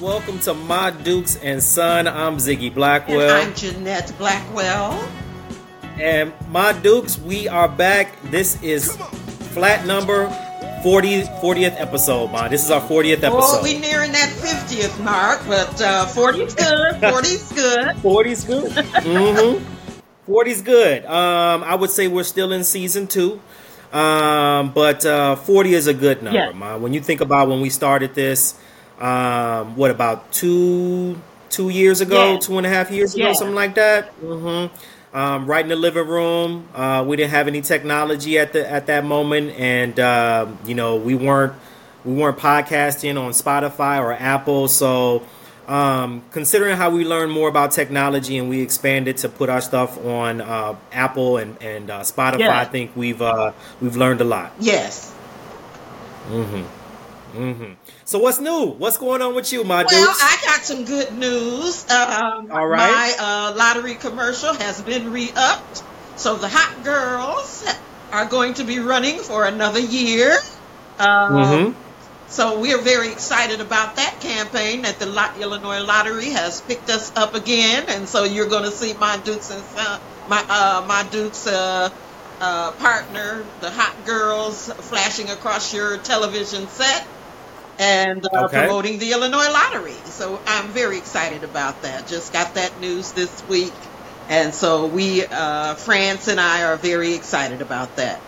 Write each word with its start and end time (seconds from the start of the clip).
Welcome 0.00 0.38
to 0.40 0.54
My 0.54 0.92
Dukes 0.92 1.34
and 1.42 1.60
Son. 1.60 2.06
I'm 2.06 2.36
Ziggy 2.36 2.72
Blackwell. 2.72 3.20
And 3.20 3.48
I'm 3.48 3.54
Jeanette 3.56 4.12
Blackwell. 4.16 4.92
And 5.98 6.32
My 6.50 6.72
Dukes, 6.72 7.18
we 7.18 7.48
are 7.48 7.68
back. 7.68 8.14
This 8.30 8.62
is 8.62 8.96
flat 9.54 9.86
number 9.86 10.28
40, 10.84 11.22
40th 11.22 11.80
episode, 11.80 12.30
man. 12.30 12.48
This 12.48 12.64
is 12.64 12.70
our 12.70 12.80
40th 12.80 13.14
episode. 13.14 13.38
Well, 13.38 13.62
we're 13.64 13.80
nearing 13.80 14.12
that 14.12 14.28
50th 14.28 15.02
mark, 15.02 15.40
but 15.48 15.82
uh, 15.82 16.06
40's 16.06 16.54
good. 16.54 16.94
40's 17.02 17.52
good. 17.52 17.96
40's 17.96 18.44
good. 18.44 18.70
mm-hmm. 18.70 20.32
40's 20.32 20.62
good. 20.62 21.06
Um, 21.06 21.64
I 21.64 21.74
would 21.74 21.90
say 21.90 22.06
we're 22.06 22.22
still 22.22 22.52
in 22.52 22.62
season 22.62 23.08
two. 23.08 23.40
Um, 23.92 24.70
but 24.72 25.04
uh, 25.04 25.34
40 25.34 25.74
is 25.74 25.88
a 25.88 25.94
good 25.94 26.22
number, 26.22 26.38
yeah. 26.38 26.52
man. 26.52 26.82
When 26.82 26.94
you 26.94 27.00
think 27.00 27.20
about 27.20 27.48
when 27.48 27.60
we 27.60 27.70
started 27.70 28.14
this, 28.14 28.54
um, 29.00 29.76
what 29.76 29.90
about 29.90 30.32
two 30.32 31.20
two 31.50 31.70
years 31.70 32.00
ago, 32.00 32.32
yeah. 32.32 32.38
two 32.38 32.58
and 32.58 32.66
a 32.66 32.70
half 32.70 32.90
years 32.90 33.14
ago, 33.14 33.28
yeah. 33.28 33.32
something 33.32 33.54
like 33.54 33.74
that. 33.76 34.18
Mm-hmm. 34.20 35.16
Um, 35.16 35.46
right 35.46 35.62
in 35.62 35.68
the 35.68 35.76
living 35.76 36.06
room. 36.06 36.68
Uh, 36.74 37.04
we 37.06 37.16
didn't 37.16 37.30
have 37.30 37.48
any 37.48 37.62
technology 37.62 38.38
at 38.38 38.52
the 38.52 38.70
at 38.70 38.86
that 38.86 39.04
moment, 39.04 39.52
and 39.58 39.98
uh, 39.98 40.46
you 40.66 40.74
know 40.74 40.96
we 40.96 41.14
weren't 41.14 41.54
we 42.04 42.14
weren't 42.14 42.38
podcasting 42.38 43.20
on 43.20 43.32
Spotify 43.32 44.00
or 44.00 44.12
Apple. 44.12 44.68
So, 44.68 45.22
um, 45.66 46.22
considering 46.30 46.76
how 46.76 46.90
we 46.90 47.04
learned 47.04 47.32
more 47.32 47.48
about 47.48 47.72
technology 47.72 48.36
and 48.36 48.50
we 48.50 48.60
expanded 48.60 49.16
to 49.18 49.28
put 49.28 49.48
our 49.48 49.62
stuff 49.62 49.96
on 50.04 50.42
uh, 50.42 50.76
Apple 50.92 51.38
and 51.38 51.60
and 51.62 51.90
uh, 51.90 52.00
Spotify, 52.00 52.40
yeah. 52.40 52.60
I 52.60 52.66
think 52.66 52.94
we've 52.94 53.22
uh, 53.22 53.52
we've 53.80 53.96
learned 53.96 54.20
a 54.20 54.24
lot. 54.24 54.52
Yes. 54.60 55.10
Mm-hmm. 56.28 56.77
Mm-hmm. 57.34 57.74
So 58.04 58.18
what's 58.18 58.40
new? 58.40 58.66
What's 58.66 58.96
going 58.96 59.22
on 59.22 59.34
with 59.34 59.52
you, 59.52 59.64
my 59.64 59.82
dude? 59.82 59.92
Well, 59.92 60.16
I 60.18 60.38
got 60.44 60.60
some 60.62 60.84
good 60.84 61.12
news. 61.16 61.88
Um, 61.90 62.50
All 62.50 62.66
right. 62.66 62.90
My 62.90 63.14
uh, 63.18 63.54
lottery 63.56 63.94
commercial 63.94 64.54
has 64.54 64.80
been 64.80 65.12
re-upped, 65.12 65.82
so 66.16 66.36
the 66.36 66.48
hot 66.48 66.84
girls 66.84 67.66
are 68.10 68.26
going 68.26 68.54
to 68.54 68.64
be 68.64 68.78
running 68.78 69.18
for 69.18 69.46
another 69.46 69.80
year. 69.80 70.32
Um, 70.98 71.32
mm-hmm. 71.32 71.80
So 72.28 72.60
we're 72.60 72.80
very 72.80 73.10
excited 73.10 73.60
about 73.60 73.96
that 73.96 74.20
campaign 74.20 74.82
that 74.82 74.98
the 74.98 75.06
Illinois 75.40 75.80
Lottery 75.80 76.30
has 76.30 76.60
picked 76.60 76.90
us 76.90 77.14
up 77.16 77.34
again, 77.34 77.84
and 77.88 78.08
so 78.08 78.24
you're 78.24 78.48
going 78.48 78.64
to 78.64 78.70
see 78.70 78.92
my 78.94 79.16
Dukes 79.18 79.50
and 79.50 79.62
son, 79.62 80.00
my 80.28 80.44
uh, 80.48 80.84
my 80.86 81.06
Dukes 81.10 81.46
uh, 81.46 81.88
uh, 82.40 82.72
partner, 82.72 83.44
the 83.60 83.70
hot 83.70 83.94
girls, 84.04 84.70
flashing 84.72 85.30
across 85.30 85.72
your 85.72 85.96
television 85.98 86.68
set 86.68 87.06
and 87.78 88.26
uh, 88.26 88.44
okay. 88.44 88.60
promoting 88.60 88.98
the 88.98 89.12
Illinois 89.12 89.50
Lottery. 89.50 89.96
So 90.04 90.40
I'm 90.46 90.68
very 90.68 90.98
excited 90.98 91.44
about 91.44 91.82
that. 91.82 92.06
Just 92.06 92.32
got 92.32 92.54
that 92.54 92.80
news 92.80 93.12
this 93.12 93.46
week. 93.48 93.72
And 94.28 94.52
so 94.52 94.86
we, 94.86 95.24
uh, 95.24 95.74
France 95.74 96.28
and 96.28 96.38
I 96.38 96.64
are 96.64 96.76
very 96.76 97.14
excited 97.14 97.62
about 97.62 97.96
that. 97.96 98.20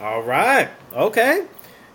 All 0.00 0.22
right. 0.22 0.70
Okay. 0.94 1.46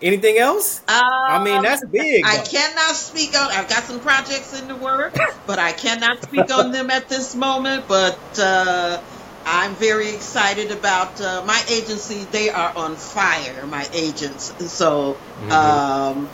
Anything 0.01 0.37
else? 0.37 0.81
Um, 0.87 1.01
I 1.01 1.43
mean, 1.43 1.63
that's 1.63 1.83
big. 1.85 2.23
I 2.25 2.37
cannot 2.37 2.95
speak 2.95 3.35
on. 3.35 3.49
I've 3.49 3.69
got 3.69 3.83
some 3.83 3.99
projects 3.99 4.59
in 4.59 4.67
the 4.67 4.75
works, 4.75 5.19
but 5.47 5.57
I 5.57 5.71
cannot 5.71 6.21
speak 6.21 6.53
on 6.53 6.71
them 6.71 6.91
at 6.91 7.09
this 7.09 7.33
moment. 7.33 7.87
But 7.87 8.19
uh, 8.37 9.01
I'm 9.45 9.75
very 9.75 10.09
excited 10.09 10.71
about 10.71 11.21
uh, 11.21 11.43
my 11.45 11.61
agency. 11.69 12.23
They 12.23 12.49
are 12.49 12.73
on 12.75 12.95
fire, 12.95 13.65
my 13.67 13.87
agents. 13.93 14.51
So 14.71 15.13
mm-hmm. 15.13 15.51
um, 15.51 16.29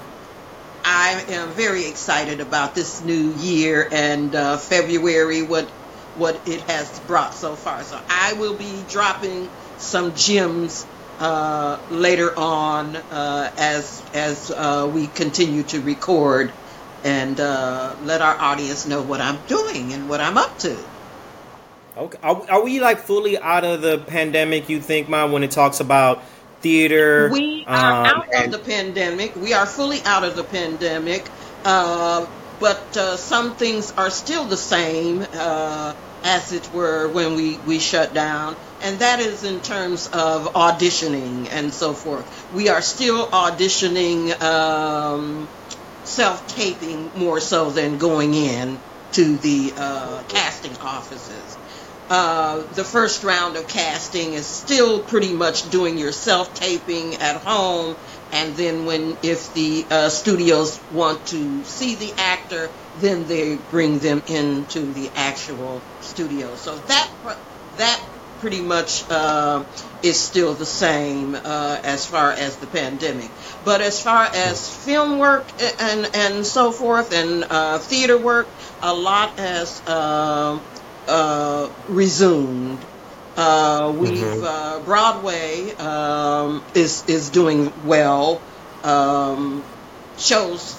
I 0.86 1.24
am 1.30 1.50
very 1.50 1.86
excited 1.88 2.40
about 2.40 2.74
this 2.74 3.04
new 3.04 3.34
year 3.34 3.88
and 3.92 4.34
uh, 4.34 4.58
February, 4.58 5.42
what 5.42 5.70
what 6.16 6.42
it 6.46 6.62
has 6.62 7.00
brought 7.02 7.34
so 7.34 7.56
far. 7.56 7.84
So 7.84 8.00
I 8.10 8.34
will 8.34 8.58
be 8.58 8.84
dropping 8.90 9.50
some 9.78 10.14
gems 10.16 10.86
uh, 11.20 11.80
later 11.90 12.38
on 12.38 12.96
uh, 12.96 13.52
as 13.58 14.02
as 14.14 14.52
uh, 14.52 14.90
we 14.92 15.08
continue 15.08 15.64
to 15.64 15.82
record 15.82 16.52
and 17.04 17.40
uh, 17.40 17.96
let 18.04 18.22
our 18.22 18.40
audience 18.40 18.88
know 18.88 19.02
what 19.02 19.22
I'm 19.22 19.40
doing 19.48 19.94
and 19.94 20.10
what 20.10 20.22
I'm 20.22 20.38
up 20.38 20.58
to. 20.60 20.91
Okay, 21.98 22.18
are, 22.24 22.50
are 22.50 22.64
we 22.64 22.80
like 22.80 23.00
fully 23.00 23.38
out 23.38 23.66
of 23.66 23.82
the 23.82 23.98
pandemic? 23.98 24.70
You 24.70 24.80
think, 24.80 25.10
Mom, 25.10 25.32
when 25.32 25.44
it 25.44 25.52
talks 25.52 25.80
about 25.82 26.24
theater? 26.62 27.30
We 27.32 27.66
are 27.68 28.06
um, 28.06 28.06
out 28.06 28.28
and- 28.34 28.54
of 28.54 28.64
the 28.64 28.72
pandemic. 28.72 29.36
We 29.36 29.54
are 29.54 29.66
fully 29.66 30.02
out 30.04 30.24
of 30.24 30.36
the 30.36 30.44
pandemic, 30.44 31.30
uh, 31.66 32.26
but 32.60 32.96
uh, 32.96 33.18
some 33.18 33.56
things 33.56 33.92
are 33.98 34.10
still 34.10 34.46
the 34.46 34.58
same 34.58 35.26
uh, 35.34 35.94
as 36.24 36.54
it 36.54 36.72
were 36.74 37.10
when 37.10 37.36
we 37.36 37.58
we 37.58 37.80
shut 37.80 38.14
down, 38.14 38.56
and 38.84 39.00
that 39.00 39.20
is 39.20 39.44
in 39.44 39.60
terms 39.60 40.08
of 40.08 40.54
auditioning 40.54 41.50
and 41.52 41.74
so 41.74 41.94
forth. 41.94 42.26
We 42.54 42.70
are 42.70 42.82
still 42.82 43.28
auditioning. 43.28 44.42
Um, 44.42 45.50
self-taping 46.04 47.12
more 47.16 47.40
so 47.40 47.70
than 47.70 47.98
going 48.00 48.34
in 48.34 48.78
to 49.12 49.38
the 49.38 49.72
uh, 49.78 50.24
casting 50.30 50.76
offices. 50.78 51.58
Uh, 52.12 52.64
the 52.74 52.84
first 52.84 53.24
round 53.24 53.56
of 53.56 53.66
casting 53.70 54.34
is 54.34 54.46
still 54.46 55.00
pretty 55.00 55.32
much 55.32 55.70
doing 55.70 55.98
your 55.98 56.12
self 56.12 56.54
taping 56.54 57.16
at 57.16 57.38
home, 57.38 57.96
and 58.34 58.54
then 58.58 58.86
when 58.86 59.16
if 59.24 59.54
the 59.54 59.88
uh, 59.90 60.10
studios 60.10 60.78
want 60.92 61.26
to 61.26 61.64
see 61.64 61.96
the 61.96 62.14
actor, 62.18 62.70
then 62.98 63.26
they 63.28 63.56
bring 63.56 64.00
them 64.00 64.22
into 64.28 64.92
the 64.92 65.10
actual 65.16 65.82
studio. 66.02 66.54
So 66.56 66.76
that 66.80 67.10
that 67.78 68.06
pretty 68.42 68.60
much 68.60 69.10
uh, 69.10 69.64
is 70.04 70.20
still 70.20 70.54
the 70.54 70.66
same 70.66 71.36
uh, 71.36 71.80
as 71.82 72.06
far 72.08 72.32
as 72.32 72.58
the 72.58 72.68
pandemic. 72.68 73.30
But 73.64 73.80
as 73.80 74.02
far 74.02 74.26
as 74.26 74.84
film 74.84 75.18
work 75.18 75.48
and 75.80 76.10
and 76.14 76.46
so 76.46 76.74
forth 76.74 77.14
and 77.14 77.46
uh, 77.50 77.78
theater 77.78 78.18
work, 78.18 78.48
a 78.82 78.94
lot 78.94 79.40
as 79.40 79.82
uh, 81.08 81.70
resumed. 81.88 82.80
Uh, 83.38 83.94
we've 83.98 84.18
mm-hmm. 84.18 84.44
uh, 84.44 84.80
Broadway 84.80 85.72
um, 85.76 86.64
is 86.76 87.04
is 87.08 87.30
doing 87.30 87.72
well. 87.86 88.42
Um, 88.84 89.64
shows 90.18 90.76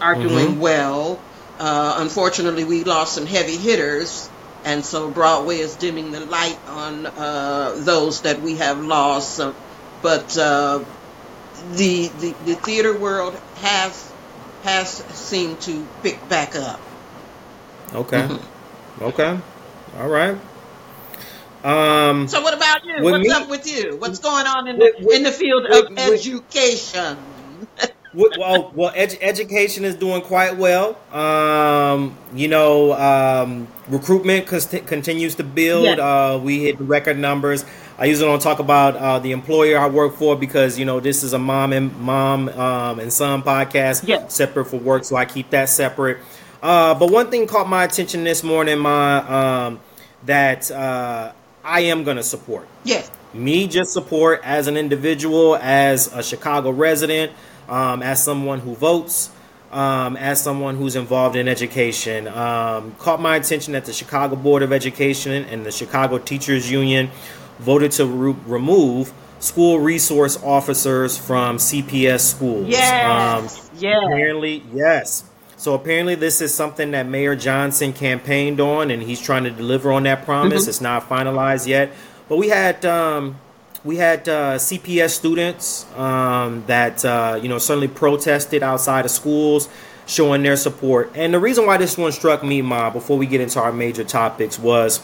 are 0.00 0.14
mm-hmm. 0.14 0.28
doing 0.28 0.60
well. 0.60 1.20
Uh, 1.58 1.96
unfortunately, 1.98 2.64
we 2.64 2.82
lost 2.84 3.14
some 3.14 3.26
heavy 3.26 3.56
hitters, 3.56 4.28
and 4.64 4.84
so 4.84 5.10
Broadway 5.10 5.58
is 5.58 5.76
dimming 5.76 6.10
the 6.10 6.20
light 6.20 6.58
on 6.66 7.06
uh, 7.06 7.74
those 7.76 8.22
that 8.22 8.40
we 8.40 8.56
have 8.56 8.82
lost. 8.82 9.40
But 10.02 10.36
uh, 10.36 10.84
the, 11.72 12.08
the 12.08 12.34
the 12.44 12.54
theater 12.54 12.96
world 12.96 13.34
has 13.56 14.12
has 14.62 14.88
seemed 15.14 15.60
to 15.62 15.86
pick 16.02 16.28
back 16.28 16.56
up. 16.56 16.80
Okay. 17.94 18.22
Mm-hmm. 18.22 19.04
Okay. 19.04 19.38
All 19.98 20.08
right. 20.08 20.36
Um, 21.64 22.28
so 22.28 22.42
what 22.42 22.54
about 22.54 22.84
you? 22.84 23.02
What's 23.02 23.26
me, 23.26 23.30
up 23.30 23.48
with 23.48 23.66
you? 23.66 23.96
What's 23.96 24.18
going 24.18 24.46
on 24.46 24.68
in 24.68 24.78
the 24.78 24.94
with, 25.00 25.16
in 25.16 25.22
the 25.22 25.32
field 25.32 25.64
with, 25.68 25.92
of 25.92 25.98
education? 25.98 27.16
well, 28.14 28.70
well, 28.74 28.92
ed- 28.94 29.16
education 29.22 29.84
is 29.84 29.94
doing 29.94 30.20
quite 30.20 30.58
well. 30.58 30.98
Um, 31.10 32.18
you 32.34 32.48
know, 32.48 32.92
um, 32.92 33.68
recruitment 33.88 34.46
continues 34.46 35.36
to 35.36 35.44
build. 35.44 35.84
Yes. 35.84 35.98
Uh, 35.98 36.38
we 36.42 36.64
hit 36.64 36.78
record 36.80 37.18
numbers. 37.18 37.64
I 37.96 38.06
usually 38.06 38.28
don't 38.28 38.42
talk 38.42 38.58
about 38.58 38.96
uh, 38.96 39.18
the 39.20 39.32
employer 39.32 39.78
I 39.78 39.86
work 39.86 40.16
for 40.16 40.36
because 40.36 40.78
you 40.78 40.84
know 40.84 41.00
this 41.00 41.22
is 41.22 41.32
a 41.32 41.38
mom 41.38 41.72
and 41.72 41.96
mom 41.98 42.48
um, 42.50 42.98
and 42.98 43.10
son 43.10 43.42
podcast, 43.42 44.06
yes. 44.06 44.34
separate 44.34 44.66
for 44.66 44.78
work, 44.78 45.04
so 45.04 45.16
I 45.16 45.24
keep 45.24 45.50
that 45.50 45.68
separate. 45.68 46.18
Uh, 46.64 46.94
but 46.94 47.12
one 47.12 47.30
thing 47.30 47.46
caught 47.46 47.68
my 47.68 47.84
attention 47.84 48.24
this 48.24 48.42
morning, 48.42 48.78
my 48.78 49.18
um, 49.18 49.80
that 50.24 50.70
uh, 50.70 51.30
I 51.62 51.80
am 51.80 52.04
going 52.04 52.16
to 52.16 52.22
support. 52.22 52.66
Yes. 52.84 53.10
Me 53.34 53.68
just 53.68 53.92
support 53.92 54.40
as 54.42 54.66
an 54.66 54.78
individual, 54.78 55.56
as 55.56 56.10
a 56.14 56.22
Chicago 56.22 56.70
resident, 56.70 57.32
um, 57.68 58.02
as 58.02 58.24
someone 58.24 58.60
who 58.60 58.74
votes, 58.74 59.30
um, 59.72 60.16
as 60.16 60.42
someone 60.42 60.76
who's 60.76 60.96
involved 60.96 61.36
in 61.36 61.48
education. 61.48 62.26
Um, 62.28 62.94
caught 62.98 63.20
my 63.20 63.36
attention 63.36 63.74
that 63.74 63.84
the 63.84 63.92
Chicago 63.92 64.34
Board 64.34 64.62
of 64.62 64.72
Education 64.72 65.44
and 65.44 65.66
the 65.66 65.72
Chicago 65.72 66.16
Teachers 66.16 66.70
Union 66.70 67.10
voted 67.58 67.90
to 67.92 68.06
re- 68.06 68.36
remove 68.46 69.12
school 69.38 69.80
resource 69.80 70.42
officers 70.42 71.18
from 71.18 71.58
CPS 71.58 72.20
schools. 72.20 72.68
Yes. 72.68 73.04
Um, 73.04 73.44
yes. 73.78 74.02
Apparently, 74.06 74.62
yes. 74.72 75.24
So 75.64 75.72
apparently, 75.72 76.14
this 76.14 76.42
is 76.42 76.52
something 76.52 76.90
that 76.90 77.08
Mayor 77.08 77.34
Johnson 77.34 77.94
campaigned 77.94 78.60
on, 78.60 78.90
and 78.90 79.02
he's 79.02 79.18
trying 79.18 79.44
to 79.44 79.50
deliver 79.50 79.92
on 79.92 80.02
that 80.02 80.26
promise. 80.26 80.64
Mm-hmm. 80.64 80.68
It's 80.68 80.82
not 80.82 81.08
finalized 81.08 81.66
yet, 81.66 81.90
but 82.28 82.36
we 82.36 82.50
had 82.50 82.84
um, 82.84 83.38
we 83.82 83.96
had 83.96 84.28
uh, 84.28 84.56
CPS 84.56 85.12
students 85.12 85.86
um, 85.96 86.64
that 86.66 87.02
uh, 87.02 87.40
you 87.42 87.48
know 87.48 87.56
certainly 87.56 87.88
protested 87.88 88.62
outside 88.62 89.06
of 89.06 89.10
schools, 89.10 89.70
showing 90.04 90.42
their 90.42 90.56
support. 90.58 91.12
And 91.14 91.32
the 91.32 91.40
reason 91.40 91.64
why 91.64 91.78
this 91.78 91.96
one 91.96 92.12
struck 92.12 92.44
me, 92.44 92.60
Ma, 92.60 92.90
before 92.90 93.16
we 93.16 93.24
get 93.24 93.40
into 93.40 93.58
our 93.58 93.72
major 93.72 94.04
topics, 94.04 94.58
was 94.58 95.02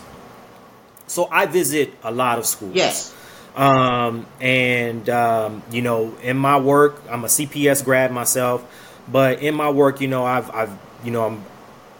so 1.07 1.27
I 1.31 1.47
visit 1.47 1.95
a 2.03 2.11
lot 2.11 2.39
of 2.39 2.45
schools. 2.45 2.75
Yes. 2.75 3.17
Um, 3.57 4.27
and 4.43 5.09
um, 5.09 5.62
you 5.71 5.81
know, 5.81 6.15
in 6.23 6.37
my 6.37 6.59
work, 6.59 7.03
I'm 7.09 7.25
a 7.25 7.29
CPS 7.29 7.83
grad 7.83 8.12
myself, 8.12 8.62
but 9.11 9.41
in 9.41 9.55
my 9.55 9.71
work, 9.71 10.01
you 10.01 10.09
know, 10.09 10.25
I've 10.25 10.51
I've 10.51 10.79
you 11.05 11.11
know 11.11 11.27
I'm 11.27 11.45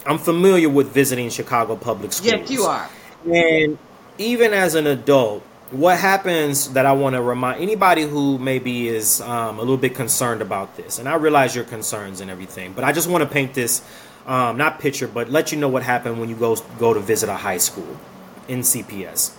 I'm 0.07 0.19
familiar 0.19 0.69
with 0.69 0.93
visiting 0.93 1.31
Chicago 1.31 1.77
public 1.77 2.12
schools. 2.12 2.33
Yes, 2.33 2.51
you 2.51 2.62
are. 2.65 2.89
And 3.27 3.79
even 4.19 4.55
as 4.55 4.75
an 4.75 4.87
adult, 4.87 5.43
what 5.71 5.99
happens 5.99 6.73
that 6.73 6.87
I 6.87 6.93
want 6.93 7.15
to 7.15 7.23
remind 7.23 7.62
anybody 7.62 8.03
who 8.03 8.39
maybe 8.39 8.89
is 8.89 9.21
um, 9.21 9.59
a 9.59 9.61
little 9.61 9.77
bit 9.77 9.95
concerned 9.95 10.43
about 10.43 10.77
this, 10.77 10.99
and 10.99 11.09
I 11.09 11.15
realize 11.15 11.55
your 11.55 11.65
concerns 11.65 12.21
and 12.21 12.31
everything, 12.31 12.73
but 12.73 12.85
I 12.85 12.93
just 12.93 13.09
want 13.09 13.23
to 13.23 13.29
paint 13.29 13.55
this, 13.55 13.83
um, 14.27 14.57
not 14.57 14.81
picture, 14.81 15.07
but 15.07 15.31
let 15.31 15.53
you 15.53 15.59
know 15.59 15.69
what 15.69 15.83
happened 15.83 16.19
when 16.19 16.29
you 16.29 16.37
go 16.37 16.57
go 16.79 16.95
to 16.95 17.01
visit 17.01 17.29
a 17.29 17.35
high 17.35 17.59
school 17.59 17.99
in 18.49 18.61
CPS. 18.61 19.37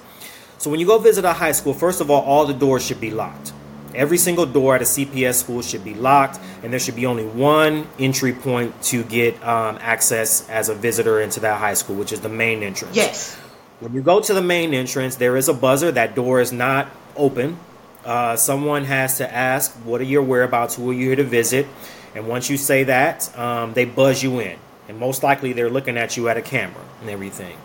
So 0.57 0.69
when 0.69 0.79
you 0.79 0.85
go 0.85 0.99
visit 0.99 1.25
a 1.25 1.33
high 1.33 1.53
school, 1.53 1.73
first 1.73 2.01
of 2.01 2.11
all, 2.11 2.21
all 2.21 2.45
the 2.45 2.53
doors 2.53 2.85
should 2.85 3.01
be 3.01 3.09
locked. 3.09 3.51
Every 3.95 4.17
single 4.17 4.45
door 4.45 4.75
at 4.75 4.81
a 4.81 4.85
CPS 4.85 5.35
school 5.35 5.61
should 5.61 5.83
be 5.83 5.93
locked, 5.93 6.39
and 6.63 6.71
there 6.71 6.79
should 6.79 6.95
be 6.95 7.05
only 7.05 7.25
one 7.25 7.87
entry 7.99 8.33
point 8.33 8.81
to 8.83 9.03
get 9.03 9.35
um, 9.43 9.77
access 9.81 10.47
as 10.49 10.69
a 10.69 10.75
visitor 10.75 11.21
into 11.21 11.39
that 11.41 11.59
high 11.59 11.73
school, 11.73 11.95
which 11.95 12.11
is 12.11 12.21
the 12.21 12.29
main 12.29 12.63
entrance. 12.63 12.95
Yes. 12.95 13.35
When 13.79 13.93
you 13.93 14.01
go 14.01 14.19
to 14.19 14.33
the 14.33 14.41
main 14.41 14.73
entrance, 14.73 15.15
there 15.15 15.35
is 15.37 15.49
a 15.49 15.53
buzzer. 15.53 15.91
That 15.91 16.15
door 16.15 16.39
is 16.39 16.51
not 16.51 16.87
open. 17.15 17.57
Uh, 18.05 18.35
someone 18.35 18.85
has 18.85 19.17
to 19.17 19.31
ask, 19.31 19.71
What 19.85 20.01
are 20.01 20.05
your 20.05 20.23
whereabouts? 20.23 20.75
Who 20.75 20.89
are 20.91 20.93
you 20.93 21.07
here 21.07 21.15
to 21.15 21.23
visit? 21.23 21.67
And 22.15 22.27
once 22.27 22.49
you 22.49 22.57
say 22.57 22.83
that, 22.85 23.35
um, 23.37 23.73
they 23.73 23.85
buzz 23.85 24.21
you 24.21 24.39
in. 24.39 24.57
And 24.87 24.99
most 24.99 25.23
likely 25.23 25.53
they're 25.53 25.69
looking 25.69 25.97
at 25.97 26.17
you 26.17 26.27
at 26.29 26.37
a 26.37 26.41
camera 26.41 26.83
and 26.99 27.09
everything. 27.09 27.57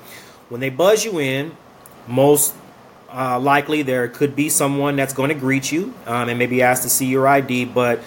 When 0.49 0.61
they 0.61 0.71
buzz 0.71 1.05
you 1.05 1.19
in, 1.19 1.57
most 2.07 2.55
uh, 3.13 3.39
likely 3.39 3.83
there 3.83 4.09
could 4.09 4.37
be 4.37 4.49
someone 4.49 4.97
that's 4.97 5.13
going 5.13 5.29
to 5.29 5.35
greet 5.35 5.71
you 5.73 5.95
um, 6.07 6.29
and 6.29 6.39
maybe 6.39 6.63
ask 6.63 6.83
to 6.83 6.89
see 6.89 7.07
your 7.07 7.27
ID. 7.27 7.67
But 7.67 8.01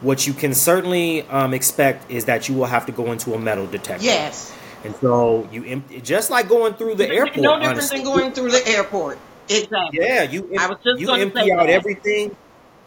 what 0.00 0.26
you 0.26 0.32
can 0.32 0.54
certainly 0.54 1.22
um, 1.22 1.54
expect 1.54 2.10
is 2.10 2.26
that 2.26 2.48
you 2.48 2.54
will 2.54 2.66
have 2.66 2.86
to 2.86 2.92
go 2.92 3.12
into 3.12 3.34
a 3.34 3.38
metal 3.38 3.66
detector. 3.66 4.04
Yes. 4.04 4.56
And 4.84 4.94
so 4.96 5.48
you 5.52 5.82
just 6.02 6.30
like 6.30 6.48
going 6.48 6.74
through 6.74 6.96
the 6.96 7.08
airport. 7.08 7.36
No 7.36 7.54
different 7.54 7.78
honestly. 7.78 7.98
than 7.98 8.06
going 8.06 8.32
through 8.32 8.50
the 8.50 8.66
airport. 8.66 9.18
Exactly. 9.48 10.00
Yeah, 10.00 10.22
you 10.22 10.50
I 10.58 10.68
was 10.68 10.78
just 10.84 11.00
you 11.00 11.10
empty 11.12 11.52
out 11.52 11.66
that. 11.66 11.70
everything. 11.70 12.36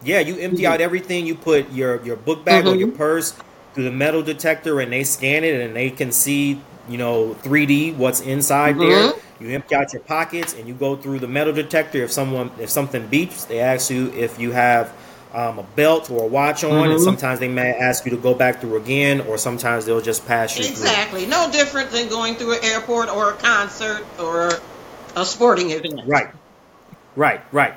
Yeah, 0.04 0.20
you 0.20 0.38
empty 0.38 0.64
mm-hmm. 0.64 0.74
out 0.74 0.82
everything. 0.82 1.26
You 1.26 1.36
put 1.36 1.72
your 1.72 2.04
your 2.04 2.18
book 2.18 2.44
bag 2.44 2.66
mm-hmm. 2.66 2.74
or 2.74 2.78
your 2.78 2.92
purse 2.92 3.34
through 3.74 3.86
the 3.86 3.92
metal 3.92 4.24
detector, 4.24 4.80
and 4.80 4.92
they 4.92 5.04
scan 5.04 5.44
it, 5.44 5.62
and 5.62 5.76
they 5.76 5.90
can 5.90 6.12
see 6.12 6.62
you 6.90 6.98
know 6.98 7.36
3D 7.42 7.96
what's 7.96 8.22
inside 8.22 8.76
mm-hmm. 8.76 8.90
there. 8.90 9.14
You 9.40 9.54
empty 9.54 9.76
out 9.76 9.92
your 9.92 10.02
pockets, 10.02 10.54
and 10.54 10.68
you 10.68 10.74
go 10.74 10.96
through 10.96 11.20
the 11.20 11.28
metal 11.28 11.54
detector. 11.54 12.04
If 12.04 12.12
someone 12.12 12.52
if 12.60 12.70
something 12.70 13.08
beeps, 13.08 13.48
they 13.48 13.60
ask 13.60 13.90
you 13.90 14.12
if 14.14 14.40
you 14.40 14.52
have 14.52 14.94
um, 15.34 15.60
a 15.60 15.64
belt 15.64 16.10
or 16.10 16.24
a 16.24 16.28
watch 16.28 16.64
on, 16.64 16.72
mm-hmm. 16.72 16.92
and 16.92 17.02
sometimes 17.02 17.40
they 17.40 17.50
may 17.50 17.74
ask 17.74 18.06
you 18.06 18.12
to 18.12 18.18
go 18.18 18.34
back 18.34 18.62
through 18.62 18.78
again, 18.78 19.22
or 19.22 19.38
sometimes 19.38 19.86
they'll 19.86 20.02
just 20.02 20.26
pass 20.26 20.58
you. 20.58 20.66
Exactly, 20.66 21.22
through. 21.22 21.32
no 21.32 21.52
different 21.52 21.92
than 21.92 22.08
going 22.08 22.36
through 22.36 22.54
an 22.54 22.64
airport 22.64 23.10
or 23.10 23.32
a 23.32 23.36
concert 23.36 24.06
or 24.20 24.52
a 25.18 25.26
sporting 25.26 25.72
event. 25.72 26.02
Right, 26.06 26.30
right, 27.18 27.42
right. 27.52 27.74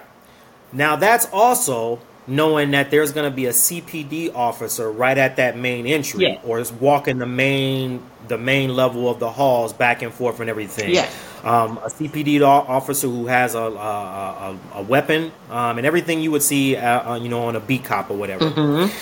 Now 0.73 0.97
that's 0.97 1.27
also 1.33 2.01
knowing 2.29 2.73
that 2.73 2.91
there's 2.91 3.13
going 3.13 3.29
to 3.29 3.35
be 3.35 3.47
a 3.47 3.53
CPD 3.53 4.35
officer 4.35 4.91
right 4.91 5.17
at 5.17 5.37
that 5.37 5.57
main 5.57 5.87
entry, 5.87 6.25
yeah. 6.25 6.41
or 6.45 6.61
is 6.61 6.71
walking 6.71 7.19
the 7.19 7.27
main 7.27 8.03
the 8.29 8.39
main 8.39 8.77
level 8.77 9.09
of 9.09 9.19
the 9.19 9.31
halls 9.31 9.73
back 9.73 10.03
and 10.03 10.13
forth 10.13 10.39
and 10.41 10.51
everything. 10.51 10.95
Yeah. 10.95 11.11
Um, 11.43 11.79
a 11.79 11.89
CPD 11.89 12.43
officer 12.43 13.07
who 13.07 13.27
has 13.27 13.55
a, 13.55 13.59
a, 13.59 13.63
a, 13.63 14.59
a 14.75 14.83
weapon 14.83 15.33
um, 15.51 15.79
and 15.79 15.87
everything 15.87 16.21
you 16.21 16.31
would 16.33 16.43
see, 16.43 16.77
uh, 16.77 17.13
uh, 17.13 17.15
you 17.17 17.31
know, 17.31 17.45
on 17.45 17.57
a 17.57 17.61
beat 17.61 17.85
cop 17.85 18.11
or 18.11 18.19
whatever. 18.19 18.51
Mm-hmm. 18.51 18.93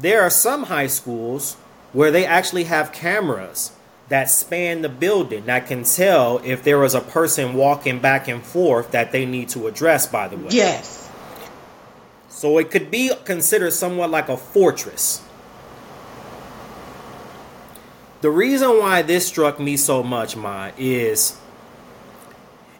There 0.00 0.20
are 0.20 0.30
some 0.30 0.64
high 0.64 0.88
schools 0.88 1.54
where 1.92 2.10
they 2.10 2.26
actually 2.26 2.64
have 2.64 2.92
cameras 2.92 3.72
that 4.08 4.28
span 4.28 4.82
the 4.82 4.88
building 4.88 5.46
that 5.46 5.66
can 5.66 5.84
tell 5.84 6.38
if 6.44 6.62
there 6.64 6.84
is 6.84 6.94
a 6.94 7.00
person 7.00 7.54
walking 7.54 7.98
back 7.98 8.28
and 8.28 8.42
forth 8.42 8.90
that 8.90 9.12
they 9.12 9.24
need 9.24 9.48
to 9.50 9.66
address. 9.66 10.06
By 10.06 10.28
the 10.28 10.36
way, 10.36 10.48
yes. 10.50 11.08
So 12.42 12.58
it 12.58 12.72
could 12.72 12.90
be 12.90 13.12
considered 13.24 13.72
somewhat 13.72 14.10
like 14.10 14.28
a 14.28 14.36
fortress 14.36 15.22
the 18.22 18.30
reason 18.30 18.78
why 18.78 19.02
this 19.02 19.26
struck 19.26 19.58
me 19.58 19.76
so 19.76 20.02
much, 20.02 20.36
Ma, 20.36 20.70
is 20.78 21.36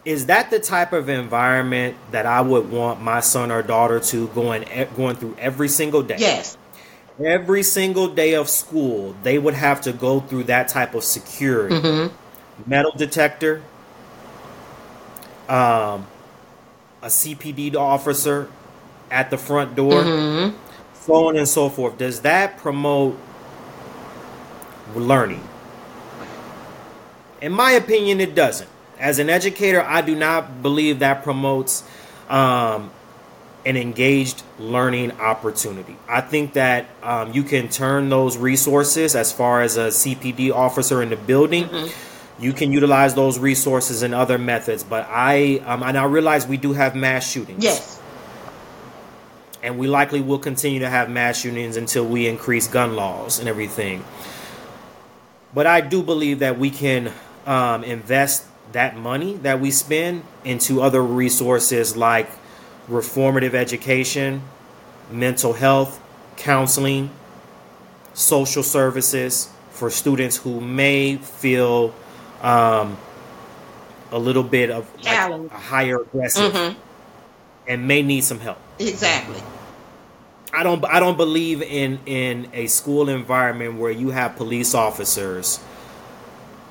is 0.04 0.26
that 0.26 0.50
the 0.50 0.58
type 0.58 0.92
of 0.92 1.08
environment 1.08 1.96
that 2.12 2.26
I 2.26 2.40
would 2.40 2.70
want 2.70 3.00
my 3.00 3.20
son 3.20 3.50
or 3.50 3.62
daughter 3.62 3.98
to 4.00 4.28
going 4.28 4.64
going 4.96 5.16
through 5.16 5.36
every 5.38 5.68
single 5.68 6.02
day? 6.02 6.16
Yes. 6.18 6.56
Every 7.22 7.64
single 7.64 8.06
day 8.08 8.34
of 8.34 8.48
school, 8.48 9.16
they 9.24 9.36
would 9.36 9.54
have 9.54 9.80
to 9.82 9.92
go 9.92 10.20
through 10.20 10.44
that 10.44 10.68
type 10.68 10.94
of 10.94 11.02
security, 11.02 11.74
mm-hmm. 11.74 12.70
metal 12.70 12.92
detector, 12.96 13.62
um, 15.48 16.06
a 17.02 17.08
CPD 17.08 17.74
officer 17.74 18.48
at 19.12 19.30
the 19.30 19.38
front 19.38 19.76
door, 19.76 20.02
mm-hmm. 20.02 20.56
so 20.94 21.28
on 21.28 21.36
and 21.36 21.46
so 21.46 21.68
forth. 21.68 21.98
Does 21.98 22.22
that 22.22 22.56
promote 22.56 23.16
learning. 24.94 25.42
In 27.40 27.52
my 27.52 27.72
opinion, 27.72 28.20
it 28.20 28.34
doesn't. 28.34 28.70
As 28.98 29.18
an 29.18 29.28
educator, 29.28 29.82
I 29.82 30.00
do 30.00 30.14
not 30.14 30.62
believe 30.62 31.00
that 31.00 31.24
promotes 31.24 31.82
um, 32.28 32.90
an 33.66 33.76
engaged 33.76 34.42
learning 34.58 35.12
opportunity. 35.20 35.96
I 36.08 36.20
think 36.20 36.52
that 36.52 36.86
um, 37.02 37.32
you 37.32 37.42
can 37.42 37.68
turn 37.68 38.08
those 38.10 38.36
resources 38.36 39.16
as 39.16 39.32
far 39.32 39.62
as 39.62 39.76
a 39.76 39.88
CPD 39.88 40.52
officer 40.52 41.02
in 41.02 41.10
the 41.10 41.16
building. 41.16 41.64
Mm-hmm. 41.64 42.42
You 42.42 42.52
can 42.52 42.72
utilize 42.72 43.14
those 43.14 43.38
resources 43.38 44.02
and 44.02 44.14
other 44.14 44.38
methods, 44.38 44.82
but 44.82 45.06
I 45.08 45.62
um, 45.66 45.82
and 45.82 45.96
I 45.96 46.04
realize 46.04 46.46
we 46.46 46.56
do 46.56 46.72
have 46.72 46.96
mass 46.96 47.28
shootings. 47.28 47.62
Yes, 47.62 48.00
and 49.62 49.78
we 49.78 49.86
likely 49.86 50.20
will 50.20 50.38
continue 50.38 50.80
to 50.80 50.88
have 50.88 51.08
mass 51.08 51.40
shootings 51.40 51.76
until 51.76 52.04
we 52.04 52.26
increase 52.26 52.66
gun 52.66 52.96
laws 52.96 53.38
and 53.38 53.48
everything. 53.48 54.04
But 55.54 55.66
I 55.66 55.80
do 55.80 56.02
believe 56.02 56.40
that 56.40 56.58
we 56.58 56.70
can 56.70 57.12
um, 57.46 57.84
invest 57.84 58.46
that 58.72 58.96
money 58.96 59.34
that 59.34 59.60
we 59.60 59.70
spend 59.70 60.22
into 60.44 60.80
other 60.80 61.02
resources 61.02 61.96
like 61.96 62.28
reformative 62.88 63.54
education, 63.54 64.42
mental 65.10 65.52
health, 65.52 66.00
counseling, 66.36 67.10
social 68.14 68.62
services 68.62 69.50
for 69.70 69.90
students 69.90 70.36
who 70.36 70.60
may 70.60 71.16
feel 71.16 71.94
um, 72.40 72.96
a 74.10 74.18
little 74.18 74.42
bit 74.42 74.70
of 74.70 74.88
like 75.04 75.30
a 75.30 75.48
higher 75.48 76.00
aggressive 76.00 76.52
mm-hmm. 76.52 76.78
and 77.66 77.86
may 77.86 78.02
need 78.02 78.22
some 78.22 78.40
help. 78.40 78.58
Exactly. 78.88 79.42
I 80.52 80.62
don't 80.62 80.84
I 80.84 81.00
don't 81.00 81.16
believe 81.16 81.62
in 81.62 82.00
in 82.04 82.48
a 82.52 82.66
school 82.66 83.08
environment 83.08 83.78
where 83.78 83.90
you 83.90 84.10
have 84.10 84.36
police 84.36 84.74
officers 84.74 85.60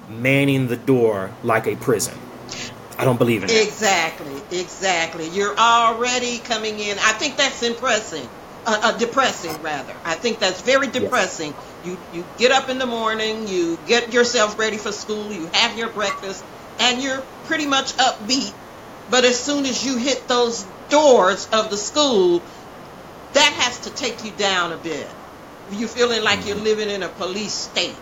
manning 0.08 0.68
the 0.68 0.77
door 0.77 1.32
like 1.44 1.68
a 1.68 1.75
prison. 1.75 2.18
I 2.98 3.06
don't 3.06 3.18
believe 3.18 3.41
in 3.41 3.48
that. 3.48 3.63
Exactly, 3.63 4.39
exactly. 4.51 5.27
You're 5.30 5.58
already 5.58 6.38
coming 6.39 6.77
in. 6.80 7.00
I 7.00 7.13
think 7.13 7.38
that's 7.38 7.63
impressing. 7.63 8.27
Uh, 8.63 8.80
uh, 8.84 8.98
depressing 9.00 9.60
rather. 9.63 9.96
I 10.06 10.13
think 10.13 10.38
that's 10.38 10.62
very 10.62 10.86
depressing. 10.86 11.51
Yes. 11.51 11.86
You 11.86 11.98
you 12.13 12.25
get 12.38 12.51
up 12.51 12.70
in 12.70 12.77
the 12.77 12.86
morning, 12.86 13.48
you 13.48 13.80
get 13.88 14.13
yourself 14.13 14.60
ready 14.60 14.77
for 14.77 14.91
school, 14.91 15.32
you 15.32 15.48
have 15.53 15.75
your 15.75 15.89
breakfast, 15.89 16.46
and 16.80 17.01
you're 17.01 17.24
pretty 17.46 17.65
much 17.65 17.94
upbeat. 17.98 18.53
But 19.12 19.25
as 19.25 19.38
soon 19.38 19.65
as 19.65 19.86
you 19.86 19.98
hit 19.98 20.27
those 20.30 20.65
doors 20.89 21.48
of 21.51 21.70
the 21.70 21.77
school, 21.77 22.41
that 23.34 23.53
has 23.53 23.80
to 23.82 23.89
take 23.89 24.24
you 24.24 24.32
down 24.32 24.72
a 24.72 24.77
bit. 24.77 25.08
You're 25.72 25.89
feeling 25.89 26.24
like 26.24 26.48
you're 26.48 26.56
mm-hmm. 26.56 26.63
living 26.63 26.89
in 26.89 27.03
a 27.03 27.10
police 27.10 27.53
state. 27.53 27.96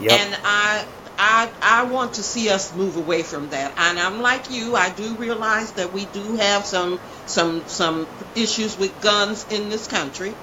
Yep. 0.00 0.12
And 0.12 0.38
I 0.44 0.84
I 1.18 1.50
I 1.62 1.84
want 1.84 2.14
to 2.14 2.22
see 2.22 2.48
us 2.48 2.74
move 2.74 2.96
away 2.96 3.22
from 3.22 3.50
that. 3.50 3.72
And 3.76 3.98
I'm 3.98 4.20
like 4.22 4.50
you, 4.50 4.76
I 4.76 4.90
do 4.90 5.14
realize 5.14 5.72
that 5.72 5.92
we 5.92 6.06
do 6.06 6.36
have 6.36 6.64
some 6.64 6.98
some 7.26 7.62
some 7.66 8.06
issues 8.34 8.78
with 8.78 8.98
guns 9.02 9.46
in 9.50 9.68
this 9.68 9.86
country. 9.86 10.34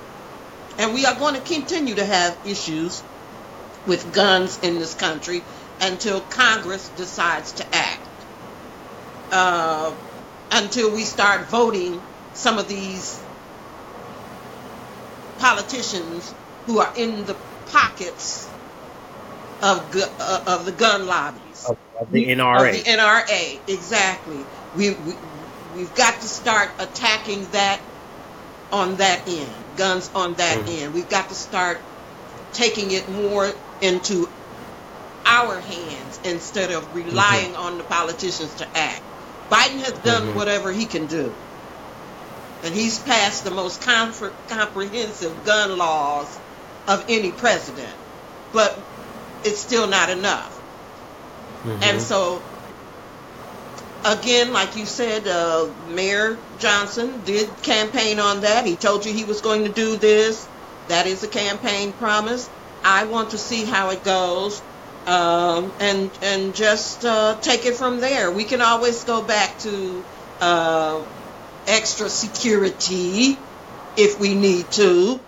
And 0.78 0.94
we 0.94 1.06
are 1.06 1.16
going 1.16 1.36
to 1.36 1.42
continue 1.42 1.96
to 1.96 2.06
have 2.06 2.38
issues 2.46 3.04
with 3.86 4.13
guns 4.13 4.60
in 4.63 4.80
this 4.80 4.94
country 4.96 5.44
until 5.82 6.22
Congress 6.22 6.88
decides 6.98 7.52
to 7.54 7.75
act. 7.75 8.03
Uh, 9.36 9.92
until 10.52 10.94
we 10.94 11.02
start 11.02 11.50
voting 11.50 12.00
some 12.36 12.60
of 12.60 12.68
these 12.68 13.20
politicians 15.40 16.32
who 16.68 16.78
are 16.78 16.94
in 16.96 17.25
the 17.25 17.36
pockets 17.72 18.48
of 19.63 19.92
gu- 19.92 20.04
uh, 20.20 20.44
of 20.46 20.66
the 20.66 20.72
gun 20.72 21.08
lobbies 21.08 21.66
of, 21.68 21.78
of 22.00 22.12
the 22.12 22.28
NRA. 22.28 22.70
Of 22.70 22.86
the 22.86 22.92
NRA, 22.92 23.60
exactly. 23.68 24.46
We, 24.75 24.92
we 24.92 25.13
we've 25.75 25.96
got 25.96 26.13
to 26.22 26.28
start 26.28 26.70
attacking 26.78 27.48
that 27.54 27.82
on 28.72 28.98
that 28.98 29.28
end, 29.28 29.50
guns 29.78 30.12
on 30.13 30.36
that 30.36 30.60
mm-hmm. 30.60 30.84
end. 30.86 30.94
We've 30.94 31.10
got 31.10 31.30
to 31.30 31.36
start 31.36 31.82
taking 32.52 32.92
it 32.92 33.10
more 33.10 33.52
into 33.82 34.30
our 35.25 35.60
hands 35.60 36.20
instead 36.24 36.72
of 36.72 36.96
relying 36.96 37.54
mm-hmm. 37.54 37.63
on 37.63 37.78
the 37.80 37.84
politicians 37.84 38.54
to 38.56 38.68
act. 38.78 39.02
Biden 39.54 39.82
has 39.82 39.94
done 40.00 40.24
mm-hmm. 40.24 40.36
whatever 40.36 40.72
he 40.72 40.86
can 40.86 41.06
do. 41.06 41.32
And 42.64 42.74
he's 42.74 42.98
passed 42.98 43.44
the 43.44 43.52
most 43.52 43.84
comprehensive 43.84 45.46
gun 45.46 45.78
laws 45.78 46.40
of 46.88 47.06
any 47.08 47.32
president. 47.32 47.94
But 48.52 48.80
it's 49.44 49.60
still 49.60 49.86
not 49.86 50.10
enough. 50.10 50.58
Mm-hmm. 51.66 51.84
And 51.84 52.02
so, 52.02 52.42
again, 54.04 54.54
like 54.54 54.76
you 54.76 54.88
said, 54.88 55.28
uh, 55.28 55.70
Mayor 55.90 56.40
Johnson 56.58 57.22
did 57.24 57.48
campaign 57.62 58.20
on 58.20 58.42
that. 58.42 58.66
He 58.66 58.76
told 58.76 59.06
you 59.06 59.14
he 59.14 59.26
was 59.26 59.42
going 59.42 59.66
to 59.66 59.72
do 59.72 59.98
this. 59.98 60.48
That 60.88 61.06
is 61.06 61.24
a 61.24 61.28
campaign 61.28 61.92
promise. 61.94 62.50
I 62.84 63.06
want 63.06 63.32
to 63.32 63.38
see 63.38 63.66
how 63.66 63.92
it 63.92 64.04
goes. 64.04 64.64
Um, 65.06 65.74
and 65.80 66.10
and 66.22 66.56
just 66.56 67.04
uh, 67.04 67.36
take 67.42 67.66
it 67.66 67.76
from 67.76 68.00
there. 68.00 68.32
We 68.32 68.46
can 68.46 68.62
always 68.62 69.04
go 69.04 69.22
back 69.22 69.60
to 69.60 70.04
uh, 70.40 71.04
extra 71.68 72.10
security 72.10 73.38
if 73.98 74.20
we 74.20 74.34
need 74.34 74.72
to. 74.72 75.20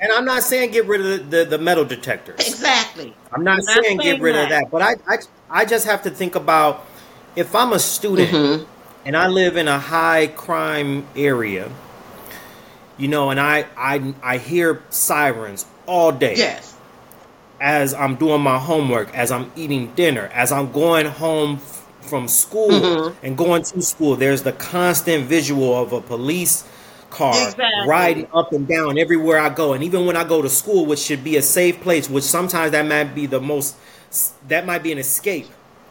And 0.00 0.12
I'm 0.12 0.24
not 0.24 0.42
saying 0.42 0.72
get 0.72 0.86
rid 0.86 1.00
of 1.00 1.30
the, 1.30 1.38
the, 1.38 1.44
the 1.44 1.58
metal 1.58 1.84
detectors. 1.84 2.46
Exactly. 2.46 3.14
I'm 3.32 3.42
not, 3.42 3.58
I'm 3.58 3.62
saying, 3.62 3.84
saying, 3.84 3.98
get 3.98 4.20
rid 4.20 4.34
that. 4.34 4.44
of 4.44 4.48
that, 4.50 4.70
but 4.70 4.82
I, 4.82 4.94
I 5.08 5.16
I 5.50 5.64
just 5.64 5.86
have 5.86 6.02
to 6.02 6.10
think 6.10 6.34
about 6.34 6.86
if 7.34 7.54
I'm 7.54 7.72
a 7.72 7.78
student 7.78 8.30
mm-hmm. 8.30 8.64
and 9.04 9.16
I 9.16 9.26
live 9.28 9.56
in 9.56 9.68
a 9.68 9.78
high 9.78 10.28
crime 10.28 11.06
area, 11.16 11.70
you 12.96 13.08
know, 13.08 13.30
and 13.30 13.40
I 13.40 13.66
I 13.76 14.14
I 14.22 14.38
hear 14.38 14.82
sirens 14.90 15.66
all 15.86 16.12
day. 16.12 16.34
Yes. 16.36 16.75
As 17.60 17.94
I'm 17.94 18.16
doing 18.16 18.42
my 18.42 18.58
homework, 18.58 19.14
as 19.14 19.30
I'm 19.30 19.50
eating 19.56 19.92
dinner, 19.94 20.26
as 20.34 20.52
I'm 20.52 20.72
going 20.72 21.06
home 21.06 21.58
from 22.00 22.28
school 22.28 22.68
mm-hmm. 22.68 23.26
and 23.26 23.36
going 23.36 23.62
to 23.62 23.82
school, 23.82 24.16
there's 24.16 24.42
the 24.42 24.52
constant 24.52 25.24
visual 25.24 25.74
of 25.74 25.92
a 25.92 26.00
police 26.00 26.64
car 27.10 27.34
exactly. 27.34 27.88
riding 27.88 28.28
up 28.34 28.52
and 28.52 28.68
down 28.68 28.98
everywhere 28.98 29.38
I 29.38 29.48
go. 29.48 29.72
And 29.72 29.82
even 29.82 30.06
when 30.06 30.16
I 30.16 30.24
go 30.24 30.42
to 30.42 30.50
school, 30.50 30.86
which 30.86 30.98
should 30.98 31.24
be 31.24 31.36
a 31.36 31.42
safe 31.42 31.80
place, 31.80 32.10
which 32.10 32.24
sometimes 32.24 32.72
that 32.72 32.86
might 32.86 33.14
be 33.14 33.26
the 33.26 33.40
most, 33.40 33.76
that 34.48 34.66
might 34.66 34.82
be 34.82 34.92
an 34.92 34.98
escape 34.98 35.46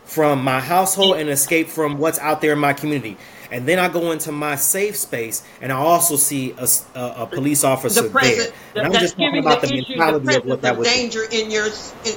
from 0.06 0.44
my 0.44 0.60
household 0.60 1.18
and 1.18 1.30
escape 1.30 1.68
from 1.68 1.98
what's 1.98 2.20
out 2.20 2.42
there 2.42 2.54
in 2.54 2.60
my 2.60 2.74
community. 2.74 3.18
And 3.52 3.68
then 3.68 3.80
I 3.80 3.90
go 3.90 4.12
into 4.12 4.32
my 4.32 4.56
safe 4.56 4.96
space, 4.96 5.44
and 5.62 5.72
I 5.72 5.76
also 5.76 6.16
see 6.16 6.56
a, 6.58 6.68
a, 6.96 7.24
a 7.24 7.28
police 7.28 7.64
officer 7.64 8.04
the 8.04 8.10
present, 8.10 8.54
there. 8.74 8.86
And 8.86 8.94
I'm 8.94 9.00
just 9.00 9.16
talking 9.16 9.38
about 9.40 9.62
the, 9.62 9.68
the 9.68 9.86
mentality 9.88 10.26
the 10.26 10.38
of 10.38 10.46
what 10.46 10.62
that 10.64 10.78
was. 10.78 10.88
Danger 10.88 11.22
in 11.32 11.52
your 11.52 11.68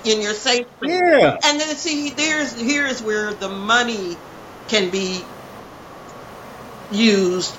in 0.04 0.22
your 0.22 0.32
safe 0.32 0.66
space. 0.78 0.90
Yeah. 0.90 1.36
And 1.44 1.60
then 1.60 1.76
see, 1.76 2.10
there's 2.10 2.58
here's 2.58 3.02
where 3.02 3.34
the 3.34 3.48
money 3.48 4.16
can 4.68 4.90
be 4.90 5.22
used 6.90 7.56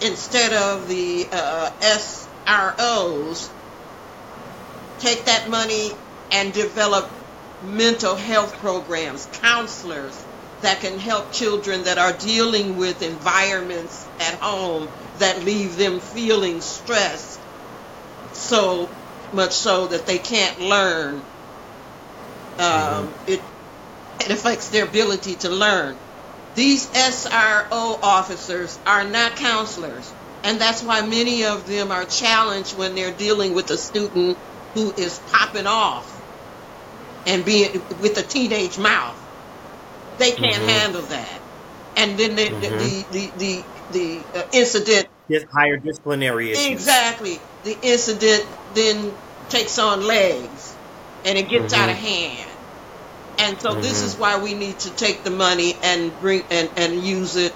instead 0.00 0.52
of 0.52 0.88
the 0.88 1.26
uh, 1.32 1.70
SROs, 1.80 3.50
take 5.00 5.24
that 5.24 5.48
money 5.50 5.90
and 6.30 6.52
develop 6.52 7.10
mental 7.64 8.14
health 8.16 8.54
programs, 8.58 9.26
counselors 9.32 10.24
that 10.62 10.80
can 10.80 10.98
help 10.98 11.32
children 11.32 11.84
that 11.84 11.98
are 11.98 12.12
dealing 12.12 12.76
with 12.78 13.02
environments 13.02 14.06
at 14.18 14.34
home 14.34 14.88
that 15.18 15.44
leave 15.44 15.76
them 15.76 16.00
feeling 16.00 16.60
stressed 16.60 17.38
so 18.32 18.88
much 19.32 19.52
so 19.52 19.86
that 19.88 20.06
they 20.06 20.18
can't 20.18 20.60
learn. 20.60 21.14
Um, 21.14 21.22
mm-hmm. 22.58 23.30
it, 23.30 23.42
it 24.20 24.30
affects 24.30 24.68
their 24.68 24.84
ability 24.84 25.34
to 25.36 25.50
learn. 25.50 25.96
These 26.54 26.86
SRO 26.86 27.98
officers 28.02 28.78
are 28.86 29.04
not 29.04 29.36
counselors, 29.36 30.12
and 30.44 30.60
that's 30.60 30.82
why 30.82 31.02
many 31.02 31.44
of 31.44 31.66
them 31.66 31.90
are 31.90 32.04
challenged 32.04 32.78
when 32.78 32.94
they're 32.94 33.12
dealing 33.12 33.54
with 33.54 33.70
a 33.70 33.76
student 33.76 34.38
who 34.74 34.92
is 34.92 35.18
popping 35.30 35.66
off 35.66 36.13
and 37.26 37.44
being 37.44 37.72
with 38.00 38.18
a 38.18 38.22
teenage 38.22 38.78
mouth. 38.78 39.18
They 40.18 40.32
can't 40.32 40.56
mm-hmm. 40.56 40.68
handle 40.68 41.02
that, 41.02 41.40
and 41.96 42.18
then 42.18 42.36
the 42.36 42.42
mm-hmm. 42.42 43.12
the 43.12 43.30
the 43.36 43.38
the, 43.38 43.64
the, 43.92 44.38
uh, 44.38 44.48
incident. 44.52 45.08
Yes, 45.26 45.44
higher 45.52 45.76
disciplinary 45.76 46.52
issues. 46.52 46.66
Exactly, 46.66 47.40
the 47.64 47.76
incident 47.82 48.46
then 48.74 49.12
takes 49.48 49.78
on 49.78 50.06
legs, 50.06 50.76
and 51.24 51.36
it 51.36 51.48
gets 51.48 51.72
mm-hmm. 51.72 51.82
out 51.82 51.90
of 51.90 51.96
hand. 51.96 52.50
And 53.38 53.60
so 53.60 53.70
mm-hmm. 53.70 53.80
this 53.80 54.02
is 54.02 54.14
why 54.16 54.40
we 54.40 54.54
need 54.54 54.78
to 54.80 54.90
take 54.90 55.24
the 55.24 55.30
money 55.30 55.74
and 55.82 56.16
bring 56.20 56.44
and, 56.50 56.70
and 56.76 57.02
use 57.02 57.34
it 57.34 57.52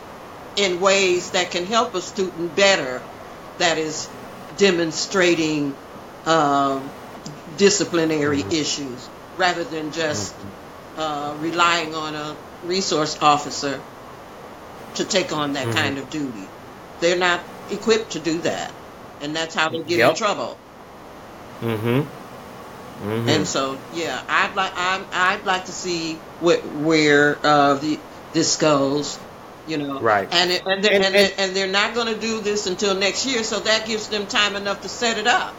in 0.57 0.81
ways 0.81 1.31
that 1.31 1.53
can 1.53 1.67
help 1.67 1.95
a 1.95 2.01
student 2.01 2.57
better 2.57 3.01
that 3.59 3.79
is 3.79 4.09
demonstrating 4.57 5.75
um, 6.27 6.91
disciplinary 7.57 8.43
mm-hmm. 8.43 8.53
issues 8.53 9.09
rather 9.39 9.65
than 9.65 9.93
just 9.93 10.35
uh, 10.97 11.35
relying 11.41 11.95
on 11.95 12.15
a 12.15 12.37
resource 12.65 13.17
officer 13.23 13.81
to 14.97 15.05
take 15.05 15.33
on 15.33 15.55
that 15.55 15.67
mm-hmm. 15.67 15.77
kind 15.77 15.99
of 15.99 16.11
duty. 16.11 16.49
They're 17.01 17.19
not 17.19 17.41
equipped 17.71 18.13
to 18.13 18.19
do 18.19 18.39
that. 18.41 18.73
And 19.21 19.35
that's 19.35 19.55
how 19.55 19.69
they 19.69 19.79
get 19.79 19.99
yep. 19.99 20.11
in 20.11 20.17
trouble. 20.17 20.59
Mm-hmm. 21.61 21.87
Mm-hmm. 21.89 23.29
And 23.29 23.47
so, 23.47 23.79
yeah, 23.95 24.21
I'd 24.29 24.55
like 24.57 24.73
I'm, 24.77 25.07
I'd 25.13 25.45
like 25.45 25.67
to 25.67 25.73
see 25.73 26.15
where, 26.41 26.61
where 26.61 27.39
uh, 27.45 27.75
the 27.75 27.99
this 28.33 28.57
goes. 28.57 29.19
You 29.67 29.77
know, 29.77 30.01
right? 30.01 30.27
And 30.33 30.51
it, 30.51 30.63
and, 30.65 30.83
they're, 30.83 30.95
and, 30.95 31.05
and, 31.05 31.15
and, 31.15 31.35
and 31.37 31.55
they're 31.55 31.67
not 31.71 31.95
going 31.95 32.13
to 32.15 32.19
do 32.19 32.41
this 32.41 32.67
until 32.67 32.95
next 32.95 33.27
year, 33.27 33.45
so 33.45 33.61
that 33.61 33.87
gives 33.87 34.09
them 34.09 34.27
time 34.27 34.57
enough 34.57 34.81
to 34.81 34.89
set 34.89 35.19
it 35.19 35.27
up. 35.27 35.55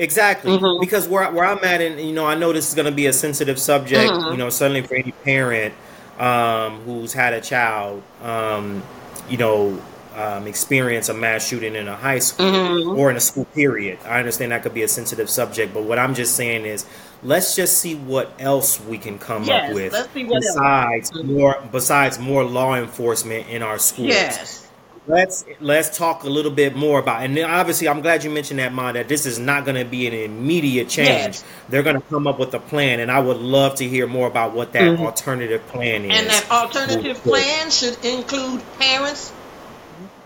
Exactly, 0.00 0.52
mm-hmm. 0.52 0.80
because 0.80 1.06
where 1.06 1.30
where 1.30 1.44
I'm 1.44 1.62
at, 1.62 1.82
and 1.82 2.00
you 2.00 2.14
know, 2.14 2.26
I 2.26 2.34
know 2.34 2.54
this 2.54 2.68
is 2.68 2.74
going 2.74 2.86
to 2.86 2.92
be 2.92 3.06
a 3.06 3.12
sensitive 3.12 3.58
subject. 3.58 4.10
Mm-hmm. 4.10 4.32
You 4.32 4.36
know, 4.38 4.48
certainly 4.48 4.80
for 4.80 4.94
any 4.94 5.12
parent 5.12 5.74
um, 6.18 6.80
who's 6.80 7.12
had 7.12 7.34
a 7.34 7.40
child, 7.42 8.02
um, 8.22 8.82
you 9.28 9.36
know, 9.36 9.80
um, 10.16 10.46
experience 10.46 11.10
a 11.10 11.14
mass 11.14 11.46
shooting 11.46 11.74
in 11.74 11.86
a 11.86 11.96
high 11.96 12.18
school 12.18 12.46
mm-hmm. 12.46 12.98
or 12.98 13.10
in 13.10 13.16
a 13.16 13.20
school 13.20 13.44
period. 13.44 13.98
I 14.06 14.18
understand 14.18 14.52
that 14.52 14.62
could 14.62 14.74
be 14.74 14.82
a 14.82 14.88
sensitive 14.88 15.28
subject, 15.28 15.74
but 15.74 15.84
what 15.84 15.98
I'm 15.98 16.14
just 16.14 16.34
saying 16.34 16.64
is 16.64 16.86
let's 17.22 17.54
just 17.54 17.78
see 17.78 17.94
what 17.94 18.32
else 18.38 18.80
we 18.80 18.96
can 18.98 19.18
come 19.18 19.44
yes, 19.44 19.68
up 19.68 19.74
with 19.74 19.92
besides 20.14 21.12
else. 21.14 21.24
more 21.24 21.62
besides 21.70 22.18
more 22.18 22.44
law 22.44 22.74
enforcement 22.74 23.48
in 23.48 23.62
our 23.62 23.78
schools. 23.78 24.08
Yes. 24.08 24.59
Let's 25.10 25.44
let's 25.60 25.96
talk 25.96 26.22
a 26.24 26.28
little 26.28 26.50
bit 26.50 26.76
more 26.76 27.00
about 27.00 27.24
and 27.24 27.38
obviously 27.40 27.88
I'm 27.88 28.00
glad 28.00 28.22
you 28.22 28.30
mentioned 28.30 28.60
that 28.60 28.72
Ma 28.72 28.92
that 28.92 29.08
this 29.08 29.26
is 29.26 29.38
not 29.38 29.64
going 29.64 29.76
to 29.76 29.84
be 29.84 30.06
an 30.06 30.14
immediate 30.14 30.88
change. 30.88 31.08
Yes. 31.08 31.44
They're 31.68 31.82
going 31.82 31.96
to 32.00 32.06
come 32.08 32.26
up 32.26 32.38
with 32.38 32.54
a 32.54 32.60
plan 32.60 33.00
and 33.00 33.10
I 33.10 33.18
would 33.18 33.38
love 33.38 33.76
to 33.76 33.88
hear 33.88 34.06
more 34.06 34.28
about 34.28 34.54
what 34.54 34.72
that 34.72 34.82
mm-hmm. 34.82 35.02
alternative 35.02 35.66
plan 35.68 36.04
is. 36.04 36.18
And 36.18 36.30
that 36.30 36.50
alternative 36.50 37.18
plan 37.18 37.70
should 37.70 38.02
include 38.04 38.62
parents 38.78 39.32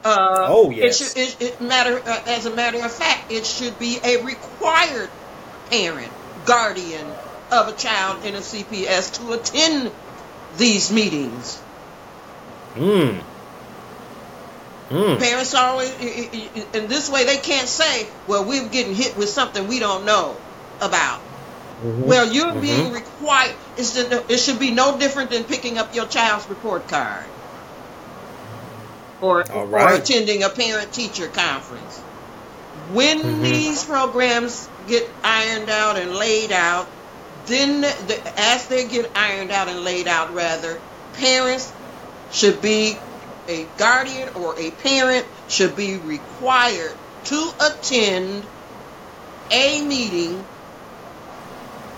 uh, 0.05 0.49
oh 0.51 0.71
yes. 0.71 1.01
It, 1.01 1.05
should, 1.05 1.43
it, 1.43 1.53
it 1.53 1.61
matter 1.63 1.99
uh, 1.99 2.23
as 2.27 2.45
a 2.45 2.55
matter 2.55 2.85
of 2.85 2.93
fact, 2.93 3.33
it 3.33 3.47
should 3.47 3.79
be 3.79 3.99
a 4.05 4.23
required 4.23 5.09
parent, 5.71 6.13
guardian 6.45 7.07
of 7.51 7.69
a 7.69 7.73
child 7.73 8.25
in 8.25 8.35
a 8.35 8.39
CPS 8.39 9.15
to 9.15 9.33
attend 9.33 9.91
these 10.59 10.93
meetings. 10.93 11.59
Hmm. 12.75 13.19
Mm. 14.91 15.19
Parents 15.19 15.55
always, 15.55 15.91
in 16.75 16.89
this 16.89 17.09
way, 17.09 17.25
they 17.25 17.39
can't 17.39 17.69
say, 17.69 18.07
"Well, 18.27 18.45
we're 18.45 18.69
getting 18.69 18.95
hit 18.95 19.17
with 19.17 19.31
something 19.31 19.67
we 19.67 19.79
don't 19.79 20.05
know 20.05 20.37
about." 20.81 21.21
Mm-hmm. 21.21 22.03
Well, 22.05 22.33
you're 22.33 22.47
mm-hmm. 22.47 22.61
being 22.61 22.93
required. 22.93 23.55
it 23.77 24.39
should 24.39 24.59
be 24.59 24.71
no 24.71 24.99
different 24.99 25.31
than 25.31 25.45
picking 25.45 25.79
up 25.79 25.95
your 25.95 26.07
child's 26.07 26.49
report 26.49 26.87
card 26.89 27.25
or, 29.21 29.43
right. 29.43 29.93
or 29.93 29.95
attending 29.95 30.43
a 30.43 30.49
parent 30.49 30.93
teacher 30.93 31.29
conference. 31.29 31.99
When 32.93 33.21
mm-hmm. 33.21 33.43
these 33.43 33.85
programs 33.85 34.69
get 34.87 35.09
ironed 35.23 35.71
out 35.71 35.97
and 35.97 36.15
laid 36.15 36.53
out, 36.53 36.87
then 37.47 37.81
the, 37.81 38.33
as 38.37 38.67
they 38.69 38.87
get 38.87 39.11
ironed 39.17 39.51
out 39.51 39.69
and 39.69 39.83
laid 39.85 40.09
out, 40.09 40.35
rather, 40.35 40.81
parents 41.15 41.73
should 42.33 42.61
be 42.61 42.97
a 43.49 43.67
guardian 43.79 44.29
or 44.35 44.59
a 44.59 44.71
parent 44.71 45.27
should 45.49 45.77
be 45.77 45.97
required 45.97 46.97
to 47.25 47.51
attend 47.61 48.45
a 49.51 49.83
meeting 49.87 50.45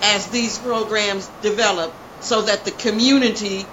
as 0.03 0.29
these 0.29 0.59
programs 0.59 1.29
develop 1.43 1.95
so 2.21 2.43
that 2.43 2.65
the 2.65 2.71
community 2.71 3.65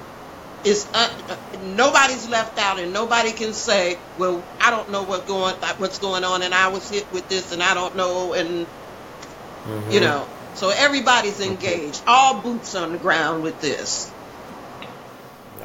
is 0.63 0.87
uh, 0.93 1.37
nobody's 1.75 2.29
left 2.29 2.57
out 2.57 2.79
and 2.79 2.93
nobody 2.93 3.31
can 3.33 3.51
say 3.51 3.97
well 4.17 4.41
i 4.61 4.71
don't 4.71 4.89
know 4.89 5.03
what 5.03 5.27
going 5.27 5.53
what's 5.77 5.99
going 5.99 6.23
on 6.23 6.41
and 6.41 6.53
i 6.53 6.69
was 6.69 6.89
hit 6.89 7.05
with 7.11 7.27
this 7.27 7.51
and 7.51 7.61
i 7.61 7.73
don't 7.73 7.97
know 7.97 8.31
and 8.33 8.65
mm-hmm. 9.65 9.91
you 9.91 9.99
know. 9.99 10.27
So 10.55 10.69
everybody's 10.69 11.39
engaged. 11.39 12.01
All 12.05 12.39
boots 12.41 12.75
on 12.75 12.91
the 12.91 12.97
ground 12.97 13.43
with 13.43 13.59
this. 13.59 14.11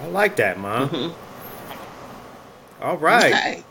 I 0.00 0.06
like 0.06 0.36
that 0.36 0.58
mom 0.58 0.88
mm-hmm. 0.88 1.27
All 2.82 2.96
right 2.96 3.32
okay 3.32 3.64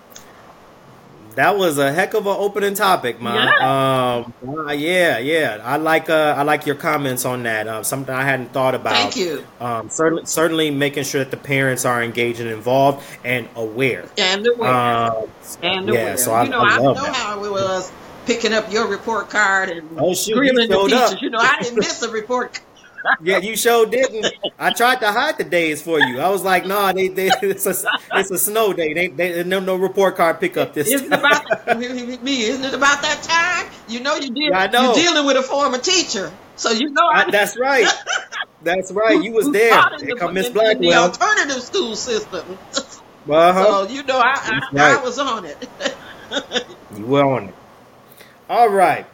that 1.38 1.56
was 1.56 1.78
a 1.78 1.94
heck 1.94 2.16
of 2.16 2.26
an 2.26 2.36
opening 2.36 2.74
topic, 2.74 3.22
man. 3.22 3.48
Yeah. 3.48 4.24
Um, 4.44 4.58
uh, 4.58 4.72
yeah, 4.72 5.20
yeah. 5.20 5.62
I 5.64 5.78
like 5.78 6.10
uh, 6.10 6.34
I 6.36 6.42
like 6.42 6.66
your 6.66 6.74
comments 6.74 7.26
on 7.26 7.44
that. 7.44 7.68
Uh, 7.68 7.84
something 7.84 8.14
I 8.14 8.24
hadn't 8.24 8.54
thought 8.54 8.74
about. 8.74 8.96
Thank 8.96 9.18
you. 9.18 9.46
Um, 9.60 9.88
certainly, 9.92 10.26
certainly 10.26 10.72
making 10.72 11.04
sure 11.04 11.24
that 11.24 11.30
the 11.30 11.38
parents 11.38 11.86
are 11.86 12.02
engaged 12.02 12.40
and 12.40 12.50
involved 12.50 13.06
and 13.24 13.48
aware. 13.56 14.10
And 14.18 14.48
aware. 14.48 14.74
Um, 14.74 15.30
and 15.62 15.88
aware. 15.88 16.10
Yeah, 16.10 16.16
so 16.16 16.32
I, 16.34 16.46
you 16.46 16.50
know, 16.50 16.60
I, 16.60 16.70
I 16.70 16.78
know 16.80 16.96
that. 16.96 17.16
how 17.16 17.44
it 17.44 17.52
was 17.52 17.92
picking 18.26 18.52
up 18.52 18.72
your 18.74 18.88
report 18.88 19.30
card 19.30 19.70
and 19.70 19.88
oh, 19.96 20.16
shoot, 20.16 20.34
screaming 20.34 20.70
the 20.70 20.76
teachers. 20.76 21.14
Up. 21.14 21.22
You 21.22 21.30
know, 21.30 21.40
I 21.40 21.62
didn't 21.62 21.78
miss 21.78 22.02
a 22.02 22.10
report 22.10 22.60
yeah, 23.22 23.38
you 23.38 23.56
sure 23.56 23.86
didn't. 23.86 24.34
I 24.60 24.72
tried 24.72 25.00
to 25.02 25.12
hide 25.12 25.38
the 25.38 25.44
days 25.44 25.82
for 25.82 26.00
you. 26.00 26.20
I 26.20 26.30
was 26.30 26.44
like, 26.44 26.66
no, 26.66 26.82
nah, 26.82 26.94
they, 26.94 27.08
they 27.08 27.28
it's 27.42 27.66
a 27.66 27.76
it's 28.14 28.32
a 28.32 28.38
snow 28.38 28.74
day. 28.74 28.94
They 28.94 29.08
they 29.08 29.44
no 29.44 29.60
no 29.60 29.76
report 29.76 30.16
card 30.16 30.40
pickup 30.40 30.74
this. 30.74 30.88
Isn't 30.88 31.10
time. 31.10 31.24
about 31.24 31.80
me? 31.80 32.44
Isn't 32.44 32.66
it 32.66 32.74
about 32.74 33.02
that 33.02 33.24
time? 33.24 33.74
You 33.88 34.02
know 34.02 34.16
you 34.16 34.32
deal, 34.32 34.52
yeah, 34.52 34.68
know. 34.68 34.94
you're 34.94 35.06
dealing 35.06 35.26
with 35.26 35.38
a 35.38 35.44
former 35.44 35.78
teacher, 35.78 36.32
so 36.56 36.72
you 36.72 36.90
know. 36.90 37.08
I, 37.14 37.30
that's 37.32 37.58
right. 37.58 37.88
That's 38.64 38.92
right. 38.92 39.22
You 39.22 39.34
was 39.34 39.52
there. 39.52 39.82
Here 40.00 40.16
come 40.16 40.34
Miss 40.34 40.50
Blackwell. 40.50 40.80
The 40.80 40.94
alternative 40.96 41.64
school 41.64 41.96
system. 41.96 42.58
Uh-huh. 43.30 43.86
So 43.86 43.94
you 43.94 44.04
know 44.04 44.20
I 44.20 44.36
I, 44.42 44.60
right. 44.72 44.98
I 44.98 45.04
was 45.04 45.20
on 45.20 45.44
it. 45.44 45.68
you 46.98 47.06
were 47.06 47.26
on 47.26 47.50
it. 47.50 47.56
All 48.50 48.70
right. 48.70 49.06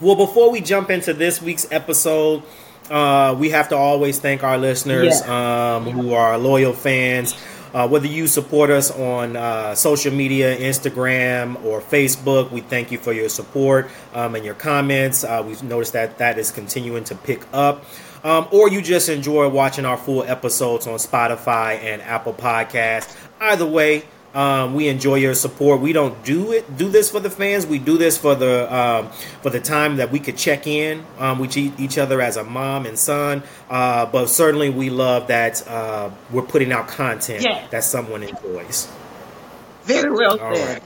Well, 0.00 0.16
before 0.16 0.50
we 0.50 0.60
jump 0.60 0.90
into 0.90 1.14
this 1.14 1.40
week's 1.40 1.66
episode, 1.72 2.42
uh, 2.90 3.34
we 3.38 3.50
have 3.50 3.68
to 3.70 3.76
always 3.76 4.18
thank 4.18 4.42
our 4.42 4.58
listeners 4.58 5.20
yeah. 5.20 5.76
um, 5.76 5.84
who 5.84 6.12
are 6.12 6.36
loyal 6.38 6.72
fans. 6.72 7.34
Uh, 7.72 7.88
whether 7.88 8.06
you 8.06 8.28
support 8.28 8.70
us 8.70 8.92
on 8.92 9.34
uh, 9.34 9.74
social 9.74 10.12
media, 10.12 10.56
Instagram 10.56 11.62
or 11.64 11.80
Facebook, 11.80 12.52
we 12.52 12.60
thank 12.60 12.92
you 12.92 12.98
for 12.98 13.12
your 13.12 13.28
support 13.28 13.90
um, 14.12 14.36
and 14.36 14.44
your 14.44 14.54
comments. 14.54 15.24
Uh, 15.24 15.42
we've 15.44 15.62
noticed 15.64 15.92
that 15.92 16.18
that 16.18 16.38
is 16.38 16.52
continuing 16.52 17.02
to 17.02 17.16
pick 17.16 17.42
up. 17.52 17.84
Um, 18.22 18.46
or 18.52 18.70
you 18.70 18.80
just 18.80 19.08
enjoy 19.08 19.48
watching 19.48 19.84
our 19.84 19.96
full 19.96 20.22
episodes 20.22 20.86
on 20.86 20.94
Spotify 20.94 21.82
and 21.82 22.00
Apple 22.02 22.32
Podcasts. 22.32 23.16
Either 23.40 23.66
way, 23.66 24.04
um, 24.34 24.74
we 24.74 24.88
enjoy 24.88 25.16
your 25.16 25.34
support. 25.34 25.80
We 25.80 25.92
don't 25.92 26.22
do 26.24 26.52
it 26.52 26.76
do 26.76 26.88
this 26.88 27.10
for 27.10 27.20
the 27.20 27.30
fans. 27.30 27.66
We 27.66 27.78
do 27.78 27.96
this 27.96 28.18
for 28.18 28.34
the 28.34 28.74
um, 28.74 29.10
for 29.42 29.50
the 29.50 29.60
time 29.60 29.96
that 29.96 30.10
we 30.10 30.18
could 30.18 30.36
check 30.36 30.66
in 30.66 31.06
um, 31.18 31.38
with 31.38 31.56
each 31.56 31.98
other 31.98 32.20
as 32.20 32.36
a 32.36 32.44
mom 32.44 32.86
and 32.86 32.98
son. 32.98 33.42
Uh, 33.70 34.06
but 34.06 34.26
certainly, 34.26 34.70
we 34.70 34.90
love 34.90 35.28
that 35.28 35.66
uh, 35.68 36.10
we're 36.30 36.42
putting 36.42 36.72
out 36.72 36.88
content 36.88 37.44
yeah. 37.44 37.66
that 37.70 37.84
someone 37.84 38.22
enjoys. 38.22 38.90
Very 39.84 40.10
well 40.10 40.40
All 40.40 40.54
said. 40.54 40.82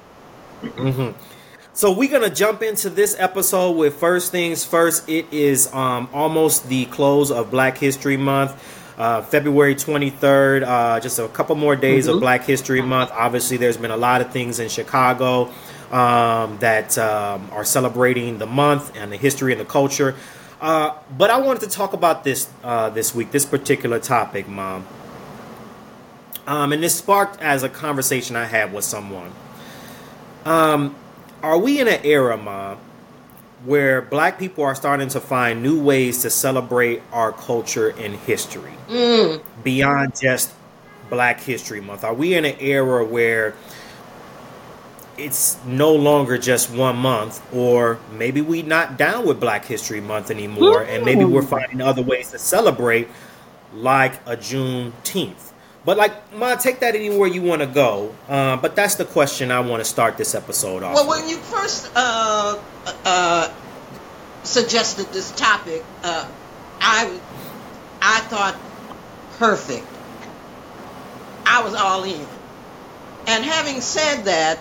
Right. 0.62 0.76
Mm-hmm. 0.76 1.18
So 1.72 1.92
we're 1.92 2.10
gonna 2.10 2.28
jump 2.28 2.62
into 2.62 2.90
this 2.90 3.14
episode 3.18 3.76
with 3.76 3.94
first 3.94 4.32
things 4.32 4.64
first. 4.64 5.08
It 5.08 5.32
is 5.32 5.72
um, 5.72 6.08
almost 6.12 6.68
the 6.68 6.86
close 6.86 7.30
of 7.30 7.50
Black 7.52 7.78
History 7.78 8.16
Month. 8.16 8.60
Uh, 8.98 9.22
February 9.22 9.76
23rd, 9.76 10.66
uh, 10.66 10.98
just 10.98 11.20
a 11.20 11.28
couple 11.28 11.54
more 11.54 11.76
days 11.76 12.06
mm-hmm. 12.06 12.16
of 12.16 12.20
Black 12.20 12.44
History 12.44 12.82
Month. 12.82 13.12
Obviously, 13.12 13.56
there's 13.56 13.76
been 13.76 13.92
a 13.92 13.96
lot 13.96 14.20
of 14.20 14.32
things 14.32 14.58
in 14.58 14.68
Chicago 14.68 15.52
um, 15.92 16.58
that 16.58 16.98
um, 16.98 17.48
are 17.52 17.64
celebrating 17.64 18.38
the 18.38 18.46
month 18.46 18.96
and 18.96 19.12
the 19.12 19.16
history 19.16 19.52
and 19.52 19.60
the 19.60 19.64
culture. 19.64 20.16
Uh, 20.60 20.94
but 21.16 21.30
I 21.30 21.38
wanted 21.38 21.60
to 21.60 21.68
talk 21.68 21.92
about 21.92 22.24
this 22.24 22.50
uh, 22.64 22.90
this 22.90 23.14
week, 23.14 23.30
this 23.30 23.46
particular 23.46 24.00
topic, 24.00 24.48
Mom. 24.48 24.84
Um, 26.48 26.72
and 26.72 26.82
this 26.82 26.96
sparked 26.96 27.40
as 27.40 27.62
a 27.62 27.68
conversation 27.68 28.34
I 28.34 28.46
had 28.46 28.72
with 28.72 28.84
someone. 28.84 29.30
Um, 30.44 30.96
are 31.40 31.58
we 31.58 31.78
in 31.78 31.86
an 31.86 32.00
era, 32.02 32.36
Mom, 32.36 32.78
where 33.64 34.02
black 34.02 34.38
people 34.38 34.64
are 34.64 34.74
starting 34.74 35.08
to 35.08 35.20
find 35.20 35.62
new 35.62 35.82
ways 35.82 36.22
to 36.22 36.30
celebrate 36.30 37.02
our 37.12 37.32
culture 37.32 37.88
and 37.88 38.14
history 38.14 38.74
mm. 38.88 39.42
beyond 39.64 40.18
just 40.20 40.52
Black 41.10 41.40
History 41.40 41.80
Month? 41.80 42.04
Are 42.04 42.14
we 42.14 42.34
in 42.34 42.44
an 42.44 42.56
era 42.60 43.04
where 43.04 43.54
it's 45.16 45.58
no 45.64 45.92
longer 45.94 46.38
just 46.38 46.70
one 46.70 46.96
month, 46.96 47.42
or 47.52 47.98
maybe 48.12 48.40
we 48.40 48.62
not 48.62 48.96
down 48.96 49.26
with 49.26 49.40
Black 49.40 49.64
History 49.64 50.00
Month 50.00 50.30
anymore, 50.30 50.84
and 50.84 51.04
maybe 51.04 51.24
we're 51.24 51.42
finding 51.42 51.80
other 51.80 52.02
ways 52.02 52.30
to 52.30 52.38
celebrate, 52.38 53.08
like 53.74 54.14
a 54.26 54.36
Juneteenth? 54.36 55.47
But 55.84 55.96
like, 55.96 56.34
Ma, 56.34 56.54
take 56.56 56.80
that 56.80 56.94
anywhere 56.94 57.28
you 57.28 57.42
want 57.42 57.62
to 57.62 57.66
go. 57.66 58.14
Uh, 58.28 58.56
but 58.56 58.76
that's 58.76 58.96
the 58.96 59.04
question 59.04 59.50
I 59.50 59.60
want 59.60 59.82
to 59.82 59.88
start 59.88 60.16
this 60.16 60.34
episode 60.34 60.82
off. 60.82 60.94
Well, 60.94 61.08
with. 61.08 61.20
when 61.20 61.28
you 61.28 61.36
first 61.36 61.90
uh, 61.94 62.60
uh, 63.04 63.52
suggested 64.42 65.06
this 65.12 65.30
topic, 65.32 65.84
uh, 66.02 66.28
I 66.80 67.20
I 68.02 68.20
thought 68.20 68.56
perfect. 69.38 69.86
I 71.46 71.62
was 71.62 71.74
all 71.74 72.04
in. 72.04 72.26
And 73.26 73.44
having 73.44 73.80
said 73.80 74.24
that, 74.24 74.58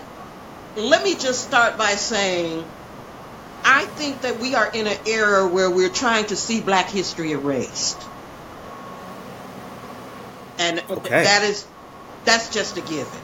let 0.76 1.02
me 1.02 1.14
just 1.14 1.42
start 1.42 1.76
by 1.76 1.92
saying 1.92 2.64
I 3.64 3.84
think 3.84 4.22
that 4.22 4.38
we 4.40 4.54
are 4.54 4.70
in 4.72 4.86
an 4.86 4.96
era 5.06 5.46
where 5.46 5.70
we're 5.70 5.90
trying 5.90 6.26
to 6.26 6.36
see 6.36 6.60
black 6.60 6.88
history 6.88 7.32
erased. 7.32 8.00
And 10.58 10.82
okay. 10.90 11.22
that 11.22 11.42
is 11.44 11.66
that's 12.24 12.52
just 12.52 12.76
a 12.76 12.80
given. 12.80 13.20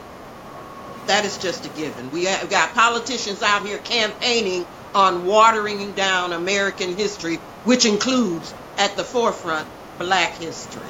That 1.07 1.25
is 1.25 1.37
just 1.37 1.65
a 1.65 1.69
given. 1.69 2.11
We 2.11 2.25
have 2.25 2.49
got 2.49 2.73
politicians 2.73 3.43
out 3.43 3.65
here 3.65 3.77
campaigning 3.77 4.65
on 4.95 5.25
watering 5.25 5.91
down 5.91 6.33
American 6.33 6.95
history, 6.95 7.35
which 7.65 7.85
includes 7.85 8.53
at 8.77 8.95
the 8.95 9.03
forefront 9.03 9.67
black 9.99 10.33
history. 10.37 10.81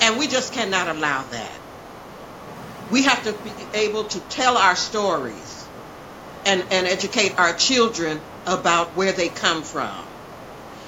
And 0.00 0.18
we 0.18 0.26
just 0.26 0.52
cannot 0.52 0.88
allow 0.88 1.22
that. 1.22 1.52
We 2.90 3.02
have 3.04 3.22
to 3.24 3.32
be 3.32 3.78
able 3.78 4.04
to 4.04 4.20
tell 4.20 4.56
our 4.56 4.74
stories 4.74 5.66
and, 6.44 6.64
and 6.70 6.86
educate 6.86 7.38
our 7.38 7.52
children 7.52 8.20
about 8.46 8.88
where 8.96 9.12
they 9.12 9.28
come 9.28 9.62
from 9.62 10.04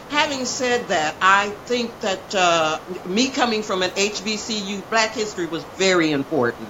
having 0.09 0.45
said 0.45 0.89
that, 0.89 1.15
I 1.21 1.51
think 1.67 1.99
that 2.01 2.35
uh, 2.35 2.79
me 3.07 3.29
coming 3.29 3.63
from 3.63 3.83
an 3.83 3.91
HBCU, 3.91 4.89
Black 4.91 5.13
history 5.13 5.47
was 5.47 5.65
very 5.77 6.13
important. 6.13 6.69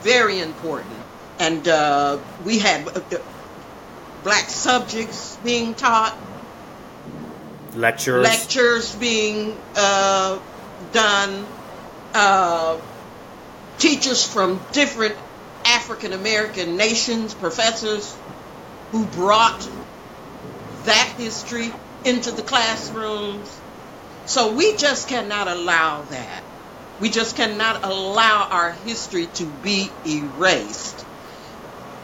Very 0.00 0.40
important. 0.40 0.94
And 1.38 1.66
uh, 1.66 2.18
we 2.44 2.58
had 2.58 2.86
uh, 2.88 3.00
black 4.22 4.48
subjects 4.48 5.36
being 5.42 5.74
taught, 5.74 6.16
lectures, 7.74 8.22
lectures 8.22 8.94
being 8.96 9.56
uh, 9.76 10.38
done, 10.92 11.46
uh, 12.14 12.78
teachers 13.78 14.26
from 14.26 14.60
different 14.72 15.16
African 15.64 16.12
American 16.12 16.76
nations, 16.76 17.32
professors 17.34 18.14
who 18.92 19.06
brought 19.06 19.68
that 20.84 21.14
history 21.16 21.72
into 22.04 22.30
the 22.30 22.42
classrooms. 22.42 23.60
So 24.26 24.52
we 24.52 24.76
just 24.76 25.08
cannot 25.08 25.48
allow 25.48 26.02
that. 26.02 26.42
We 27.00 27.10
just 27.10 27.36
cannot 27.36 27.84
allow 27.84 28.48
our 28.50 28.72
history 28.72 29.26
to 29.26 29.46
be 29.46 29.88
erased. 30.06 31.04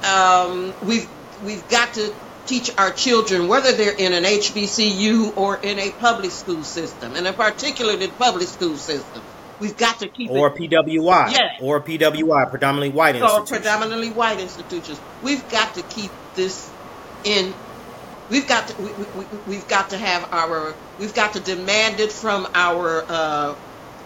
Um, 0.04 0.74
we've 0.82 1.08
we've 1.44 1.66
got 1.68 1.94
to 1.94 2.14
teach 2.46 2.70
our 2.78 2.90
children, 2.90 3.48
whether 3.48 3.72
they're 3.72 3.96
in 3.96 4.12
an 4.12 4.24
HBCU 4.24 5.36
or 5.36 5.56
in 5.56 5.78
a 5.78 5.90
public 5.90 6.30
school 6.30 6.62
system, 6.62 7.14
and 7.14 7.26
in 7.26 7.34
particular 7.34 7.96
the 7.96 8.08
public 8.08 8.48
school 8.48 8.76
system. 8.76 9.22
We've 9.58 9.76
got 9.76 10.00
to 10.00 10.08
keep 10.08 10.30
or 10.30 10.48
it, 10.48 10.70
PWI, 10.70 11.32
yeah. 11.32 11.56
or 11.62 11.80
PWI, 11.80 12.50
predominantly 12.50 12.90
white 12.90 13.16
institutions. 13.16 13.50
Or 13.50 13.54
predominantly 13.54 14.10
white 14.10 14.38
institutions. 14.38 15.00
We've 15.22 15.46
got 15.50 15.74
to 15.74 15.82
keep 15.82 16.10
this 16.34 16.70
in 17.24 17.54
we've 18.28 18.48
got 18.48 18.68
to 18.68 18.82
we, 18.82 18.92
we, 18.94 19.26
we've 19.46 19.68
got 19.68 19.90
to 19.90 19.98
have 19.98 20.28
our 20.32 20.76
we've 20.98 21.14
got 21.14 21.34
to 21.34 21.40
demand 21.40 22.00
it 22.00 22.12
from 22.12 22.48
our 22.54 23.04
uh, 23.08 23.56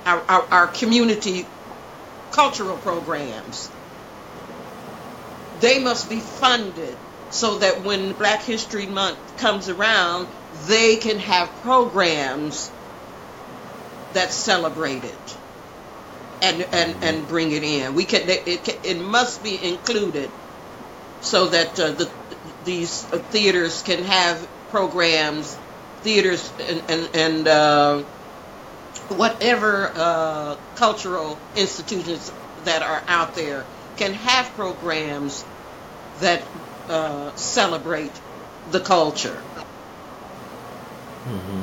our, 0.07 0.25
our, 0.29 0.49
our 0.53 0.69
community 0.69 1.47
cultural 2.31 2.79
programs. 2.79 3.71
They 5.55 5.83
must 5.83 6.09
be 6.09 6.21
funded 6.21 6.99
so 7.31 7.59
that 7.59 7.83
when 7.85 8.15
Black 8.15 8.43
History 8.43 8.87
Month 8.87 9.37
comes 9.37 9.69
around, 9.69 10.29
they 10.53 10.97
can 10.97 11.19
have 11.19 11.55
programs 11.63 12.73
that 14.13 14.33
celebrate 14.33 15.05
it 15.05 15.39
and 16.43 16.67
and 16.73 16.97
and 17.03 17.29
bring 17.29 17.53
it 17.53 17.63
in. 17.63 17.95
We 17.95 18.05
can 18.07 18.23
it 18.29 18.69
it 18.85 19.01
must 19.01 19.43
be 19.43 19.63
included 19.63 20.33
so 21.21 21.49
that 21.51 21.79
uh, 21.79 21.93
the 21.93 22.20
these 22.71 23.03
theaters 23.35 23.83
can 23.83 24.05
have 24.05 24.49
programs, 24.71 25.59
theaters 26.03 26.53
and 26.61 26.83
and, 26.89 27.09
and 27.15 27.49
uh, 27.49 28.03
whatever 29.09 29.91
uh, 29.95 30.57
cultural 30.77 31.37
institutions 31.57 32.33
that 32.65 32.83
are 32.83 33.03
out 33.09 33.35
there 33.35 33.65
can 33.97 34.15
have 34.15 34.47
programs 34.55 35.45
that 36.21 36.43
uh, 36.89 37.35
celebrate 37.35 38.13
the 38.71 38.81
culture. 38.81 39.43
Mm-hmm. 41.27 41.63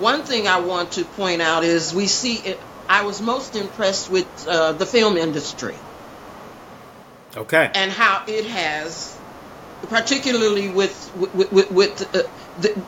One 0.00 0.22
thing 0.22 0.46
I 0.46 0.60
want 0.60 0.92
to 0.92 1.04
point 1.04 1.42
out 1.42 1.64
is 1.64 1.92
we 1.92 2.06
see 2.06 2.36
it, 2.50 2.60
I 2.88 3.02
was 3.02 3.20
most 3.20 3.56
impressed 3.56 4.10
with 4.10 4.28
uh, 4.46 4.72
the 4.72 4.86
film 4.86 5.16
industry. 5.16 5.74
Okay. 7.36 7.70
And 7.74 7.90
how 7.90 8.24
it 8.26 8.46
has, 8.46 9.18
particularly 9.88 10.68
with 10.68 11.12
with 11.16 11.52
with, 11.52 11.70
with 11.70 12.16
uh, 12.16 12.22
the, 12.60 12.82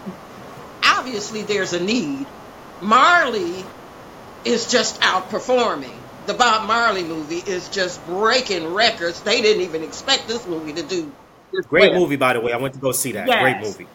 obviously 0.83 1.43
there's 1.43 1.73
a 1.73 1.83
need. 1.83 2.27
Marley 2.81 3.65
is 4.45 4.71
just 4.71 5.01
outperforming. 5.01 5.95
The 6.27 6.35
Bob 6.35 6.67
Marley 6.67 7.05
movie 7.05 7.43
is 7.47 7.69
just 7.69 8.05
breaking 8.07 8.73
records. 8.73 9.21
They 9.23 9.43
didn't 9.43 9.63
even 9.63 9.83
expect 9.83 10.27
this 10.27 10.47
movie 10.47 10.73
to 10.75 10.83
do. 10.83 11.13
Great 11.69 11.93
well. 11.93 12.01
movie, 12.01 12.17
by 12.17 12.33
the 12.33 12.41
way. 12.41 12.53
I 12.53 12.57
went 12.57 12.75
to 12.75 12.81
go 12.81 12.93
see 12.93 13.13
that. 13.13 13.29
Yes. 13.29 13.43
Great 13.43 13.61
movie. 13.61 13.87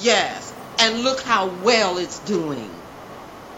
Yes, 0.00 0.54
and 0.78 1.02
look 1.02 1.20
how 1.20 1.48
well 1.62 1.98
it's 1.98 2.18
doing. 2.20 2.70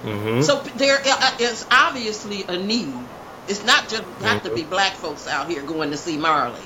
Mm-hmm. 0.03 0.43
So 0.43 0.63
there 0.77 0.99
uh, 1.05 1.55
obviously 1.71 2.45
a 2.45 2.57
need. 2.57 2.95
It's 3.49 3.65
not 3.65 3.89
just 3.89 4.03
got 4.21 4.39
mm-hmm. 4.43 4.49
to 4.49 4.55
be 4.55 4.63
black 4.63 4.93
folks 4.93 5.27
out 5.27 5.49
here 5.51 5.63
going 5.63 5.91
to 5.91 5.97
see 5.97 6.17
Marley. 6.17 6.61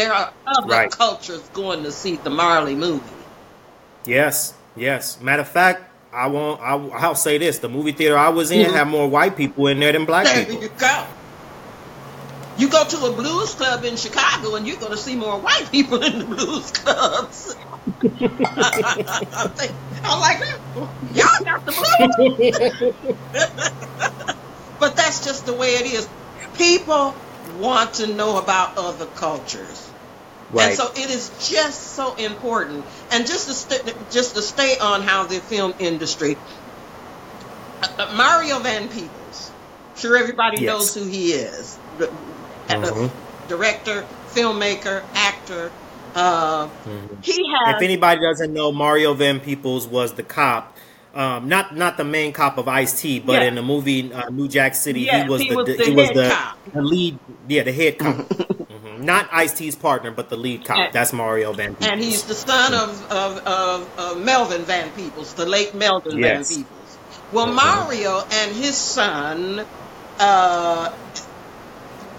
There 0.00 0.14
are 0.14 0.32
other 0.46 0.66
right. 0.66 0.90
cultures 0.90 1.42
going 1.52 1.82
to 1.82 1.92
see 1.92 2.16
the 2.16 2.30
Marley 2.30 2.74
movie. 2.74 3.04
Yes, 4.06 4.54
yes. 4.74 5.20
Matter 5.20 5.42
of 5.42 5.48
fact, 5.48 5.92
I 6.10 6.26
won't. 6.28 6.58
I, 6.62 6.74
will 6.74 7.14
say 7.14 7.36
this: 7.36 7.58
the 7.58 7.68
movie 7.68 7.92
theater 7.92 8.16
I 8.16 8.30
was 8.30 8.50
in 8.50 8.64
mm-hmm. 8.64 8.74
had 8.74 8.88
more 8.88 9.06
white 9.06 9.36
people 9.36 9.66
in 9.66 9.78
there 9.78 9.92
than 9.92 10.06
black 10.06 10.24
there 10.24 10.46
people. 10.46 10.62
There 10.62 10.70
you 10.70 10.74
go. 10.78 11.06
You 12.56 12.70
go 12.70 12.82
to 12.82 12.96
a 13.04 13.12
blues 13.12 13.52
club 13.52 13.84
in 13.84 13.96
Chicago, 13.96 14.54
and 14.54 14.66
you're 14.66 14.78
going 14.78 14.92
to 14.92 14.96
see 14.96 15.16
more 15.16 15.38
white 15.38 15.68
people 15.70 16.02
in 16.02 16.20
the 16.20 16.24
blues 16.24 16.70
clubs. 16.70 17.54
I'm 20.02 20.20
like, 20.20 20.40
y'all 21.12 21.44
got 21.44 21.66
the 21.66 21.72
blues. 22.16 22.94
but 24.80 24.96
that's 24.96 25.22
just 25.26 25.44
the 25.44 25.52
way 25.52 25.74
it 25.74 25.92
is. 25.92 26.08
People 26.56 27.14
want 27.58 27.92
to 27.94 28.06
know 28.06 28.38
about 28.38 28.78
other 28.78 29.04
cultures. 29.04 29.89
Right. 30.52 30.68
And 30.68 30.76
so 30.76 30.90
it 30.90 31.10
is 31.10 31.30
just 31.48 31.80
so 31.94 32.14
important. 32.16 32.84
And 33.12 33.26
just 33.26 33.46
to 33.48 33.54
st- 33.54 34.10
just 34.10 34.34
to 34.34 34.42
stay 34.42 34.78
on 34.78 35.02
how 35.02 35.24
the 35.24 35.38
film 35.38 35.74
industry, 35.78 36.36
uh, 37.82 37.88
uh 37.98 38.14
Mario 38.16 38.58
Van 38.58 38.88
Peebles, 38.88 39.52
sure 39.96 40.16
everybody 40.16 40.62
yes. 40.62 40.66
knows 40.66 40.94
who 40.94 41.04
he 41.04 41.32
is. 41.32 41.78
Mm-hmm. 41.98 43.48
Director, 43.48 44.04
filmmaker, 44.32 45.02
actor, 45.14 45.70
uh, 46.14 46.66
mm-hmm. 46.66 47.20
He 47.22 47.32
has. 47.32 47.76
If 47.76 47.82
anybody 47.82 48.20
doesn't 48.20 48.52
know, 48.52 48.72
Mario 48.72 49.14
Van 49.14 49.40
Peebles 49.40 49.86
was 49.86 50.14
the 50.14 50.22
cop. 50.22 50.76
Um, 51.14 51.48
not 51.48 51.76
not 51.76 51.96
the 51.96 52.04
main 52.04 52.32
cop 52.32 52.56
of 52.58 52.68
Ice 52.68 53.00
T, 53.00 53.18
but 53.18 53.42
yeah. 53.42 53.48
in 53.48 53.56
the 53.56 53.62
movie 53.62 54.12
uh, 54.12 54.30
New 54.30 54.46
Jack 54.46 54.76
City, 54.76 55.06
he 55.06 55.28
was 55.28 55.40
he 55.40 55.48
the, 55.48 55.56
was 55.56 55.66
the, 55.66 55.76
the 55.76 55.84
he 55.84 55.90
was 55.90 56.08
the, 56.10 56.38
the, 56.72 56.82
lead, 56.82 57.18
yeah, 57.48 57.64
the 57.64 57.72
head 57.72 57.98
cop. 57.98 58.26
Not 59.10 59.28
Ice 59.32 59.52
T's 59.52 59.74
partner, 59.74 60.12
but 60.12 60.28
the 60.28 60.36
lead 60.36 60.64
cop. 60.64 60.78
And, 60.78 60.92
That's 60.92 61.12
Mario 61.12 61.52
Van 61.52 61.74
Peebles, 61.74 61.90
and 61.90 62.00
he's 62.00 62.22
the 62.22 62.34
son 62.34 62.74
of 62.74 63.10
of, 63.10 63.38
of, 63.44 63.98
of 63.98 64.24
Melvin 64.24 64.62
Van 64.62 64.88
Peebles, 64.92 65.34
the 65.34 65.46
late 65.46 65.74
Melvin 65.74 66.16
yes. 66.16 66.48
Van 66.48 66.58
Peebles. 66.58 66.98
Well, 67.32 67.46
mm-hmm. 67.46 67.56
Mario 67.56 68.22
and 68.30 68.54
his 68.54 68.76
son, 68.76 69.66
uh, 70.20 70.94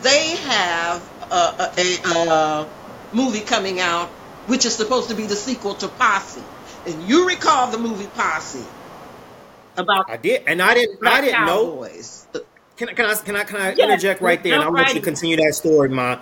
they 0.01 0.35
have 0.35 1.01
a, 1.31 1.71
a, 1.77 2.09
a 2.09 2.69
movie 3.13 3.39
coming 3.39 3.79
out, 3.79 4.09
which 4.47 4.65
is 4.65 4.75
supposed 4.75 5.07
to 5.11 5.15
be 5.15 5.27
the 5.27 5.37
sequel 5.37 5.75
to 5.75 5.87
Posse. 5.87 6.43
And 6.85 7.07
you 7.07 7.25
recall 7.25 7.71
the 7.71 7.77
movie 7.77 8.09
Posse 8.15 8.65
about 9.77 10.09
I 10.09 10.17
did, 10.17 10.43
and 10.45 10.61
I 10.61 10.73
didn't. 10.73 11.07
I 11.07 11.21
didn't 11.21 11.35
Cowboys. 11.35 12.27
know. 12.33 12.41
Can, 12.75 12.89
can 12.89 13.05
I 13.05 13.13
can 13.13 13.35
I 13.37 13.43
can 13.45 13.61
I 13.61 13.69
yes, 13.69 13.79
interject 13.79 14.21
right 14.21 14.43
there? 14.43 14.59
And 14.59 14.73
right. 14.73 14.87
let 14.87 14.95
you 14.95 15.01
continue 15.01 15.37
that 15.37 15.53
story, 15.53 15.87
Ma. 15.87 16.19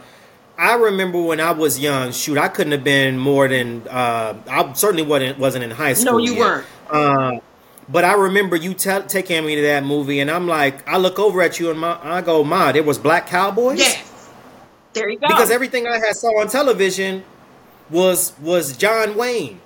I 0.60 0.76
remember 0.76 1.22
when 1.22 1.40
I 1.40 1.52
was 1.52 1.80
young. 1.80 2.12
Shoot, 2.12 2.38
I 2.38 2.50
couldn't 2.50 2.74
have 2.74 2.84
been 2.84 3.18
more 3.18 3.48
than. 3.48 3.88
Uh, 3.88 4.36
I 4.50 4.74
certainly 4.74 5.04
wasn't 5.04 5.40
wasn't 5.40 5.64
in 5.64 5.72
high 5.72 5.94
school. 5.94 6.14
No, 6.14 6.18
you 6.18 6.34
yet. 6.34 6.40
weren't. 6.40 6.68
Uh, 6.90 7.40
but 7.88 8.04
I 8.04 8.14
remember 8.14 8.58
you 8.58 8.74
t- 8.74 9.00
taking 9.08 9.46
me 9.46 9.56
to 9.56 9.62
that 9.62 9.86
movie, 9.86 10.20
and 10.20 10.30
I'm 10.30 10.48
like, 10.48 10.88
I 10.88 10.98
look 10.98 11.18
over 11.18 11.42
at 11.42 11.60
you, 11.60 11.72
and 11.72 11.80
my, 11.80 11.98
I 12.04 12.22
go, 12.22 12.44
Ma, 12.44 12.74
there 12.74 12.84
was 12.84 12.98
black 12.98 13.28
cowboys. 13.28 13.80
Yes. 13.80 14.30
There 14.94 15.10
you 15.10 15.18
go. 15.18 15.28
Because 15.28 15.50
everything 15.50 15.88
I 15.88 15.98
had 15.98 16.16
saw 16.16 16.40
on 16.42 16.50
television 16.50 17.24
was 17.90 18.34
was 18.42 18.76
John 18.76 19.16
Wayne 19.16 19.62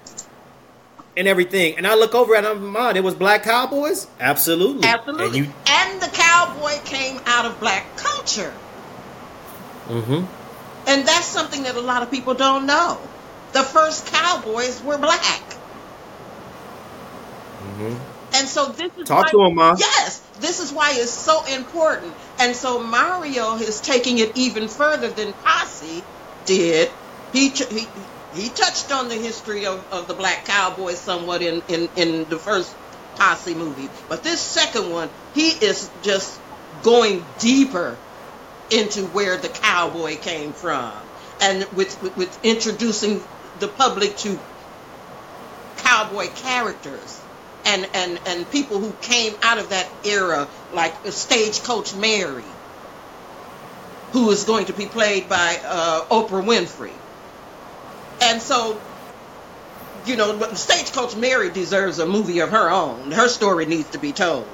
and 1.18 1.28
everything. 1.28 1.78
And 1.78 1.88
I 1.88 1.96
look 1.96 2.14
over 2.16 2.36
at 2.36 2.44
them, 2.44 2.68
mom, 2.68 2.96
it 2.96 3.04
was 3.04 3.16
black 3.16 3.44
cowboys? 3.44 4.08
Absolutely. 4.20 4.88
Absolutely. 4.88 5.26
And, 5.26 5.36
you... 5.36 5.54
and 5.68 6.02
the 6.02 6.08
cowboy 6.08 6.80
came 6.86 7.20
out 7.26 7.46
of 7.46 7.60
black 7.60 7.96
culture. 7.98 8.54
Mm-hmm. 9.88 10.43
And 10.88 11.08
that's 11.08 11.26
something 11.26 11.64
that 11.64 11.76
a 11.76 11.82
lot 11.82 12.04
of 12.04 12.12
people 12.12 12.34
don't 12.34 12.66
know. 12.66 13.00
The 13.54 13.64
first 13.64 14.08
cowboys 14.08 14.82
were 14.84 14.98
black. 14.98 15.42
Mm-hmm. 17.62 17.96
And 18.36 18.48
so 18.48 18.66
this 18.66 18.92
is 18.98 19.08
talk 19.08 19.26
why, 19.26 19.32
to 19.32 19.42
him, 19.44 19.56
mom. 19.56 19.76
Yes, 19.80 20.20
this 20.40 20.60
is 20.60 20.72
why 20.72 20.94
it's 20.96 21.12
so 21.12 21.46
important. 21.46 22.14
And 22.40 22.56
so 22.56 22.82
Mario 22.82 23.56
is 23.56 23.80
taking 23.80 24.18
it 24.18 24.36
even 24.36 24.68
further 24.68 25.10
than 25.10 25.34
Posse 25.34 26.04
did. 26.46 26.90
He 27.32 27.50
he 27.50 27.88
he 28.36 28.50
touched 28.50 28.92
on 28.92 29.10
the 29.10 29.16
history 29.16 29.66
of, 29.68 29.86
of 29.94 30.08
the 30.08 30.16
black 30.16 30.46
cowboy 30.46 30.94
somewhat 30.94 31.42
in, 31.42 31.62
in, 31.70 31.88
in 31.96 32.30
the 32.30 32.38
first 32.38 32.76
Posse 33.16 33.54
movie. 33.54 33.88
But 34.10 34.24
this 34.24 34.42
second 34.42 34.92
one, 34.92 35.10
he 35.36 35.50
is 35.50 35.90
just 36.02 36.40
going 36.82 37.24
deeper 37.40 37.96
into 38.74 39.06
where 39.08 39.38
the 39.38 39.50
cowboy 39.50 40.18
came 40.18 40.52
from. 40.52 40.92
And 41.42 41.66
with, 41.76 42.02
with, 42.02 42.18
with 42.18 42.46
introducing 42.46 43.22
the 43.60 43.68
public 43.68 44.18
to 44.18 44.40
cowboy 45.78 46.28
characters 46.28 47.22
and, 47.66 47.88
and, 47.94 48.20
and 48.26 48.50
people 48.52 48.80
who 48.80 48.92
came 49.02 49.34
out 49.44 49.58
of 49.60 49.70
that 49.70 49.88
era, 50.04 50.48
like 50.74 50.94
Stagecoach 51.06 51.96
Mary, 51.96 52.44
who 54.12 54.30
is 54.32 54.44
going 54.44 54.66
to 54.66 54.74
be 54.74 54.86
played 54.86 55.30
by 55.30 55.60
uh, 55.66 56.06
Oprah 56.06 56.44
Winfrey. 56.44 56.92
And 58.22 58.42
so, 58.42 58.80
you 60.06 60.16
know, 60.16 60.40
Stagecoach 60.54 61.16
Mary 61.16 61.50
deserves 61.50 62.00
a 62.00 62.06
movie 62.06 62.40
of 62.40 62.50
her 62.52 62.70
own. 62.70 63.12
Her 63.12 63.28
story 63.28 63.66
needs 63.66 63.90
to 63.92 63.98
be 63.98 64.12
told. 64.12 64.48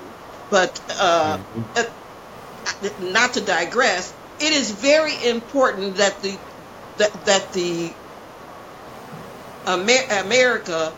But 0.49 0.81
uh, 0.99 1.37
mm-hmm. 1.37 1.98
Not 2.99 3.33
to 3.35 3.41
digress, 3.41 4.15
it 4.39 4.53
is 4.53 4.71
very 4.71 5.23
important 5.29 5.97
that 5.97 6.21
the 6.21 6.41
that, 6.97 7.25
that 7.25 7.53
the 7.53 7.97
Amer- 9.67 10.07
America 10.11 10.97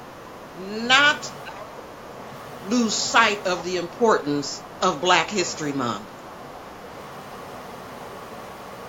not 0.55 1.31
lose 2.61 2.95
sight 2.95 3.45
of 3.47 3.63
the 3.63 3.77
importance 3.77 4.63
of 4.81 5.01
Black 5.01 5.29
History 5.29 5.73
Month. 5.73 6.11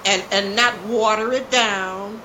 And, 0.05 0.27
and 0.33 0.57
not 0.57 0.83
water 0.83 1.33
it 1.33 1.51
down 1.51 2.25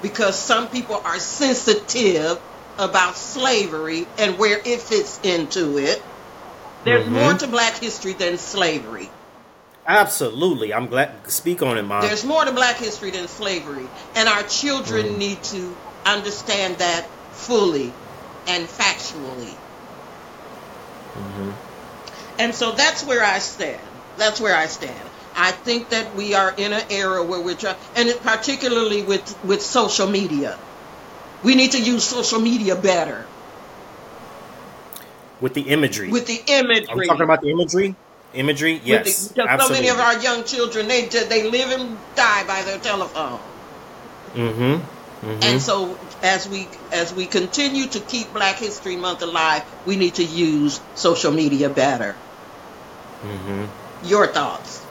because 0.00 0.38
some 0.40 0.68
people 0.70 1.00
are 1.04 1.18
sensitive 1.20 2.42
about 2.78 3.16
slavery 3.16 4.12
and 4.18 4.38
where 4.38 4.60
it 4.64 4.82
fits 4.82 5.20
into 5.22 5.78
it. 5.78 6.13
There's 6.84 7.04
mm-hmm. 7.04 7.14
more 7.14 7.34
to 7.34 7.46
black 7.46 7.74
history 7.74 8.12
than 8.12 8.38
slavery. 8.38 9.10
Absolutely. 9.86 10.72
I'm 10.72 10.86
glad 10.86 11.24
to 11.24 11.30
speak 11.30 11.62
on 11.62 11.76
it, 11.76 11.82
Mom. 11.82 12.02
There's 12.02 12.24
more 12.24 12.44
to 12.44 12.52
black 12.52 12.76
history 12.76 13.10
than 13.10 13.28
slavery. 13.28 13.86
And 14.14 14.28
our 14.28 14.42
children 14.44 15.06
mm. 15.06 15.18
need 15.18 15.42
to 15.44 15.76
understand 16.06 16.76
that 16.76 17.06
fully 17.32 17.92
and 18.46 18.66
factually. 18.66 19.54
Mm-hmm. 21.14 21.50
And 22.38 22.54
so 22.54 22.72
that's 22.72 23.04
where 23.04 23.24
I 23.24 23.38
stand. 23.38 23.80
That's 24.16 24.40
where 24.40 24.56
I 24.56 24.66
stand. 24.66 25.10
I 25.36 25.50
think 25.50 25.90
that 25.90 26.14
we 26.14 26.34
are 26.34 26.54
in 26.56 26.72
an 26.72 26.82
era 26.90 27.22
where 27.22 27.40
we're 27.40 27.56
trying, 27.56 27.76
and 27.96 28.08
particularly 28.20 29.02
with 29.02 29.36
with 29.44 29.62
social 29.62 30.08
media, 30.08 30.56
we 31.42 31.56
need 31.56 31.72
to 31.72 31.80
use 31.80 32.04
social 32.04 32.40
media 32.40 32.76
better. 32.76 33.26
With 35.44 35.52
the 35.52 35.60
imagery. 35.60 36.08
With 36.10 36.26
the 36.26 36.40
imagery. 36.46 36.88
Are 36.88 36.96
we 36.96 37.06
talking 37.06 37.22
about 37.22 37.42
the 37.42 37.50
imagery? 37.50 37.94
Imagery, 38.32 38.80
yes. 38.82 39.28
The, 39.28 39.58
so 39.58 39.68
many 39.68 39.90
of 39.90 40.00
our 40.00 40.18
young 40.18 40.42
children, 40.44 40.88
they 40.88 41.04
they 41.04 41.50
live 41.50 41.70
and 41.70 41.98
die 42.16 42.46
by 42.46 42.62
their 42.62 42.78
telephone. 42.78 43.38
Mm-hmm. 44.32 44.62
mm-hmm. 44.62 45.42
And 45.42 45.60
so, 45.60 45.98
as 46.22 46.48
we 46.48 46.66
as 46.92 47.12
we 47.12 47.26
continue 47.26 47.86
to 47.88 48.00
keep 48.00 48.32
Black 48.32 48.56
History 48.56 48.96
Month 48.96 49.20
alive, 49.20 49.62
we 49.84 49.96
need 49.96 50.14
to 50.14 50.24
use 50.24 50.80
social 50.94 51.30
media 51.30 51.68
better. 51.68 52.16
Mm-hmm. 53.20 54.06
Your 54.06 54.26
thoughts? 54.28 54.82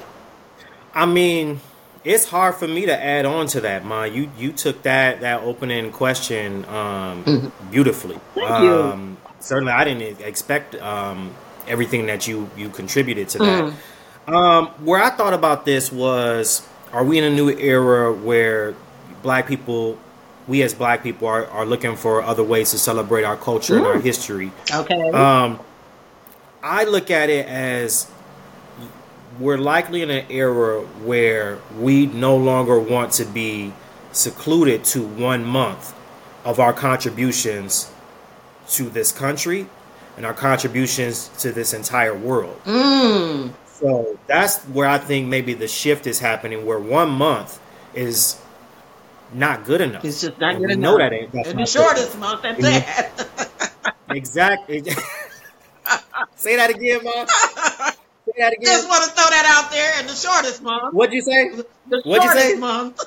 I 0.94 1.08
mean, 1.08 1.62
it's 2.04 2.30
hard 2.30 2.54
for 2.54 2.68
me 2.68 2.86
to 2.86 2.96
add 2.96 3.26
on 3.26 3.48
to 3.48 3.62
that, 3.62 3.86
Ma. 3.86 4.04
You 4.04 4.30
you 4.38 4.52
took 4.52 4.84
that 4.84 5.22
that 5.22 5.42
opening 5.42 5.92
question 5.92 6.66
um, 6.66 7.24
mm-hmm. 7.24 7.72
beautifully. 7.72 8.20
Thank 8.36 8.52
um, 8.52 8.64
you. 8.64 9.23
Certainly, 9.44 9.74
I 9.74 9.84
didn't 9.84 10.22
expect 10.22 10.74
um, 10.76 11.36
everything 11.68 12.06
that 12.06 12.28
you 12.28 12.50
you 12.56 12.70
contributed 12.70 13.28
to 13.30 13.38
that. 13.40 13.74
Mm. 14.28 14.34
Um, 14.34 14.68
where 14.86 15.04
I 15.04 15.10
thought 15.10 15.34
about 15.34 15.66
this 15.66 15.92
was, 15.92 16.66
are 16.94 17.04
we 17.04 17.18
in 17.18 17.26
a 17.26 17.30
new 17.30 17.50
era 17.50 18.14
where 18.14 18.74
black 19.22 19.48
people, 19.48 20.00
we 20.48 20.62
as 20.62 20.74
black 20.74 21.04
people, 21.04 21.28
are, 21.28 21.46
are 21.48 21.66
looking 21.66 21.98
for 21.98 22.24
other 22.24 22.42
ways 22.44 22.72
to 22.72 22.80
celebrate 22.80 23.24
our 23.24 23.36
culture 23.36 23.76
and 23.76 23.86
our 23.86 24.00
history? 24.00 24.54
Okay. 24.72 25.12
Um, 25.12 25.60
I 26.64 26.86
look 26.86 27.12
at 27.12 27.30
it 27.30 27.46
as 27.46 28.10
we're 29.40 29.58
likely 29.58 30.04
in 30.04 30.10
an 30.10 30.26
era 30.30 30.80
where 31.04 31.60
we 31.78 32.06
no 32.06 32.38
longer 32.38 32.80
want 32.80 33.12
to 33.14 33.26
be 33.26 33.74
secluded 34.14 34.86
to 34.86 35.06
one 35.06 35.44
month 35.44 35.94
of 36.46 36.62
our 36.62 36.72
contributions 36.72 37.92
to 38.70 38.90
this 38.90 39.12
country 39.12 39.68
and 40.18 40.26
our 40.26 40.34
contributions 40.34 41.30
to 41.40 41.52
this 41.52 41.74
entire 41.74 42.16
world. 42.16 42.60
Mm. 42.66 43.54
So 43.66 44.18
that's 44.28 44.60
where 44.66 44.88
I 44.88 44.98
think 44.98 45.28
maybe 45.28 45.54
the 45.54 45.68
shift 45.68 46.08
is 46.08 46.20
happening, 46.20 46.66
where 46.66 46.80
one 46.80 47.10
month 47.10 47.60
is 47.94 48.40
not 49.34 49.66
good 49.66 49.82
enough. 49.82 50.06
It's 50.06 50.22
just 50.22 50.40
not 50.40 50.56
and 50.56 50.66
good 50.66 50.72
enough. 50.72 50.92
Know 50.92 50.98
that 51.00 51.14
ain't. 51.14 51.32
That's 51.32 51.54
the 51.54 51.66
shortest 51.66 52.18
month. 52.20 52.44
That's 52.44 52.60
it. 52.62 53.94
exactly. 54.10 54.84
Say 56.36 56.56
that 56.56 56.70
again, 56.70 57.04
mom. 57.04 57.28
Say 57.28 58.34
that 58.38 58.54
again. 58.54 58.62
Just 58.62 58.88
want 58.88 59.04
to 59.04 59.10
throw 59.12 59.26
that 59.30 59.46
out 59.46 59.72
there. 59.72 59.94
And 59.98 60.08
the 60.08 60.14
shortest 60.14 60.62
month. 60.62 60.94
What'd 60.94 61.14
you 61.14 61.22
say? 61.22 61.50
The 61.90 62.02
What'd 62.04 62.24
you 62.24 62.32
say? 62.32 62.56
month. 62.56 63.02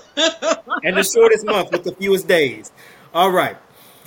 and 0.82 0.96
the 0.96 1.04
shortest 1.04 1.46
month 1.46 1.72
with 1.72 1.84
the 1.84 1.92
fewest 1.92 2.28
days. 2.28 2.72
All 3.14 3.30
right. 3.30 3.56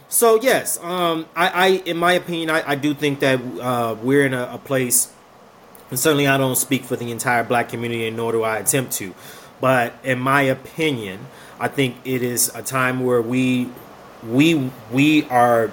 So 0.09 0.41
yes, 0.41 0.79
um, 0.81 1.27
I, 1.35 1.47
I, 1.49 1.67
in 1.85 1.97
my 1.97 2.13
opinion, 2.13 2.49
I, 2.49 2.71
I 2.71 2.75
do 2.75 2.95
think 2.95 3.19
that 3.19 3.39
uh, 3.39 3.95
we're 4.01 4.25
in 4.25 4.33
a, 4.33 4.49
a, 4.53 4.57
place, 4.57 5.13
and 5.91 5.99
certainly 5.99 6.27
I 6.27 6.37
don't 6.37 6.55
speak 6.55 6.83
for 6.83 6.95
the 6.95 7.11
entire 7.11 7.43
Black 7.43 7.69
community, 7.69 8.07
and 8.07 8.17
nor 8.17 8.31
do 8.31 8.41
I 8.41 8.57
attempt 8.57 8.93
to, 8.93 9.13
but 9.61 9.93
in 10.03 10.19
my 10.19 10.41
opinion, 10.41 11.27
I 11.59 11.67
think 11.67 11.97
it 12.05 12.23
is 12.23 12.49
a 12.55 12.63
time 12.63 13.05
where 13.05 13.21
we, 13.21 13.69
we, 14.27 14.71
we 14.91 15.25
are 15.25 15.69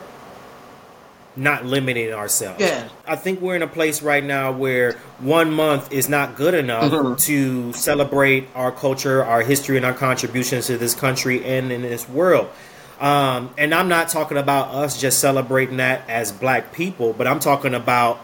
not 1.34 1.64
limiting 1.64 2.12
ourselves. 2.12 2.60
Yeah. 2.60 2.88
I 3.06 3.16
think 3.16 3.40
we're 3.40 3.56
in 3.56 3.62
a 3.62 3.66
place 3.68 4.02
right 4.02 4.24
now 4.24 4.52
where 4.52 4.92
one 5.18 5.50
month 5.50 5.92
is 5.92 6.10
not 6.10 6.36
good 6.36 6.54
enough 6.54 6.92
mm-hmm. 6.92 7.14
to 7.14 7.72
celebrate 7.72 8.48
our 8.54 8.72
culture, 8.72 9.24
our 9.24 9.42
history, 9.42 9.78
and 9.78 9.86
our 9.86 9.94
contributions 9.94 10.66
to 10.66 10.76
this 10.76 10.94
country 10.94 11.44
and 11.44 11.72
in 11.72 11.82
this 11.82 12.06
world. 12.08 12.50
Um, 13.00 13.52
and 13.58 13.74
I'm 13.74 13.88
not 13.88 14.08
talking 14.08 14.38
about 14.38 14.74
us 14.74 15.00
just 15.00 15.18
celebrating 15.18 15.78
that 15.78 16.08
as 16.08 16.32
black 16.32 16.72
people, 16.72 17.12
but 17.12 17.26
I'm 17.26 17.40
talking 17.40 17.74
about 17.74 18.20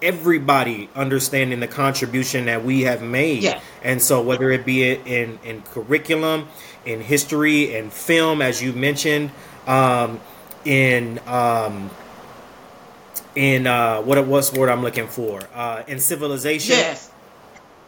everybody 0.00 0.88
understanding 0.94 1.60
the 1.60 1.66
contribution 1.66 2.46
that 2.46 2.64
we 2.64 2.82
have 2.82 3.02
made. 3.02 3.42
Yeah. 3.42 3.60
And 3.82 4.00
so 4.00 4.22
whether 4.22 4.50
it 4.50 4.64
be 4.64 4.92
in, 4.92 5.38
in 5.44 5.62
curriculum, 5.62 6.48
in 6.84 7.00
history, 7.00 7.74
in 7.74 7.90
film, 7.90 8.40
as 8.40 8.62
you 8.62 8.72
mentioned, 8.72 9.30
um, 9.66 10.20
in 10.64 11.18
um, 11.26 11.90
in 13.34 13.66
uh, 13.66 14.00
what 14.02 14.18
it 14.18 14.26
was 14.26 14.52
word 14.52 14.68
I'm 14.68 14.82
looking 14.82 15.06
for, 15.06 15.40
uh, 15.54 15.82
in 15.86 16.00
civilization. 16.00 16.76
Yes. 16.76 17.10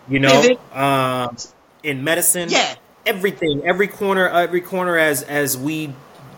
You 0.08 0.20
know, 0.20 0.58
um, 0.72 1.36
in 1.82 2.04
medicine. 2.04 2.48
Yeah. 2.50 2.74
Everything, 3.06 3.62
every 3.64 3.88
corner, 3.88 4.28
every 4.28 4.60
corner 4.60 4.98
as 4.98 5.22
as 5.22 5.56
we 5.56 5.94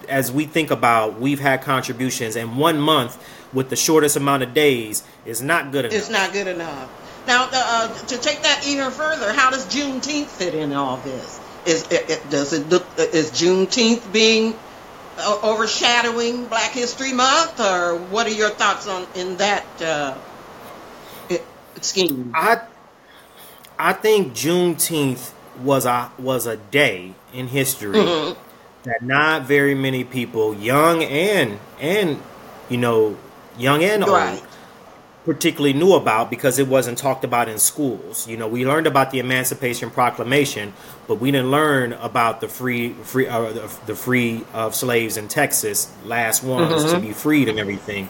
as 0.08 0.32
we 0.32 0.46
think 0.46 0.70
about, 0.70 1.20
we've 1.20 1.40
had 1.40 1.62
contributions, 1.62 2.36
and 2.36 2.56
one 2.56 2.80
month 2.80 3.22
with 3.52 3.70
the 3.70 3.76
shortest 3.76 4.16
amount 4.16 4.42
of 4.42 4.54
days 4.54 5.02
is 5.24 5.42
not 5.42 5.72
good 5.72 5.84
enough. 5.84 5.98
It's 5.98 6.10
not 6.10 6.32
good 6.32 6.46
enough. 6.46 6.90
Now, 7.26 7.48
uh, 7.52 7.88
to 8.06 8.18
take 8.18 8.42
that 8.42 8.66
even 8.66 8.90
further, 8.90 9.32
how 9.32 9.50
does 9.50 9.66
Juneteenth 9.66 10.26
fit 10.26 10.54
in 10.54 10.72
all 10.72 10.96
this? 10.98 11.40
Is 11.64 11.86
it, 11.92 12.10
it, 12.10 12.30
does 12.30 12.52
it 12.52 12.68
look 12.68 12.84
is 12.98 13.30
Juneteenth 13.30 14.12
being 14.12 14.54
uh, 15.18 15.38
overshadowing 15.44 16.46
Black 16.46 16.72
History 16.72 17.12
Month, 17.12 17.60
or 17.60 17.96
what 17.96 18.26
are 18.26 18.30
your 18.30 18.50
thoughts 18.50 18.88
on 18.88 19.06
in 19.14 19.36
that 19.36 19.64
uh, 19.80 20.18
scheme? 21.80 22.32
I 22.34 22.62
I 23.78 23.92
think 23.92 24.32
Juneteenth 24.32 25.30
was 25.62 25.86
a 25.86 26.10
was 26.18 26.46
a 26.46 26.56
day 26.56 27.14
in 27.32 27.46
history 27.46 27.98
mm-hmm 27.98 28.51
that 28.84 29.02
not 29.02 29.42
very 29.42 29.74
many 29.74 30.04
people, 30.04 30.54
young 30.54 31.02
and 31.02 31.58
and 31.80 32.20
you 32.68 32.76
know, 32.76 33.16
young 33.58 33.82
and 33.82 34.02
old, 34.02 34.12
right. 34.12 34.42
particularly 35.24 35.72
knew 35.72 35.94
about 35.94 36.30
because 36.30 36.58
it 36.58 36.68
wasn't 36.68 36.98
talked 36.98 37.24
about 37.24 37.48
in 37.48 37.58
schools. 37.58 38.26
You 38.26 38.36
know, 38.36 38.48
we 38.48 38.66
learned 38.66 38.86
about 38.86 39.10
the 39.10 39.18
Emancipation 39.18 39.90
Proclamation, 39.90 40.72
but 41.06 41.16
we 41.16 41.30
didn't 41.30 41.50
learn 41.50 41.92
about 41.94 42.40
the 42.40 42.48
free 42.48 42.92
free 42.92 43.28
uh, 43.28 43.52
the, 43.52 43.78
the, 43.86 43.94
free 43.94 44.44
of 44.52 44.74
slaves 44.74 45.16
in 45.16 45.28
Texas, 45.28 45.92
last 46.04 46.42
ones 46.42 46.84
mm-hmm. 46.84 46.94
to 46.94 47.00
be 47.00 47.12
freed 47.12 47.48
and 47.48 47.58
everything. 47.58 48.08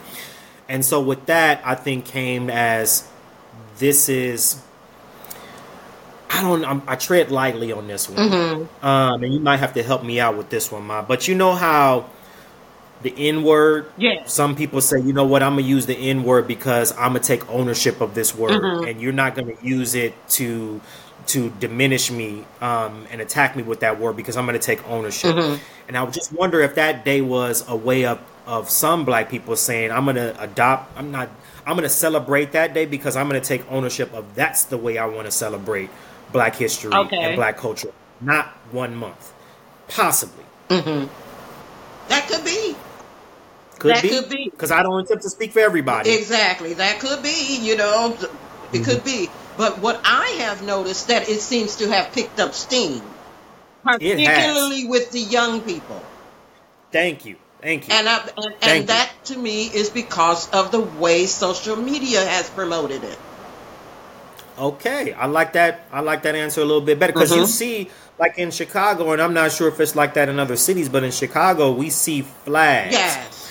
And 0.69 0.85
so 0.85 1.01
with 1.01 1.27
that, 1.27 1.61
I 1.65 1.75
think 1.75 2.05
came 2.05 2.49
as 2.49 3.09
this 3.79 4.09
is 4.09 4.63
I 6.33 6.41
don't. 6.41 6.65
I'm, 6.65 6.83
i 6.87 6.97
tread 6.97 7.31
lightly 7.31 7.73
on 7.73 7.87
this 7.87 8.09
one, 8.09 8.31
mm-hmm. 8.31 8.85
um, 8.85 9.23
and 9.23 9.35
you 9.35 9.41
might 9.41 9.59
have 9.59 9.75
to 9.75 9.83
help 9.83 10.03
me 10.03 10.19
out 10.19 10.37
with 10.37 10.49
this 10.49 10.73
one, 10.73 10.85
Ma. 10.85 11.03
But 11.03 11.29
you 11.29 11.35
know 11.35 11.55
how 11.55 12.09
the 13.03 13.15
N 13.17 13.43
word. 13.43 13.93
Yeah. 13.99 14.25
Some 14.25 14.57
people 14.57 14.81
say, 14.81 14.99
you 14.99 15.13
know 15.13 15.27
what, 15.27 15.43
I'm 15.43 15.57
gonna 15.57 15.67
use 15.67 15.85
the 15.85 15.97
N 15.97 16.25
word 16.25 16.49
because 16.49 16.93
I'm 16.93 17.09
gonna 17.09 17.21
take 17.21 17.49
ownership 17.51 18.01
of 18.01 18.15
this 18.15 18.35
word, 18.35 18.53
mm-hmm. 18.53 18.89
and 18.89 19.01
you're 19.01 19.13
not 19.13 19.35
gonna 19.35 19.57
use 19.63 19.95
it 19.95 20.15
to 20.31 20.81
to 21.27 21.51
diminish 21.61 22.11
me 22.11 22.45
um, 22.63 23.07
and 23.11 23.21
attack 23.21 23.55
me 23.55 23.63
with 23.63 23.81
that 23.81 24.01
word 24.01 24.17
because 24.17 24.37
I'm 24.37 24.47
gonna 24.47 24.59
take 24.59 24.87
ownership. 24.89 25.37
Mm-hmm. 25.37 25.63
And 25.89 25.99
I 25.99 26.07
just 26.07 26.33
wonder 26.33 26.63
if 26.63 26.77
that 26.77 27.05
day 27.05 27.21
was 27.21 27.69
a 27.69 27.77
way 27.77 28.07
of 28.07 28.21
of 28.47 28.71
some 28.71 29.05
black 29.05 29.29
people 29.29 29.55
saying, 29.55 29.91
I'm 29.93 30.07
gonna 30.07 30.35
adopt. 30.39 30.97
I'm 30.99 31.11
not. 31.11 31.29
I'm 31.67 31.77
gonna 31.77 31.91
celebrate 31.91 32.53
that 32.53 32.73
day 32.73 32.87
because 32.87 33.17
I'm 33.17 33.29
gonna 33.29 33.41
take 33.41 33.71
ownership 33.71 34.15
of 34.15 34.35
that's 34.35 34.65
the 34.65 34.79
way 34.79 34.97
I 34.97 35.05
want 35.05 35.27
to 35.27 35.31
celebrate 35.31 35.91
Black 36.33 36.57
history 36.57 36.93
okay. 36.93 37.17
and 37.19 37.37
Black 37.37 37.57
culture, 37.57 37.93
not 38.21 38.47
one 38.71 38.97
month, 38.97 39.33
possibly. 39.89 40.45
Mm-hmm. 40.69 41.07
That 42.09 42.29
could 42.29 42.45
be. 42.45 42.77
Could 43.79 43.95
that 43.95 44.03
be. 44.03 44.09
could 44.09 44.29
be 44.29 44.49
because 44.51 44.71
I 44.71 44.83
don't 44.83 45.01
attempt 45.01 45.25
to 45.25 45.31
speak 45.31 45.53
for 45.53 45.61
everybody. 45.61 46.11
Exactly, 46.11 46.75
that 46.75 47.01
could 47.01 47.23
be. 47.23 47.59
You 47.61 47.77
know, 47.77 48.17
it 48.21 48.21
mm-hmm. 48.21 48.85
could 48.85 49.05
be. 49.05 49.29
But 49.57 49.81
what 49.81 50.01
I 50.05 50.27
have 50.41 50.63
noticed 50.63 51.09
that 51.09 51.29
it 51.29 51.41
seems 51.41 51.77
to 51.77 51.89
have 51.89 52.13
picked 52.13 52.41
up 52.41 52.55
steam, 52.55 53.03
particularly 53.83 54.87
with 54.87 55.11
the 55.11 55.21
young 55.21 55.61
people. 55.61 56.03
Thank 56.91 57.27
you. 57.27 57.37
Thank 57.61 57.89
you. 57.89 57.95
And, 57.95 58.09
I, 58.09 58.29
and, 58.37 58.55
and 58.63 58.89
that 58.89 59.11
to 59.27 59.39
me 59.39 59.67
is 59.67 59.89
because 59.89 60.51
of 60.51 60.73
the 60.73 60.81
way 60.81 61.27
social 61.27 61.77
media 61.77 62.25
has 62.25 62.51
promoted 62.51 63.05
it. 63.05 63.19
Okay, 64.59 65.13
I 65.13 65.27
like 65.27 65.55
that. 65.55 65.87
I 65.93 66.01
like 66.01 66.23
that 66.23 66.35
answer 66.35 66.61
a 66.61 66.65
little 66.65 66.83
bit 66.83 66.99
better 66.99 67.13
because 67.13 67.31
mm-hmm. 67.31 67.41
you 67.41 67.47
see, 67.47 67.91
like 68.19 68.39
in 68.39 68.51
Chicago, 68.51 69.13
and 69.13 69.23
I'm 69.23 69.33
not 69.33 69.53
sure 69.53 69.69
if 69.69 69.81
it's 69.81 69.97
like 69.97 70.15
that 70.15 70.29
in 70.29 70.39
other 70.39 70.57
cities, 70.57 70.89
but 70.89 71.05
in 71.05 71.11
Chicago, 71.11 71.73
we 71.73 71.91
see 71.91 72.23
flags. 72.23 72.93
Yes. 72.93 73.51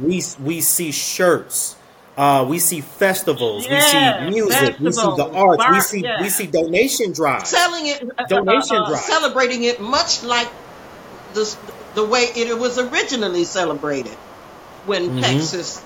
We 0.00 0.22
we 0.42 0.60
see 0.60 0.92
shirts. 0.92 1.76
Uh, 2.16 2.44
we 2.48 2.58
see 2.58 2.80
festivals. 2.80 3.66
Yes, 3.66 4.20
we 4.20 4.30
see 4.30 4.30
music. 4.30 4.76
Festivals, 4.76 4.80
we 4.80 4.92
see 4.92 5.16
the 5.16 5.38
arts. 5.38 5.64
Bar, 5.64 5.72
we 5.72 5.80
see 5.80 6.00
yeah. 6.02 6.22
we 6.22 6.28
see 6.28 6.46
donation 6.46 7.12
drives. 7.12 7.48
Selling 7.48 7.86
it, 7.86 8.02
uh, 8.02 8.22
uh, 8.22 8.26
donation 8.26 8.76
uh, 8.76 8.82
uh, 8.82 8.88
drives, 8.88 9.04
celebrating 9.04 9.64
it 9.64 9.80
much 9.80 10.22
like 10.24 10.48
the 11.34 11.56
the 11.94 12.04
way 12.04 12.26
it 12.36 12.58
was 12.58 12.78
originally 12.78 13.44
celebrated 13.44 14.16
when 14.86 15.08
mm-hmm. 15.08 15.20
Texas 15.20 15.82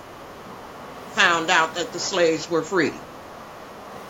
found 1.12 1.50
out 1.50 1.74
that 1.76 1.92
the 1.92 1.98
slaves 1.98 2.50
were 2.50 2.62
free. 2.62 2.92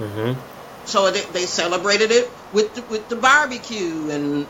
Mm-hmm. 0.00 0.40
so 0.84 1.10
they, 1.10 1.22
they 1.22 1.46
celebrated 1.46 2.10
it 2.10 2.32
with 2.52 2.74
the, 2.74 2.82
with 2.82 3.08
the 3.08 3.16
barbecue 3.16 4.10
and 4.10 4.48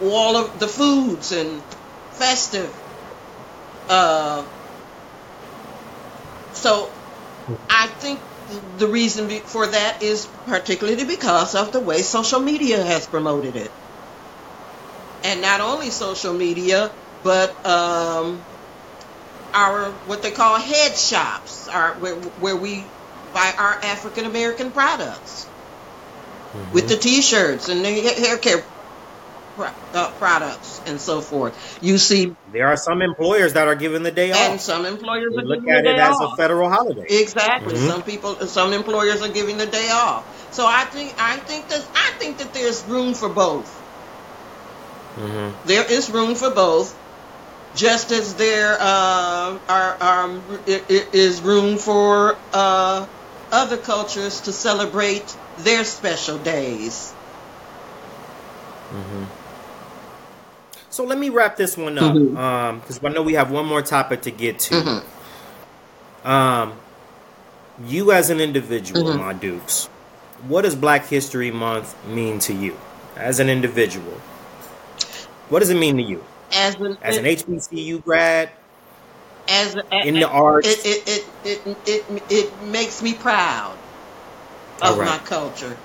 all 0.00 0.36
of 0.36 0.58
the 0.58 0.68
foods 0.68 1.32
and 1.32 1.62
festive. 2.10 2.74
Uh, 3.88 4.46
so 6.52 6.90
I 7.70 7.88
think 7.88 8.22
the 8.78 8.88
reason 8.88 9.28
for 9.40 9.66
that 9.66 10.02
is 10.02 10.26
particularly 10.46 11.04
because 11.04 11.54
of 11.54 11.72
the 11.72 11.80
way 11.80 12.02
social 12.02 12.40
media 12.40 12.82
has 12.84 13.06
promoted 13.06 13.56
it. 13.56 13.72
And 15.22 15.42
not 15.42 15.60
only 15.60 15.90
social 15.90 16.32
media, 16.34 16.92
but 17.22 17.64
um, 17.66 18.46
our 19.52 19.92
what 20.04 20.22
they 20.22 20.30
call 20.30 20.58
head 20.58 20.96
shops, 20.96 21.68
are 21.68 21.98
where, 21.98 22.16
where 22.16 22.56
we 22.56 22.97
our 23.38 23.74
African 23.84 24.24
American 24.24 24.70
products 24.70 25.44
mm-hmm. 25.44 26.72
with 26.72 26.88
the 26.88 26.96
T-shirts 26.96 27.68
and 27.68 27.84
the 27.84 27.92
hair 28.00 28.36
care 28.36 28.64
uh, 29.58 30.10
products 30.18 30.80
and 30.86 31.00
so 31.00 31.20
forth. 31.20 31.78
You 31.82 31.98
see, 31.98 32.34
there 32.52 32.68
are 32.68 32.76
some 32.76 33.02
employers 33.02 33.54
that 33.54 33.68
are 33.68 33.74
giving 33.74 34.02
the 34.02 34.10
day 34.10 34.32
off, 34.32 34.38
and 34.38 34.60
some 34.60 34.86
employers 34.86 35.36
are 35.36 35.42
look 35.42 35.66
at 35.68 35.86
it 35.86 35.98
as 35.98 36.16
off. 36.16 36.34
a 36.34 36.36
federal 36.36 36.68
holiday. 36.68 37.06
Exactly. 37.08 37.74
Mm-hmm. 37.74 37.88
Some 37.88 38.02
people, 38.02 38.34
some 38.46 38.72
employers 38.72 39.22
are 39.22 39.28
giving 39.28 39.58
the 39.58 39.66
day 39.66 39.90
off. 39.90 40.24
So 40.52 40.66
I 40.66 40.84
think, 40.84 41.14
I 41.18 41.36
think 41.36 41.68
that 41.68 41.86
I 41.94 42.12
think 42.18 42.38
that 42.38 42.54
there's 42.54 42.84
room 42.84 43.14
for 43.14 43.28
both. 43.28 43.74
Mm-hmm. 45.16 45.66
There 45.66 45.90
is 45.90 46.10
room 46.10 46.34
for 46.34 46.50
both, 46.50 46.96
just 47.74 48.12
as 48.12 48.34
there 48.34 48.76
uh, 48.80 49.58
are, 49.68 49.96
um, 50.02 50.42
is 50.66 51.40
room 51.40 51.76
for 51.76 52.36
uh, 52.52 53.06
other 53.50 53.76
cultures 53.76 54.42
to 54.42 54.52
celebrate 54.52 55.36
their 55.58 55.84
special 55.84 56.38
days. 56.38 57.12
Mm-hmm. 58.90 59.24
So 60.90 61.04
let 61.04 61.18
me 61.18 61.28
wrap 61.28 61.56
this 61.56 61.76
one 61.76 61.98
up 61.98 62.14
because 62.14 62.28
mm-hmm. 62.98 63.06
um, 63.06 63.12
I 63.12 63.14
know 63.14 63.22
we 63.22 63.34
have 63.34 63.50
one 63.50 63.66
more 63.66 63.82
topic 63.82 64.22
to 64.22 64.30
get 64.30 64.58
to. 64.60 64.74
Mm-hmm. 64.74 66.28
Um, 66.28 66.72
you 67.84 68.12
as 68.12 68.30
an 68.30 68.40
individual, 68.40 69.04
mm-hmm. 69.04 69.18
my 69.18 69.32
dukes, 69.32 69.86
what 70.46 70.62
does 70.62 70.74
Black 70.74 71.06
History 71.06 71.50
Month 71.50 71.94
mean 72.06 72.38
to 72.40 72.52
you 72.52 72.76
as 73.16 73.40
an 73.40 73.48
individual? 73.48 74.20
What 75.48 75.60
does 75.60 75.70
it 75.70 75.78
mean 75.78 75.96
to 75.96 76.02
you 76.02 76.24
as 76.52 76.74
an, 76.76 76.98
as 77.02 77.16
an 77.16 77.24
HBCU 77.24 78.02
grad? 78.02 78.50
As 79.48 79.76
in 80.04 80.14
the 80.14 80.28
arts, 80.28 80.68
it 80.68 80.80
it, 80.84 81.08
it 81.08 81.60
it 81.66 81.78
it 81.86 82.22
it 82.30 82.62
makes 82.62 83.02
me 83.02 83.14
proud 83.14 83.78
of 84.82 84.98
right. 84.98 85.06
my 85.06 85.18
culture 85.18 85.76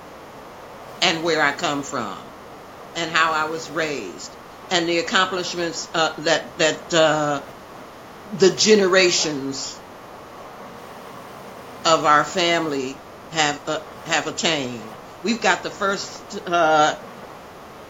and 1.02 1.24
where 1.24 1.42
I 1.42 1.52
come 1.52 1.82
from 1.82 2.18
and 2.94 3.10
how 3.10 3.32
I 3.32 3.50
was 3.50 3.70
raised 3.70 4.30
and 4.70 4.88
the 4.88 4.98
accomplishments 4.98 5.88
uh, 5.94 6.12
that 6.18 6.58
that 6.58 6.94
uh, 6.94 7.42
the 8.32 8.50
generations 8.50 9.80
of 11.84 12.04
our 12.04 12.24
family 12.24 12.96
have 13.32 13.60
uh, 13.66 13.80
have 14.06 14.26
attained. 14.26 14.94
We've 15.22 15.40
got 15.40 15.62
the 15.62 15.70
first 15.70 16.38
uh, 16.46 16.94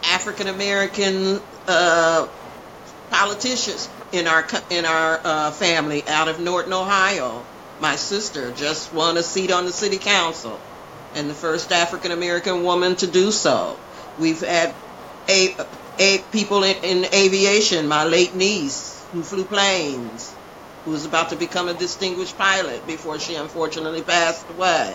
African 0.04 0.48
American 0.48 1.40
uh, 1.66 2.28
politicians 3.10 3.88
in 4.14 4.28
our 4.28 4.46
in 4.70 4.84
our 4.84 5.20
uh, 5.24 5.50
family 5.50 6.04
out 6.06 6.28
of 6.28 6.40
Norton, 6.40 6.72
Ohio. 6.72 7.44
My 7.80 7.96
sister 7.96 8.52
just 8.52 8.92
won 8.94 9.16
a 9.16 9.22
seat 9.22 9.50
on 9.50 9.66
the 9.66 9.72
city 9.72 9.98
council, 9.98 10.58
and 11.14 11.28
the 11.28 11.34
first 11.34 11.72
African 11.72 12.12
American 12.12 12.62
woman 12.62 12.94
to 12.96 13.08
do 13.08 13.32
so. 13.32 13.76
We've 14.20 14.40
had 14.40 14.72
a 15.28 15.56
eight 15.98 16.24
people 16.30 16.62
in, 16.62 16.76
in 16.84 17.04
aviation. 17.12 17.88
My 17.88 18.04
late 18.04 18.36
niece, 18.36 19.04
who 19.12 19.22
flew 19.22 19.44
planes, 19.44 20.32
who 20.84 20.92
was 20.92 21.04
about 21.04 21.30
to 21.30 21.36
become 21.36 21.68
a 21.68 21.74
distinguished 21.74 22.38
pilot 22.38 22.86
before 22.86 23.18
she 23.18 23.34
unfortunately 23.34 24.02
passed 24.02 24.48
away. 24.50 24.94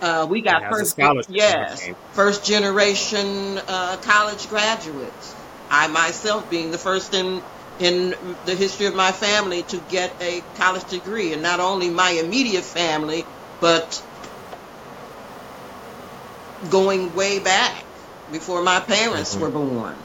Uh, 0.00 0.26
we 0.28 0.40
got 0.40 0.62
first, 0.68 0.98
yes, 1.28 1.90
first 2.12 2.44
generation 2.44 3.58
uh, 3.68 3.96
college 4.02 4.48
graduates. 4.48 5.36
I 5.70 5.86
myself 5.88 6.48
being 6.50 6.70
the 6.70 6.78
first 6.78 7.14
in 7.14 7.42
in 7.78 8.14
the 8.44 8.54
history 8.54 8.86
of 8.86 8.94
my 8.94 9.12
family 9.12 9.62
to 9.64 9.78
get 9.88 10.12
a 10.20 10.42
college 10.56 10.84
degree, 10.88 11.32
and 11.32 11.42
not 11.42 11.60
only 11.60 11.90
my 11.90 12.10
immediate 12.10 12.64
family, 12.64 13.24
but 13.60 14.02
going 16.70 17.14
way 17.14 17.38
back 17.38 17.84
before 18.32 18.62
my 18.62 18.80
parents 18.80 19.34
mm-hmm. 19.34 19.42
were 19.42 19.50
born 19.50 19.96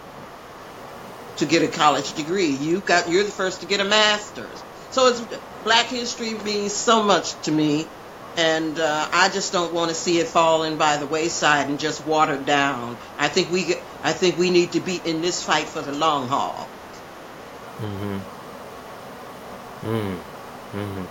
to 1.38 1.46
get 1.46 1.64
a 1.64 1.68
college 1.68 2.14
degree. 2.14 2.52
You 2.52 2.80
got 2.80 3.10
you're 3.10 3.24
the 3.24 3.32
first 3.32 3.62
to 3.62 3.68
get 3.68 3.80
a 3.80 3.86
master's. 3.86 4.64
So 4.92 5.08
it's 5.08 5.22
Black 5.64 5.88
history 5.88 6.34
means 6.34 6.74
so 6.74 7.02
much 7.04 7.34
to 7.44 7.52
me, 7.52 7.88
and 8.38 8.78
uh, 8.78 9.08
I 9.12 9.30
just 9.30 9.54
don't 9.54 9.74
want 9.74 9.90
to 9.90 9.96
see 9.96 10.20
it 10.20 10.28
falling 10.28 10.78
by 10.78 10.98
the 10.98 11.08
wayside 11.08 11.70
and 11.70 11.80
just 11.80 12.06
watered 12.06 12.46
down. 12.46 12.98
I 13.18 13.30
think 13.30 13.50
we 13.50 13.76
I 14.04 14.12
think 14.12 14.38
we 14.38 14.52
need 14.52 14.74
to 14.74 14.80
be 14.80 15.02
in 15.04 15.22
this 15.22 15.42
fight 15.42 15.66
for 15.66 15.82
the 15.82 15.94
long 15.94 16.28
haul. 16.28 16.68
Mm-hmm. 17.84 18.18
Mm. 19.88 20.18
Mm-hmm. 20.72 21.06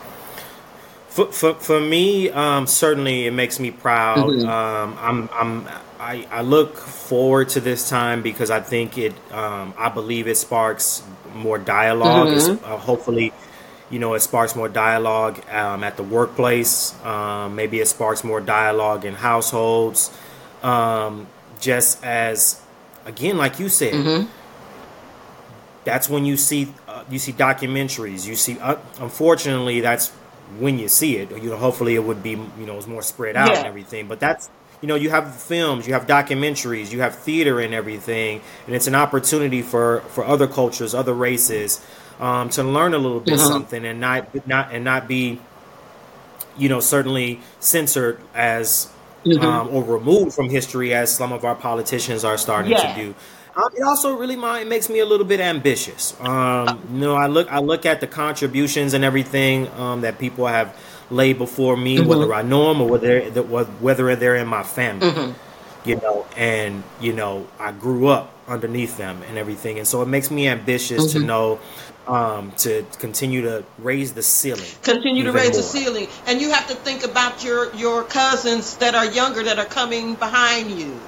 For, 1.09 1.27
for, 1.27 1.55
for 1.55 1.81
me, 1.81 2.31
um, 2.31 2.67
certainly 2.67 3.27
it 3.27 3.33
makes 3.33 3.61
me 3.61 3.71
proud. 3.71 4.31
Mm-hmm. 4.31 4.49
Um, 4.49 4.99
I'm 4.99 5.29
I'm 5.33 5.69
I, 6.03 6.27
I 6.33 6.43
look 6.43 6.77
forward 6.79 7.51
to 7.51 7.61
this 7.61 7.89
time 7.89 8.23
because 8.23 8.51
I 8.51 8.61
think 8.61 8.99
it, 8.99 9.13
um, 9.31 9.73
I 9.79 9.89
believe 9.89 10.27
it 10.27 10.37
sparks 10.37 11.05
more 11.33 11.59
dialog 11.59 12.27
mm-hmm. 12.27 12.65
uh, 12.65 12.77
hopefully, 12.77 13.33
you 13.89 14.01
know, 14.01 14.15
it 14.15 14.21
sparks 14.21 14.57
more 14.57 14.69
dialogue 14.69 15.41
um, 15.49 15.85
at 15.85 15.97
the 15.97 16.03
workplace. 16.03 16.93
Um, 17.05 17.55
maybe 17.55 17.79
it 17.79 17.87
sparks 17.87 18.25
more 18.25 18.41
dialogue 18.41 19.05
in 19.05 19.15
households. 19.15 20.11
Um, 20.63 21.29
just 21.61 22.03
as, 22.05 22.61
again, 23.07 23.37
like 23.37 23.61
you 23.61 23.69
said, 23.69 23.95
mm-hmm. 23.95 24.42
That's 25.85 26.09
when 26.09 26.25
you 26.25 26.37
see 26.37 26.73
uh, 26.89 27.05
you 27.11 27.19
see 27.19 27.33
documentaries. 27.33 28.27
You 28.27 28.37
see, 28.37 28.59
uh, 28.59 28.77
unfortunately, 29.01 29.81
that's 29.81 30.11
when 30.59 30.79
you 30.79 30.89
see 30.89 31.17
it. 31.17 31.31
You 31.31 31.51
know, 31.51 31.57
hopefully 31.57 31.95
it 31.95 32.05
would 32.05 32.23
be 32.23 32.31
you 32.31 32.67
know 32.67 32.77
it's 32.77 32.87
more 32.87 33.03
spread 33.03 33.37
out 33.37 33.51
yeah. 33.51 33.59
and 33.59 33.67
everything. 33.67 34.09
But 34.09 34.21
that's 34.21 34.49
you 34.83 34.89
know, 34.89 34.97
you 34.97 35.11
have 35.11 35.41
films, 35.41 35.87
you 35.87 35.95
have 35.95 36.07
documentaries, 36.07 36.93
you 36.93 37.01
have 37.01 37.15
theater 37.15 37.61
and 37.61 37.73
everything, 37.73 38.41
and 38.67 38.75
it's 38.75 38.89
an 38.89 38.97
opportunity 38.97 39.63
for 39.63 40.01
for 40.09 40.25
other 40.25 40.49
cultures, 40.49 40.93
other 40.93 41.15
races, 41.15 41.85
um, 42.21 42.51
to 42.51 42.65
learn 42.65 42.93
a 42.93 42.99
little 42.99 43.21
bit 43.21 43.35
mm-hmm. 43.35 43.53
something 43.53 43.85
and 43.85 44.01
not 44.01 44.47
not 44.47 44.73
and 44.73 44.85
not 44.85 45.07
be, 45.07 45.41
you 46.59 46.69
know, 46.69 46.81
certainly 46.81 47.41
censored 47.61 48.21
as 48.35 48.91
mm-hmm. 49.25 49.45
um, 49.45 49.69
or 49.69 49.85
removed 49.85 50.35
from 50.35 50.51
history 50.51 50.93
as 50.93 51.15
some 51.15 51.33
of 51.33 51.45
our 51.45 51.55
politicians 51.55 52.25
are 52.25 52.37
starting 52.37 52.73
yeah. 52.73 52.93
to 52.93 53.01
do. 53.01 53.15
Um, 53.55 53.69
it 53.77 53.83
also 53.83 54.17
really 54.17 54.35
it 54.35 54.67
makes 54.67 54.89
me 54.89 55.01
a 55.01 55.07
little 55.07 55.27
bit 55.27 55.41
ambitious. 55.41 56.19
Um, 56.21 56.81
you 56.93 57.01
know, 57.01 57.15
I 57.15 57.27
look 57.27 57.53
I 57.53 57.59
look 57.59 57.85
at 57.85 58.01
the 58.01 58.07
contributions 58.07 58.95
and 58.95 59.05
everything 59.05 59.69
um, 59.73 60.01
that 60.03 60.19
people 60.19 60.47
have 60.47 60.77
laid 61.11 61.37
before 61.37 61.77
me, 61.77 61.99
mm-hmm. 61.99 62.09
whether 62.09 62.33
I 62.33 62.43
know 62.43 62.73
them 62.73 62.81
or 62.81 62.89
whether 62.89 63.21
whether 63.21 64.17
they're 64.17 64.37
in 64.37 64.49
my 64.49 64.63
family. 64.63 65.11
Mm-hmm. 65.11 65.89
You 65.89 65.97
know, 65.97 66.27
and 66.37 66.83
you 67.01 67.13
know, 67.13 67.47
I 67.59 67.73
grew 67.73 68.07
up 68.07 68.33
underneath 68.49 68.97
them 68.97 69.23
and 69.29 69.37
everything, 69.37 69.79
and 69.79 69.87
so 69.87 70.01
it 70.01 70.09
makes 70.09 70.31
me 70.31 70.49
ambitious 70.49 71.09
mm-hmm. 71.09 71.21
to 71.21 71.27
know 71.27 71.61
um, 72.07 72.53
to 72.59 72.87
continue 72.99 73.43
to 73.43 73.65
raise 73.79 74.13
the 74.15 74.23
ceiling. 74.23 74.65
Continue 74.83 75.25
to 75.25 75.33
raise 75.33 75.51
more. 75.51 75.57
the 75.59 75.63
ceiling, 75.63 76.09
and 76.27 76.41
you 76.41 76.51
have 76.53 76.69
to 76.69 76.75
think 76.75 77.05
about 77.05 77.45
your 77.45 77.75
your 77.75 78.05
cousins 78.05 78.77
that 78.79 78.95
are 78.95 79.07
younger 79.07 79.43
that 79.43 79.59
are 79.59 79.67
coming 79.67 80.15
behind 80.15 80.71
you. 80.71 80.99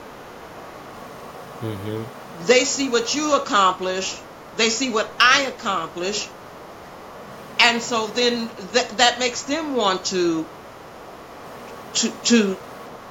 Mm-hmm. 1.61 2.24
They 2.43 2.65
see 2.65 2.89
what 2.89 3.15
you 3.15 3.35
accomplish. 3.35 4.21
They 4.57 4.69
see 4.69 4.91
what 4.91 5.11
I 5.19 5.43
accomplish 5.43 6.29
and 7.65 7.81
so 7.81 8.07
then 8.09 8.51
th- 8.73 8.89
that 9.01 9.19
makes 9.19 9.43
them 9.43 9.75
want 9.75 10.05
to 10.07 10.47
to 11.95 12.11
to 12.25 12.57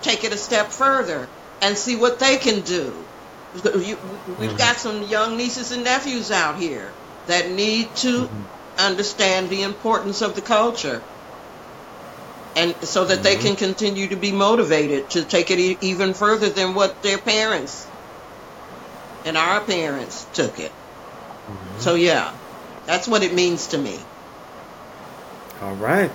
take 0.02 0.24
it 0.24 0.34
a 0.34 0.38
step 0.38 0.68
further 0.68 1.28
and 1.62 1.78
see 1.78 1.96
what 1.96 2.20
they 2.20 2.38
can 2.38 2.62
do. 2.62 2.94
You, 3.64 3.98
we've 4.40 4.50
mm-hmm. 4.50 4.58
got 4.58 4.78
some 4.78 5.04
young 5.04 5.38
nieces 5.38 5.72
and 5.72 5.84
nephews 5.84 6.32
out 6.32 6.58
here 6.58 6.92
that 7.28 7.52
need 7.52 7.96
to 7.98 8.24
mm-hmm. 8.24 8.82
understand 8.82 9.50
the 9.50 9.62
importance 9.62 10.22
of 10.22 10.36
the 10.36 10.42
culture, 10.42 11.02
and 12.56 12.76
so 12.84 13.06
that 13.06 13.16
mm-hmm. 13.16 13.24
they 13.24 13.36
can 13.36 13.56
continue 13.56 14.08
to 14.08 14.16
be 14.16 14.32
motivated 14.32 15.10
to 15.12 15.24
take 15.24 15.52
it 15.52 15.60
e- 15.60 15.78
even 15.82 16.14
further 16.14 16.50
than 16.50 16.74
what 16.74 17.02
their 17.02 17.18
parents 17.18 17.88
and 19.26 19.38
our 19.38 19.62
parents 19.62 20.26
took 20.34 20.60
it. 20.60 20.72
Mm-hmm. 20.72 21.80
So 21.80 21.96
yeah, 21.96 22.34
that's 22.86 23.08
what 23.08 23.24
it 23.24 23.34
means 23.34 23.68
to 23.68 23.78
me. 23.78 23.98
All 25.62 25.76
right. 25.76 26.12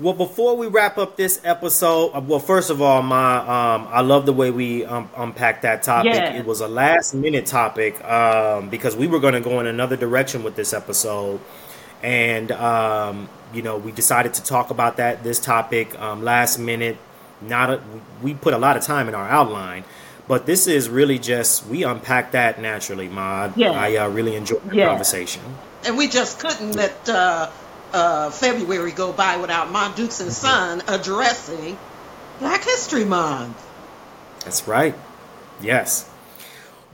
Well, 0.00 0.14
before 0.14 0.56
we 0.56 0.66
wrap 0.66 0.96
up 0.96 1.16
this 1.16 1.42
episode, 1.44 2.12
uh, 2.14 2.22
well, 2.22 2.38
first 2.38 2.70
of 2.70 2.80
all, 2.80 3.02
my 3.02 3.36
um, 3.36 3.86
I 3.90 4.00
love 4.00 4.24
the 4.24 4.32
way 4.32 4.50
we 4.50 4.82
um, 4.86 5.10
unpacked 5.14 5.62
that 5.62 5.82
topic. 5.82 6.14
Yeah. 6.14 6.32
It 6.32 6.46
was 6.46 6.62
a 6.62 6.68
last 6.68 7.12
minute 7.12 7.44
topic 7.44 8.02
um, 8.02 8.70
because 8.70 8.96
we 8.96 9.06
were 9.06 9.20
going 9.20 9.34
to 9.34 9.40
go 9.40 9.60
in 9.60 9.66
another 9.66 9.96
direction 9.96 10.42
with 10.42 10.56
this 10.56 10.72
episode, 10.72 11.38
and 12.02 12.50
um, 12.50 13.28
you 13.52 13.60
know 13.60 13.76
we 13.76 13.92
decided 13.92 14.32
to 14.34 14.42
talk 14.42 14.70
about 14.70 14.96
that 14.96 15.22
this 15.22 15.38
topic 15.38 15.98
um, 16.00 16.24
last 16.24 16.58
minute. 16.58 16.96
Not 17.42 17.68
a, 17.68 17.82
we 18.22 18.32
put 18.32 18.54
a 18.54 18.58
lot 18.58 18.78
of 18.78 18.82
time 18.82 19.06
in 19.06 19.14
our 19.14 19.28
outline, 19.28 19.84
but 20.28 20.46
this 20.46 20.66
is 20.66 20.88
really 20.88 21.18
just 21.18 21.66
we 21.66 21.82
unpack 21.82 22.32
that 22.32 22.60
naturally, 22.60 23.08
Mod. 23.08 23.56
Yeah. 23.56 23.70
I 23.70 23.96
uh, 23.96 24.08
really 24.08 24.36
enjoyed 24.36 24.68
the 24.68 24.76
yeah. 24.76 24.86
conversation, 24.86 25.42
and 25.84 25.96
we 25.96 26.08
just 26.08 26.38
couldn't 26.40 26.72
let. 26.72 27.08
Uh 27.08 27.50
uh, 27.92 28.30
February 28.30 28.92
go 28.92 29.12
by 29.12 29.36
without 29.36 29.70
my 29.70 29.92
Dukes 29.94 30.20
and 30.20 30.32
Son 30.32 30.82
addressing 30.88 31.78
Black 32.38 32.64
History 32.64 33.04
Month. 33.04 33.66
That's 34.44 34.66
right. 34.66 34.94
Yes. 35.60 36.08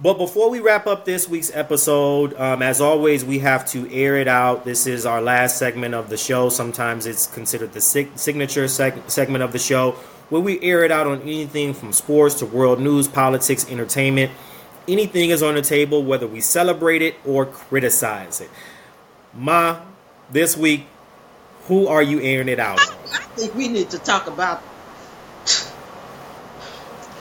But 0.03 0.19
before 0.19 0.51
we 0.51 0.61
wrap 0.61 0.87
up 0.87 1.07
this 1.07 1.27
week's 1.27 1.51
episode, 1.55 2.35
um, 2.35 2.61
as 2.61 2.83
always, 2.83 3.25
we 3.25 3.39
have 3.39 3.65
to 3.69 3.91
air 3.91 4.17
it 4.17 4.29
out. 4.29 4.65
This 4.65 4.87
is 4.87 5.07
our 5.07 5.23
last 5.23 5.57
segment 5.57 5.95
of 5.95 6.11
the 6.11 6.19
show. 6.19 6.51
Sometimes 6.51 7.07
it's 7.07 7.27
considered 7.27 7.73
the 7.73 7.81
sig- 7.81 8.19
signature 8.19 8.65
seg- 8.65 9.09
segment 9.09 9.43
of 9.43 9.53
the 9.53 9.59
show, 9.59 9.97
where 10.29 10.41
we 10.41 10.61
air 10.61 10.85
it 10.85 10.91
out 10.91 11.07
on 11.07 11.23
anything 11.23 11.75
from 11.75 11.93
sports 11.93 12.37
to 12.37 12.47
world 12.47 12.81
news, 12.81 13.09
politics, 13.09 13.71
entertainment. 13.71 14.33
Anything 14.89 15.31
is 15.31 15.43
on 15.43 15.55
the 15.55 15.63
table, 15.63 16.03
whether 16.05 16.27
we 16.27 16.41
celebrate 16.41 17.03
it 17.03 17.17
or 17.25 17.47
criticize 17.47 18.41
it. 18.41 18.51
Ma, 19.35 19.81
this 20.31 20.57
week, 20.57 20.87
who 21.67 21.89
are 21.89 22.03
you 22.03 22.21
airing 22.21 22.49
it 22.49 22.61
out 22.61 22.81
on? 22.81 22.95
I 23.13 23.19
think 23.37 23.55
we 23.55 23.69
need 23.69 23.91
to 23.91 23.99
talk 23.99 24.27
about 24.29 24.63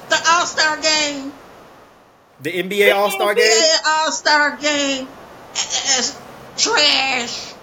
the 0.09 0.23
All 0.29 0.45
Star 0.45 0.79
game. 0.79 1.33
The 2.41 2.51
NBA 2.51 2.93
All 2.93 3.09
Star 3.09 3.33
game? 3.33 3.45
NBA 3.45 3.77
All 3.85 4.11
Star 4.11 4.57
game 4.57 5.07
is 5.53 6.19
trash. 6.57 7.53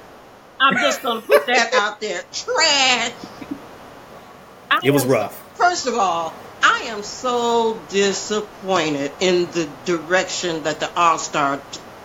I'm 0.60 0.74
just 0.76 1.02
going 1.02 1.20
to 1.20 1.26
put 1.26 1.46
that 1.46 1.72
out 1.74 2.00
there. 2.00 2.22
Trash. 2.32 3.12
It 4.82 4.90
was 4.90 5.04
rough. 5.04 5.38
First 5.56 5.86
of 5.86 5.94
all, 5.94 6.32
I 6.62 6.84
am 6.86 7.02
so 7.02 7.80
disappointed 7.88 9.12
in 9.20 9.46
the 9.52 9.68
direction 9.84 10.62
that 10.64 10.80
the 10.80 10.90
All 10.94 11.18
Star 11.18 11.60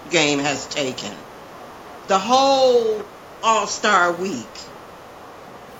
game 0.09 0.39
has 0.39 0.67
taken. 0.67 1.13
The 2.07 2.19
whole 2.19 3.03
all 3.43 3.67
Star 3.67 4.11
Week. 4.13 4.45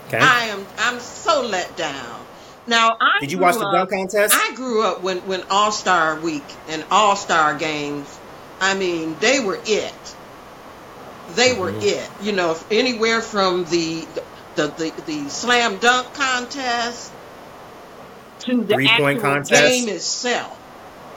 Okay. 0.08 0.20
I 0.20 0.46
am 0.46 0.66
I'm 0.78 1.00
so 1.00 1.46
let 1.46 1.76
down. 1.76 2.26
Now 2.66 2.98
I 3.00 3.20
did 3.20 3.32
you 3.32 3.40
watch 3.40 3.56
the 3.56 3.72
dunk 3.72 3.90
contest? 3.90 4.34
I 4.36 4.54
grew 4.56 4.84
up 4.84 5.02
when 5.02 5.20
when 5.20 5.44
All 5.50 5.72
Star 5.72 6.20
Week 6.20 6.46
and 6.70 6.86
All 6.92 7.16
Star 7.16 7.58
games. 7.58 8.20
I 8.60 8.74
mean, 8.74 9.16
they 9.20 9.40
were 9.40 9.60
it. 9.66 10.16
They 11.36 11.50
mm-hmm. 11.50 11.62
were 11.62 11.74
it. 11.76 12.10
You 12.22 12.32
know, 12.32 12.58
anywhere 12.72 13.22
from 13.22 13.66
the 13.66 14.08
the 14.58 14.68
the, 14.68 15.02
the 15.06 15.30
slam 15.30 15.78
dunk 15.78 16.14
contest 16.14 17.14
to 18.40 18.64
the 18.64 18.74
Three 18.74 18.88
actual 18.88 19.20
contest. 19.20 19.52
game 19.54 19.88
itself, 19.88 20.60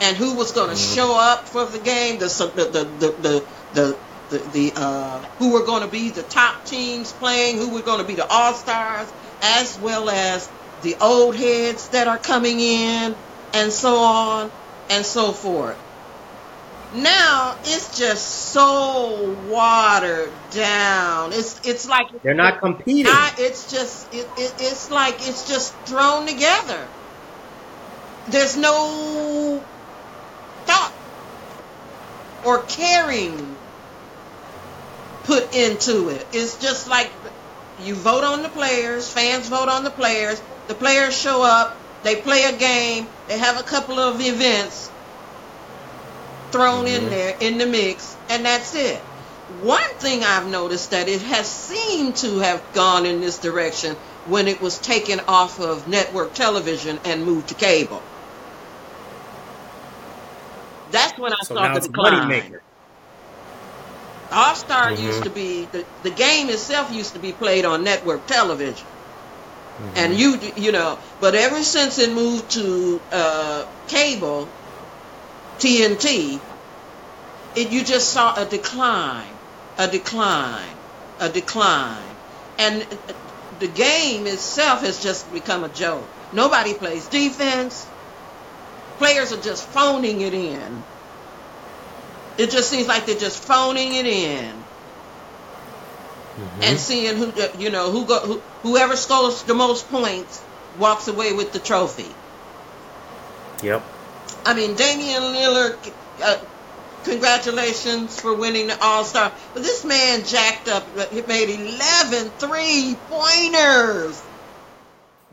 and 0.00 0.16
who 0.16 0.36
was 0.36 0.52
going 0.52 0.68
to 0.68 0.76
mm-hmm. 0.76 0.94
show 0.94 1.18
up 1.18 1.48
for 1.48 1.64
the 1.64 1.78
game. 1.78 2.18
The 2.18 2.28
the 2.54 2.64
the 2.64 2.84
the, 2.84 3.10
the, 3.10 3.44
the 3.74 3.96
the, 4.30 4.38
the 4.50 4.72
uh, 4.76 5.18
who 5.38 5.52
were 5.52 5.64
going 5.64 5.82
to 5.82 5.88
be 5.88 6.10
the 6.10 6.22
top 6.22 6.64
teams 6.64 7.12
playing, 7.12 7.56
who 7.56 7.70
were 7.70 7.82
going 7.82 8.00
to 8.00 8.06
be 8.06 8.14
the 8.14 8.26
all 8.26 8.54
stars, 8.54 9.12
as 9.42 9.78
well 9.80 10.08
as 10.08 10.48
the 10.82 10.94
old 11.00 11.34
heads 11.34 11.88
that 11.88 12.06
are 12.06 12.18
coming 12.18 12.60
in, 12.60 13.14
and 13.54 13.72
so 13.72 13.96
on 13.96 14.52
and 14.90 15.04
so 15.04 15.32
forth. 15.32 15.78
Now 16.92 17.56
it's 17.64 17.96
just 17.96 18.26
so 18.52 19.30
watered 19.46 20.50
down. 20.50 21.32
It's 21.32 21.60
it's 21.64 21.88
like 21.88 22.06
they're 22.24 22.34
not 22.34 22.60
competing. 22.60 23.04
it's 23.38 23.70
just 23.70 24.12
it, 24.12 24.26
it, 24.36 24.54
it's 24.58 24.90
like 24.90 25.16
it's 25.20 25.46
just 25.46 25.84
thrown 25.86 26.26
together. 26.26 26.88
There's 28.26 28.56
no 28.56 29.68
thought 30.66 30.92
or 32.42 32.64
caring 32.64 33.60
put 35.24 35.54
into 35.54 36.08
it. 36.08 36.28
It's 36.32 36.58
just 36.58 36.88
like 36.88 37.12
you 37.76 37.94
vote 37.94 38.24
on 38.24 38.42
the 38.42 38.48
players, 38.48 39.10
fans 39.12 39.48
vote 39.48 39.68
on 39.68 39.84
the 39.84 39.90
players, 39.90 40.42
the 40.66 40.74
players 40.74 41.16
show 41.16 41.42
up, 41.42 41.76
they 42.02 42.16
play 42.22 42.44
a 42.44 42.58
game, 42.58 43.08
they 43.28 43.38
have 43.38 43.60
a 43.60 43.64
couple 43.64 43.98
of 44.00 44.20
events 44.20 44.92
thrown 46.50 46.84
mm-hmm. 46.84 47.04
in 47.04 47.10
there 47.10 47.36
in 47.40 47.58
the 47.58 47.66
mix, 47.66 48.16
and 48.28 48.44
that's 48.44 48.74
it. 48.74 48.98
One 49.62 49.90
thing 49.98 50.22
I've 50.22 50.48
noticed 50.48 50.92
that 50.92 51.08
it 51.08 51.22
has 51.22 51.48
seemed 51.48 52.16
to 52.16 52.38
have 52.38 52.62
gone 52.72 53.04
in 53.04 53.20
this 53.20 53.38
direction 53.38 53.96
when 54.26 54.48
it 54.48 54.60
was 54.60 54.78
taken 54.78 55.20
off 55.26 55.60
of 55.60 55.88
network 55.88 56.34
television 56.34 57.00
and 57.04 57.24
moved 57.24 57.48
to 57.48 57.54
cable. 57.54 58.02
That's 60.90 61.18
when 61.18 61.32
I 61.32 61.36
started. 61.42 61.82
so 61.82 61.92
saw 61.92 62.28
the 62.28 62.32
decline. 62.40 62.60
All 64.32 64.54
Star 64.54 64.92
mm-hmm. 64.92 65.02
used 65.02 65.24
to 65.24 65.30
be 65.30 65.64
the, 65.66 65.84
the 66.02 66.10
game 66.10 66.48
itself 66.50 66.92
used 66.92 67.14
to 67.14 67.18
be 67.18 67.32
played 67.32 67.64
on 67.64 67.82
network 67.82 68.26
television, 68.26 68.86
mm-hmm. 68.86 69.96
and 69.96 70.14
you 70.14 70.38
you 70.56 70.70
know, 70.70 70.98
but 71.20 71.34
ever 71.34 71.62
since 71.62 71.98
it 71.98 72.12
moved 72.12 72.50
to 72.52 73.00
uh, 73.10 73.66
cable, 73.88 74.48
TNT, 75.60 76.40
it 77.54 77.70
you 77.70 77.84
just 77.84 78.10
saw 78.10 78.34
a 78.40 78.46
decline, 78.46 79.32
a 79.78 79.86
decline, 79.86 80.76
a 81.18 81.28
decline, 81.28 82.02
and 82.58 82.86
the 83.58 83.68
game 83.68 84.26
itself 84.26 84.80
has 84.80 85.02
just 85.02 85.30
become 85.32 85.64
a 85.64 85.68
joke. 85.68 86.08
Nobody 86.32 86.74
plays 86.74 87.06
defense. 87.08 87.86
Players 88.98 89.32
are 89.32 89.40
just 89.40 89.66
phoning 89.68 90.20
it 90.22 90.34
in. 90.34 90.82
It 92.38 92.50
just 92.50 92.70
seems 92.70 92.88
like 92.88 93.06
they're 93.06 93.18
just 93.18 93.42
phoning 93.42 93.94
it 93.94 94.06
in. 94.06 94.54
Mm-hmm. 96.40 96.62
And 96.62 96.78
seeing 96.78 97.16
who 97.16 97.32
you 97.58 97.70
know 97.70 97.90
who 97.90 98.06
go 98.06 98.20
who, 98.20 98.42
whoever 98.62 98.96
scores 98.96 99.42
the 99.42 99.54
most 99.54 99.90
points 99.90 100.42
walks 100.78 101.08
away 101.08 101.32
with 101.34 101.52
the 101.52 101.58
trophy. 101.58 102.08
Yep. 103.62 103.82
I 104.44 104.54
mean, 104.54 104.74
Damian 104.74 105.22
Lillard, 105.22 105.92
uh, 106.22 106.38
congratulations 107.04 108.20
for 108.20 108.34
winning 108.34 108.68
the 108.68 108.78
All 108.82 109.04
Star. 109.04 109.32
But 109.54 109.62
this 109.62 109.84
man 109.84 110.24
jacked 110.24 110.68
up. 110.68 110.84
He 111.10 111.22
made 111.22 111.50
11 111.50 112.30
three 112.38 112.96
pointers. 113.08 114.22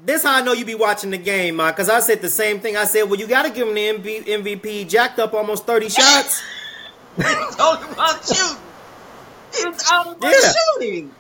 This 0.04 0.24
how 0.24 0.38
I 0.38 0.42
know 0.42 0.54
you 0.54 0.64
be 0.64 0.76
watching 0.76 1.10
the 1.10 1.18
game, 1.18 1.56
man. 1.56 1.72
Because 1.72 1.90
I 1.90 2.00
said 2.02 2.22
the 2.22 2.30
same 2.30 2.60
thing. 2.60 2.78
I 2.78 2.86
said, 2.86 3.04
well, 3.04 3.20
you 3.20 3.28
got 3.28 3.44
to 3.44 3.50
give 3.50 3.68
him 3.68 3.74
the 3.74 4.22
MVP. 4.22 4.88
Jacked 4.88 5.20
up 5.20 5.34
almost 5.34 5.66
30 5.66 5.90
shots. 5.90 6.44
It's 7.18 7.60
all 7.60 7.84
about 7.84 8.26
shooting. 8.26 8.64
It's 9.54 9.92
all 9.92 10.12
about 10.12 10.34
yeah. 10.34 10.54
shooting. 10.76 11.16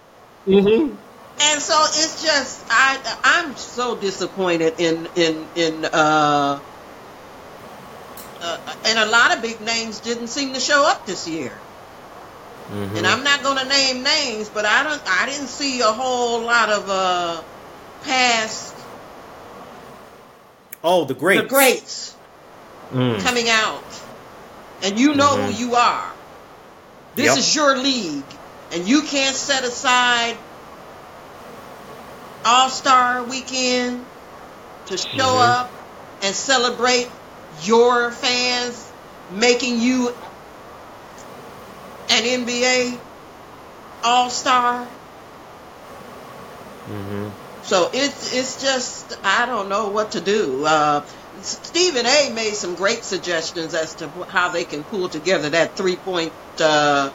Mm-hmm. 0.46 0.96
And 1.40 1.62
so 1.62 1.76
it's 1.84 2.24
just 2.24 2.66
I 2.70 3.00
I'm 3.24 3.56
so 3.56 3.96
disappointed 3.96 4.80
in 4.80 5.08
in 5.16 5.46
in 5.56 5.86
uh, 5.86 6.60
uh 8.48 8.76
and 8.86 9.00
a 9.00 9.06
lot 9.06 9.36
of 9.36 9.42
big 9.42 9.60
names 9.62 10.00
didn't 10.00 10.28
seem 10.28 10.54
to 10.54 10.60
show 10.60 10.86
up 10.86 11.06
this 11.06 11.28
year. 11.28 11.52
Mm-hmm. 12.70 12.98
And 12.98 13.08
I'm 13.08 13.24
not 13.24 13.44
going 13.44 13.58
to 13.58 13.66
name 13.66 14.04
names, 14.04 14.50
but 14.50 14.66
I 14.66 14.84
don't 14.84 15.02
I 15.06 15.26
didn't 15.26 15.48
see 15.48 15.82
a 15.82 15.92
whole 15.92 16.42
lot 16.42 16.70
of 16.70 16.90
uh 16.90 17.42
past 18.04 18.76
Oh, 20.84 21.06
the 21.06 21.14
greats. 21.14 21.42
The 21.42 21.48
greats 21.50 22.16
mm. 22.92 23.20
coming 23.22 23.50
out 23.50 23.84
and 24.84 25.00
you 25.00 25.16
know 25.16 25.36
mm-hmm. 25.36 25.52
who 25.52 25.66
you 25.66 25.76
are. 25.76 26.14
This 27.16 27.26
yep. 27.26 27.38
is 27.38 27.56
your 27.56 27.78
league, 27.78 28.24
and 28.72 28.88
you 28.88 29.02
can't 29.02 29.36
set 29.36 29.64
aside 29.64 30.38
All 32.46 32.70
Star 32.70 33.24
Weekend 33.24 34.06
to 34.88 34.98
show 34.98 35.08
mm-hmm. 35.10 35.52
up 35.52 35.72
and 36.22 36.36
celebrate 36.36 37.10
your 37.64 38.12
fans 38.12 38.92
making 39.32 39.80
you 39.80 40.10
an 42.10 42.24
NBA 42.24 43.00
All 44.04 44.30
Star. 44.30 44.86
Mm-hmm. 46.88 47.30
So 47.64 47.90
it's 47.94 48.34
it's 48.34 48.62
just 48.62 49.18
I 49.26 49.46
don't 49.46 49.70
know 49.70 49.90
what 49.90 50.12
to 50.12 50.22
do. 50.22 50.66
Uh, 50.66 51.06
Stephen 51.42 52.06
A. 52.06 52.32
made 52.34 52.54
some 52.54 52.76
great 52.76 53.04
suggestions 53.04 53.74
as 53.74 53.96
to 53.96 54.10
how 54.30 54.50
they 54.50 54.64
can 54.64 54.84
pull 54.84 55.10
together 55.10 55.50
that 55.50 55.76
three 55.76 55.98
point 55.98 56.34
uh, 56.60 57.12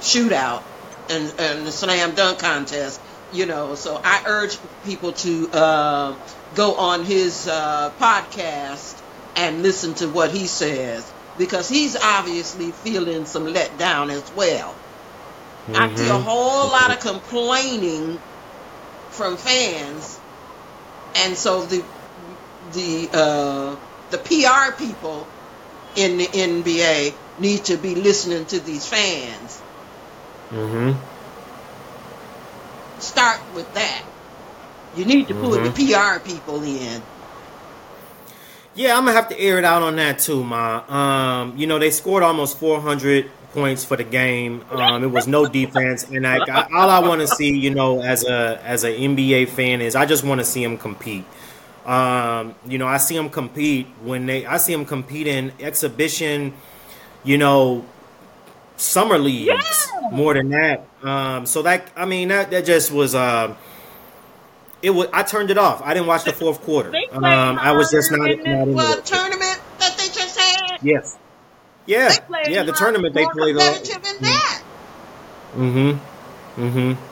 shootout 0.00 0.62
and, 1.08 1.32
and 1.38 1.66
the 1.66 1.72
slam 1.72 2.14
dunk 2.14 2.38
contest. 2.38 3.00
you 3.32 3.46
know, 3.46 3.74
so 3.74 4.00
I 4.02 4.22
urge 4.26 4.58
people 4.84 5.12
to 5.12 5.50
uh, 5.50 6.16
go 6.54 6.74
on 6.76 7.04
his 7.04 7.48
uh, 7.48 7.90
podcast 7.98 9.02
and 9.36 9.62
listen 9.62 9.94
to 9.94 10.08
what 10.08 10.30
he 10.30 10.46
says 10.46 11.12
because 11.38 11.68
he's 11.68 11.96
obviously 11.96 12.72
feeling 12.72 13.26
some 13.26 13.46
letdown 13.46 14.10
as 14.10 14.32
well. 14.34 14.72
Mm-hmm. 15.66 15.76
I 15.76 15.94
see 15.94 16.06
a 16.06 16.10
mm-hmm. 16.10 16.22
whole 16.22 16.68
lot 16.68 16.90
of 16.90 17.00
complaining 17.00 18.18
from 19.10 19.36
fans, 19.36 20.18
and 21.16 21.36
so 21.36 21.64
the 21.66 21.84
the 22.72 23.08
uh, 23.12 23.76
the 24.10 24.18
PR 24.18 24.72
people 24.76 25.26
in 25.96 26.18
the 26.18 26.26
NBA 26.26 27.14
need 27.38 27.64
to 27.64 27.76
be 27.76 27.94
listening 27.94 28.46
to 28.46 28.60
these 28.60 28.86
fans. 28.86 29.60
Mm-hmm. 30.50 30.92
Start 33.00 33.40
with 33.54 33.72
that. 33.74 34.04
You 34.94 35.04
need 35.04 35.28
to 35.28 35.34
put 35.34 35.60
mm-hmm. 35.60 35.64
the 35.64 35.94
PR 35.94 36.20
people 36.26 36.62
in. 36.62 37.02
Yeah, 38.76 38.96
I'm 38.98 39.06
gonna 39.06 39.16
have 39.16 39.30
to 39.30 39.40
air 39.40 39.58
it 39.58 39.64
out 39.64 39.82
on 39.82 39.96
that 39.96 40.18
too, 40.18 40.44
ma. 40.44 40.84
Um, 40.88 41.56
you 41.56 41.66
know, 41.66 41.78
they 41.78 41.90
scored 41.90 42.22
almost 42.22 42.58
400 42.58 43.30
points 43.52 43.86
for 43.86 43.96
the 43.96 44.04
game. 44.04 44.62
Um, 44.70 45.02
it 45.02 45.06
was 45.06 45.26
no 45.26 45.46
defense, 45.46 46.04
and 46.04 46.26
I, 46.26 46.36
I, 46.46 46.68
all 46.74 46.90
I 46.90 46.98
want 46.98 47.22
to 47.22 47.26
see, 47.26 47.56
you 47.56 47.74
know, 47.74 48.02
as 48.02 48.24
a 48.26 48.60
as 48.62 48.84
an 48.84 48.92
NBA 48.92 49.48
fan 49.48 49.80
is 49.80 49.96
I 49.96 50.04
just 50.04 50.24
want 50.24 50.40
to 50.40 50.44
see 50.44 50.62
them 50.62 50.76
compete. 50.76 51.24
Um, 51.86 52.54
you 52.66 52.76
know, 52.76 52.86
I 52.86 52.98
see 52.98 53.16
them 53.16 53.30
compete 53.30 53.86
when 54.02 54.26
they 54.26 54.44
I 54.44 54.58
see 54.58 54.74
them 54.74 54.84
compete 54.84 55.26
in 55.26 55.52
exhibition, 55.58 56.52
you 57.24 57.38
know, 57.38 57.86
summer 58.76 59.18
leagues 59.18 59.46
yeah. 59.48 60.10
more 60.12 60.34
than 60.34 60.50
that. 60.50 60.86
Um, 61.02 61.46
so 61.46 61.62
that 61.62 61.90
I 61.96 62.04
mean 62.04 62.28
that 62.28 62.50
that 62.50 62.66
just 62.66 62.92
was 62.92 63.14
uh, 63.14 63.54
it 64.82 64.90
was 64.90 65.08
I 65.12 65.22
turned 65.22 65.50
it 65.50 65.58
off. 65.58 65.82
I 65.82 65.94
didn't 65.94 66.06
watch 66.06 66.24
the 66.24 66.32
fourth 66.40 66.60
quarter. 66.62 66.92
Um, 67.12 67.24
I 67.24 67.72
was 67.72 67.90
just 67.90 68.10
not, 68.10 68.20
not 68.20 68.68
well, 68.68 69.00
tournament 69.02 69.60
that 69.78 69.96
they 69.98 70.06
just 70.06 70.38
had. 70.38 70.78
Yes. 70.82 71.16
Yeah. 71.86 72.12
Yeah, 72.48 72.62
the 72.64 72.72
tournament 72.72 73.14
they 73.14 73.24
played. 73.24 73.56
Competitive 73.56 74.04
in 74.04 74.22
that. 74.24 74.62
Mm-hmm. 75.54 76.62
Mm-hmm. 76.62 77.02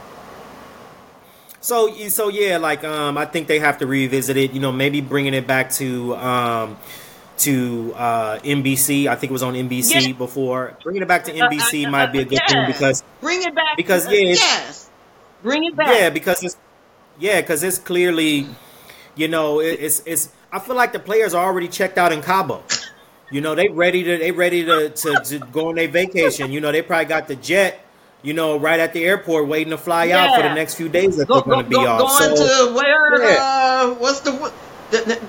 So 1.60 1.88
so 2.08 2.28
yeah, 2.28 2.58
like 2.58 2.84
um, 2.84 3.16
I 3.16 3.24
think 3.24 3.48
they 3.48 3.58
have 3.58 3.78
to 3.78 3.86
revisit 3.86 4.36
it. 4.36 4.52
You 4.52 4.60
know, 4.60 4.72
maybe 4.72 5.00
bringing 5.00 5.32
it 5.32 5.46
back 5.46 5.70
to 5.72 6.14
um, 6.16 6.76
to 7.38 7.94
uh, 7.96 8.38
NBC. 8.40 9.06
I 9.06 9.16
think 9.16 9.30
it 9.30 9.32
was 9.32 9.42
on 9.42 9.54
NBC 9.54 10.08
yeah. 10.08 10.12
before. 10.12 10.76
Bringing 10.82 11.02
it 11.02 11.08
back 11.08 11.24
to 11.24 11.32
NBC 11.32 11.84
uh, 11.84 11.88
uh, 11.88 11.90
might 11.90 12.12
be 12.12 12.20
a 12.20 12.24
good 12.26 12.40
thing 12.46 12.66
because 12.66 13.02
bring 13.22 13.42
it 13.42 13.54
back 13.54 13.78
because 13.78 14.06
yeah, 14.12 14.18
yes, 14.18 14.90
bring 15.42 15.64
it 15.64 15.74
back. 15.74 15.88
Yeah, 15.88 16.10
because 16.10 16.42
it's 16.42 16.56
yeah, 17.18 17.40
because 17.40 17.62
it's 17.62 17.78
clearly, 17.78 18.46
you 19.14 19.28
know, 19.28 19.60
it, 19.60 19.78
it's 19.80 20.02
it's. 20.06 20.28
I 20.52 20.60
feel 20.60 20.76
like 20.76 20.92
the 20.92 21.00
players 21.00 21.34
are 21.34 21.44
already 21.44 21.68
checked 21.68 21.98
out 21.98 22.12
in 22.12 22.22
Cabo. 22.22 22.62
You 23.30 23.40
know, 23.40 23.54
they 23.54 23.68
ready 23.68 24.04
to 24.04 24.18
they 24.18 24.30
ready 24.30 24.64
to, 24.64 24.90
to, 24.90 25.20
to 25.24 25.38
go 25.38 25.68
on 25.68 25.74
their 25.74 25.88
vacation. 25.88 26.52
You 26.52 26.60
know, 26.60 26.70
they 26.70 26.82
probably 26.82 27.06
got 27.06 27.26
the 27.26 27.36
jet 27.36 27.84
you 28.24 28.32
know, 28.32 28.58
right 28.58 28.80
at 28.80 28.94
the 28.94 29.04
airport 29.04 29.46
waiting 29.46 29.70
to 29.70 29.78
fly 29.78 30.04
yeah. 30.04 30.24
out 30.24 30.36
for 30.36 30.42
the 30.42 30.54
next 30.54 30.74
few 30.74 30.88
days 30.88 31.18
that 31.18 31.28
go, 31.28 31.34
they're 31.34 31.42
going 31.42 31.64
to 31.64 31.68
be 31.68 31.76
go, 31.76 31.86
off. 31.86 32.18
Going 32.18 32.36
so, 32.36 32.68
to 32.68 32.74
where? 32.74 33.22
Yeah. 33.22 33.36
Uh, 33.38 33.94
what's 33.96 34.20
the, 34.20 34.32
the, 34.90 35.20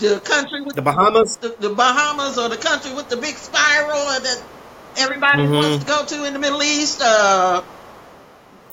the, 0.00 0.08
the 0.08 0.20
country 0.20 0.60
with 0.60 0.74
the 0.74 0.82
Bahamas? 0.82 1.36
The, 1.36 1.54
the, 1.60 1.70
Bahamas 1.70 2.36
or 2.36 2.48
the 2.48 2.56
country 2.56 2.92
with 2.92 3.08
the 3.08 3.16
big 3.16 3.36
spiral 3.36 4.06
that 4.06 4.42
everybody 4.98 5.44
mm-hmm. 5.44 5.54
wants 5.54 5.84
to 5.84 5.88
go 5.88 6.04
to 6.04 6.24
in 6.26 6.32
the 6.32 6.40
Middle 6.40 6.62
East? 6.64 7.00
Uh, 7.00 7.62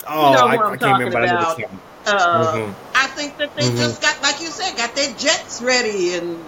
oh, 0.10 0.32
you 0.32 0.36
know 0.36 0.48
I, 0.48 0.72
I 0.72 0.78
can't 0.78 1.04
remember. 1.04 1.24
About. 1.24 1.62
Uh, 2.08 2.54
mm-hmm. 2.54 2.96
I 2.96 3.08
think 3.08 3.38
that 3.38 3.56
they 3.56 3.64
mm-hmm. 3.64 3.78
just 3.78 4.02
got, 4.02 4.22
like 4.22 4.40
you 4.40 4.48
said, 4.48 4.78
got 4.78 4.96
their 4.96 5.14
jets 5.16 5.62
ready 5.62 6.14
and 6.14 6.44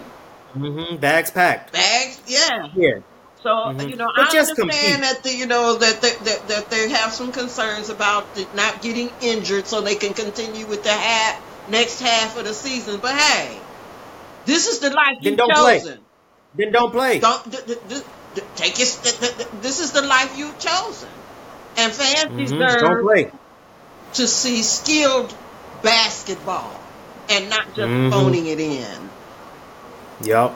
mm-hmm. 0.56 0.96
bags 0.98 1.32
packed. 1.32 1.74
Bags, 1.74 2.22
yeah, 2.28 2.70
yeah. 2.76 3.00
So 3.44 3.50
mm-hmm. 3.50 3.90
you 3.90 3.96
know, 3.96 4.10
but 4.16 4.34
I 4.34 4.40
understand 4.40 4.56
compete. 4.56 5.02
that 5.02 5.24
the, 5.24 5.34
you 5.34 5.46
know 5.46 5.78
that 5.78 6.02
they, 6.02 6.12
that 6.12 6.48
that 6.48 6.70
they 6.70 6.90
have 6.90 7.14
some 7.14 7.32
concerns 7.32 7.90
about 7.90 8.26
not 8.54 8.82
getting 8.82 9.10
injured, 9.22 9.66
so 9.66 9.82
they 9.82 9.96
can 9.96 10.14
continue 10.14 10.66
with 10.66 10.84
the 10.84 10.92
half 10.92 11.70
next 11.70 12.02
half 12.02 12.38
of 12.38 12.44
the 12.46 12.54
season. 12.54 13.00
But 13.02 13.16
hey, 13.16 13.58
this 14.46 14.68
is 14.68 14.80
the 14.80 14.90
life 14.90 15.18
then 15.22 15.34
you've 15.34 15.38
don't 15.38 15.52
chosen. 15.52 15.98
Play. 15.98 16.06
Then 16.56 16.72
don't 16.74 16.92
play. 16.92 17.20
Don't 17.20 17.44
take 18.56 18.80
it. 18.80 19.00
This 19.62 19.80
is 19.80 19.92
the 19.92 20.02
life 20.02 20.38
you've 20.38 20.60
chosen, 20.60 21.10
and 21.78 21.94
fans 21.94 22.26
mm-hmm. 22.26 22.38
deserve 22.40 22.82
don't 22.82 23.04
play. 23.04 23.32
to 24.16 24.28
see 24.28 24.64
skilled 24.64 25.34
basketball 25.82 26.80
and 27.30 27.50
not 27.50 27.68
just 27.68 27.80
mm-hmm. 27.80 28.12
phoning 28.12 28.48
it 28.48 28.60
in. 28.60 29.10
Yep. 30.22 30.56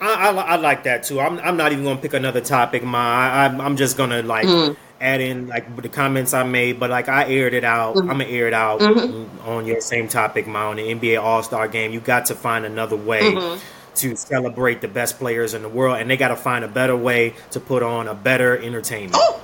I, 0.00 0.28
I, 0.28 0.30
I, 0.30 0.56
like 0.56 0.84
that 0.84 1.04
too. 1.04 1.20
I'm, 1.20 1.38
I'm 1.38 1.56
not 1.56 1.72
even 1.72 1.84
gonna 1.84 2.00
pick 2.00 2.12
another 2.12 2.40
topic. 2.40 2.84
My 2.84 2.98
I, 2.98 3.44
am 3.46 3.76
just 3.76 3.96
gonna 3.96 4.22
like 4.22 4.46
mm. 4.46 4.76
add 5.00 5.20
in 5.22 5.46
like 5.46 5.74
the 5.80 5.88
comments 5.88 6.34
I 6.34 6.42
made, 6.42 6.78
but 6.78 6.90
like 6.90 7.08
I 7.08 7.26
aired 7.28 7.54
it 7.54 7.64
out. 7.64 7.96
Mm. 7.96 8.02
I'm 8.02 8.06
gonna 8.08 8.24
air 8.24 8.46
it 8.46 8.54
out 8.54 8.80
mm-hmm. 8.80 9.48
on 9.48 9.66
your 9.66 9.80
same 9.80 10.08
topic, 10.08 10.46
my 10.46 10.64
on 10.64 10.76
the 10.76 10.82
NBA 10.82 11.20
All 11.20 11.42
Star 11.42 11.66
Game. 11.66 11.92
You 11.92 12.00
got 12.00 12.26
to 12.26 12.34
find 12.34 12.64
another 12.64 12.96
way. 12.96 13.22
Mm-hmm. 13.22 13.60
To 14.00 14.14
celebrate 14.14 14.82
the 14.82 14.88
best 14.88 15.18
players 15.18 15.54
in 15.54 15.62
the 15.62 15.70
world, 15.70 15.96
and 15.96 16.10
they 16.10 16.18
got 16.18 16.28
to 16.28 16.36
find 16.36 16.66
a 16.66 16.68
better 16.68 16.94
way 16.94 17.32
to 17.52 17.60
put 17.60 17.82
on 17.82 18.08
a 18.08 18.14
better 18.14 18.54
entertainment. 18.54 19.14
Oh, 19.16 19.42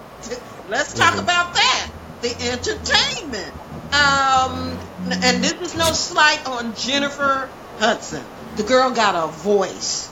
let's 0.68 0.92
talk 0.92 1.14
mm-hmm. 1.14 1.20
about 1.20 1.54
that. 1.54 1.90
The 2.20 2.36
entertainment. 2.50 3.61
Um, 3.92 4.78
and 5.10 5.44
this 5.44 5.52
is 5.60 5.74
no 5.76 5.92
slight 5.92 6.46
on 6.46 6.74
Jennifer 6.74 7.48
Hudson. 7.78 8.24
The 8.56 8.62
girl 8.62 8.90
got 8.90 9.14
a 9.14 9.30
voice. 9.30 10.10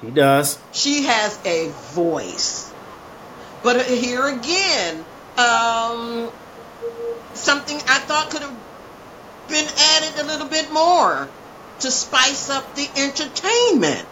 She 0.00 0.10
does. 0.10 0.58
She 0.72 1.02
has 1.04 1.38
a 1.44 1.68
voice. 1.92 2.72
But 3.62 3.84
here 3.86 4.26
again, 4.26 5.04
um, 5.38 6.30
something 7.34 7.76
I 7.76 7.98
thought 8.00 8.30
could 8.30 8.42
have 8.42 8.56
been 9.48 9.66
added 9.66 10.20
a 10.20 10.26
little 10.26 10.48
bit 10.48 10.72
more 10.72 11.28
to 11.80 11.90
spice 11.90 12.48
up 12.50 12.74
the 12.74 12.88
entertainment. 12.96 14.06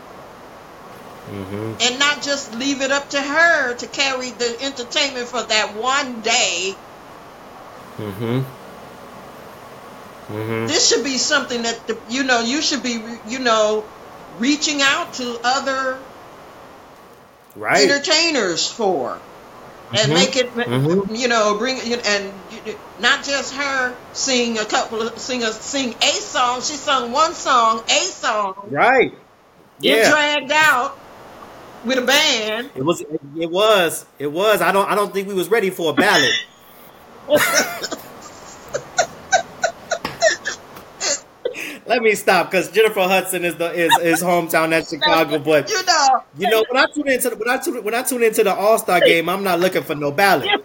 Mm-hmm. 1.30 1.74
And 1.80 1.98
not 1.98 2.22
just 2.22 2.54
leave 2.54 2.82
it 2.82 2.90
up 2.90 3.10
to 3.10 3.20
her 3.20 3.74
to 3.74 3.86
carry 3.86 4.30
the 4.30 4.62
entertainment 4.62 5.28
for 5.28 5.42
that 5.42 5.76
one 5.76 6.20
day. 6.20 6.74
Mm-hmm. 7.96 8.40
Mm-hmm. 10.28 10.66
This 10.66 10.88
should 10.88 11.04
be 11.04 11.18
something 11.18 11.62
that 11.62 11.86
the, 11.86 11.98
you 12.08 12.22
know 12.22 12.40
you 12.40 12.62
should 12.62 12.82
be 12.82 13.02
you 13.28 13.38
know 13.38 13.84
reaching 14.38 14.80
out 14.80 15.14
to 15.14 15.38
other 15.44 15.98
right. 17.56 17.88
entertainers 17.88 18.70
for 18.70 19.18
and 19.92 19.98
mm-hmm. 19.98 20.14
make 20.14 20.36
it 20.36 20.54
mm-hmm. 20.54 21.14
you 21.14 21.28
know 21.28 21.56
bring 21.58 21.78
and 22.06 22.32
not 23.00 23.24
just 23.24 23.54
her 23.54 23.94
sing 24.12 24.58
a 24.58 24.64
couple 24.64 25.02
of 25.02 25.18
sing 25.18 25.42
a 25.42 25.52
sing 25.52 25.94
a 26.02 26.12
song 26.12 26.60
she 26.62 26.74
sung 26.74 27.12
one 27.12 27.34
song 27.34 27.82
a 27.88 28.00
song 28.04 28.68
right 28.70 29.14
yeah 29.80 30.08
dragged 30.08 30.52
out 30.52 30.98
with 31.84 31.98
a 31.98 32.02
band 32.02 32.70
it 32.74 32.84
was 32.84 33.00
it 33.00 33.50
was 33.50 34.06
it 34.18 34.32
was 34.32 34.62
i 34.62 34.72
don't 34.72 34.88
i 34.90 34.94
don't 34.94 35.12
think 35.12 35.28
we 35.28 35.34
was 35.34 35.50
ready 35.50 35.68
for 35.68 35.90
a 35.90 35.94
ballad 35.94 36.32
let 41.92 42.02
me 42.02 42.14
stop 42.14 42.50
because 42.50 42.70
Jennifer 42.70 43.02
Hudson 43.02 43.44
is 43.44 43.56
the 43.56 43.70
is, 43.70 43.92
is 43.98 44.22
hometown 44.22 44.72
at 44.72 44.88
Chicago. 44.90 45.38
But 45.38 45.68
you 45.68 45.84
know, 45.84 46.22
you 46.38 46.48
know 46.48 46.64
when 46.70 46.82
I 46.82 46.86
tune 46.92 47.08
into 47.08 47.28
when 47.36 47.50
I 47.50 47.58
tune 47.58 47.84
when 47.84 47.94
I 47.94 48.02
tune 48.02 48.22
into 48.22 48.42
the 48.42 48.54
All 48.54 48.78
Star 48.78 49.00
game, 49.00 49.28
I'm 49.28 49.44
not 49.44 49.60
looking 49.60 49.82
for 49.82 49.94
no 49.94 50.10
ballot. 50.10 50.48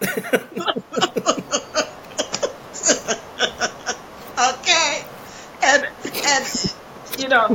okay, 4.40 5.04
and 5.62 5.86
and 6.24 6.74
you 7.18 7.28
know, 7.28 7.46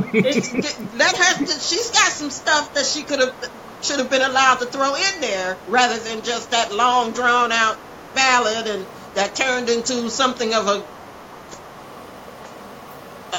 let 0.96 1.16
her. 1.16 1.46
She's 1.46 1.90
got 1.90 2.12
some 2.12 2.30
stuff 2.30 2.74
that 2.74 2.86
she 2.86 3.02
could 3.02 3.18
have 3.18 3.34
should 3.82 3.98
have 3.98 4.08
been 4.08 4.22
allowed 4.22 4.60
to 4.60 4.66
throw 4.66 4.94
in 4.94 5.20
there 5.20 5.56
rather 5.68 5.98
than 5.98 6.22
just 6.22 6.52
that 6.52 6.72
long 6.72 7.10
drawn 7.10 7.50
out 7.50 7.76
ballad 8.14 8.68
and 8.68 8.86
that 9.14 9.34
turned 9.34 9.68
into 9.68 10.08
something 10.10 10.54
of 10.54 10.68
a 10.68 10.84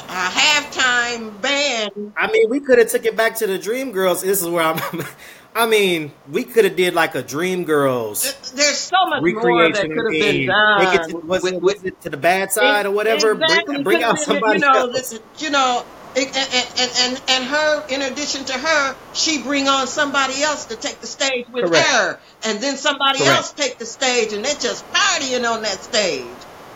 a 0.08 0.28
halftime 0.30 1.40
band. 1.40 2.12
I 2.16 2.30
mean, 2.30 2.48
we 2.50 2.60
could 2.60 2.78
have 2.78 2.90
took 2.90 3.04
it 3.04 3.16
back 3.16 3.36
to 3.36 3.46
the 3.46 3.58
Dreamgirls. 3.58 4.22
This 4.22 4.42
is 4.42 4.48
where 4.48 4.64
I'm. 4.64 4.80
I 5.54 5.66
mean, 5.66 6.12
we 6.30 6.44
could 6.44 6.64
have 6.66 6.76
did 6.76 6.92
like 6.92 7.14
a 7.14 7.22
Dreamgirls. 7.22 8.52
There's 8.52 8.76
so 8.76 8.96
much 9.06 9.22
more 9.22 9.72
that 9.72 9.82
could 9.82 9.96
have 9.96 10.10
been 10.10 10.46
done. 10.46 11.08
To, 11.08 11.16
was, 11.16 11.42
with, 11.42 11.54
it, 11.54 11.62
was 11.62 11.84
it 11.84 12.00
to 12.02 12.10
the 12.10 12.18
bad 12.18 12.52
side 12.52 12.84
it, 12.84 12.90
or 12.90 12.92
whatever? 12.92 13.32
Exactly. 13.32 13.76
Bring, 13.76 13.84
bring 13.84 14.02
out 14.02 14.18
somebody 14.18 14.58
you 14.58 14.66
know, 14.66 14.90
else. 14.90 15.18
You 15.38 15.50
know, 15.50 15.82
and, 16.14 16.26
and, 16.26 16.92
and, 16.98 17.22
and 17.28 17.44
her, 17.44 17.86
in 17.88 18.02
addition 18.02 18.44
to 18.46 18.52
her, 18.52 18.96
she 19.14 19.42
bring 19.42 19.66
on 19.68 19.86
somebody 19.86 20.42
else 20.42 20.66
to 20.66 20.76
take 20.76 21.00
the 21.00 21.06
stage 21.06 21.46
with 21.50 21.64
Correct. 21.64 21.86
her, 21.88 22.20
and 22.44 22.60
then 22.60 22.76
somebody 22.76 23.18
Correct. 23.18 23.36
else 23.36 23.52
take 23.52 23.78
the 23.78 23.86
stage, 23.86 24.34
and 24.34 24.44
they're 24.44 24.54
just 24.54 24.84
partying 24.92 25.50
on 25.50 25.62
that 25.62 25.82
stage. 25.82 26.26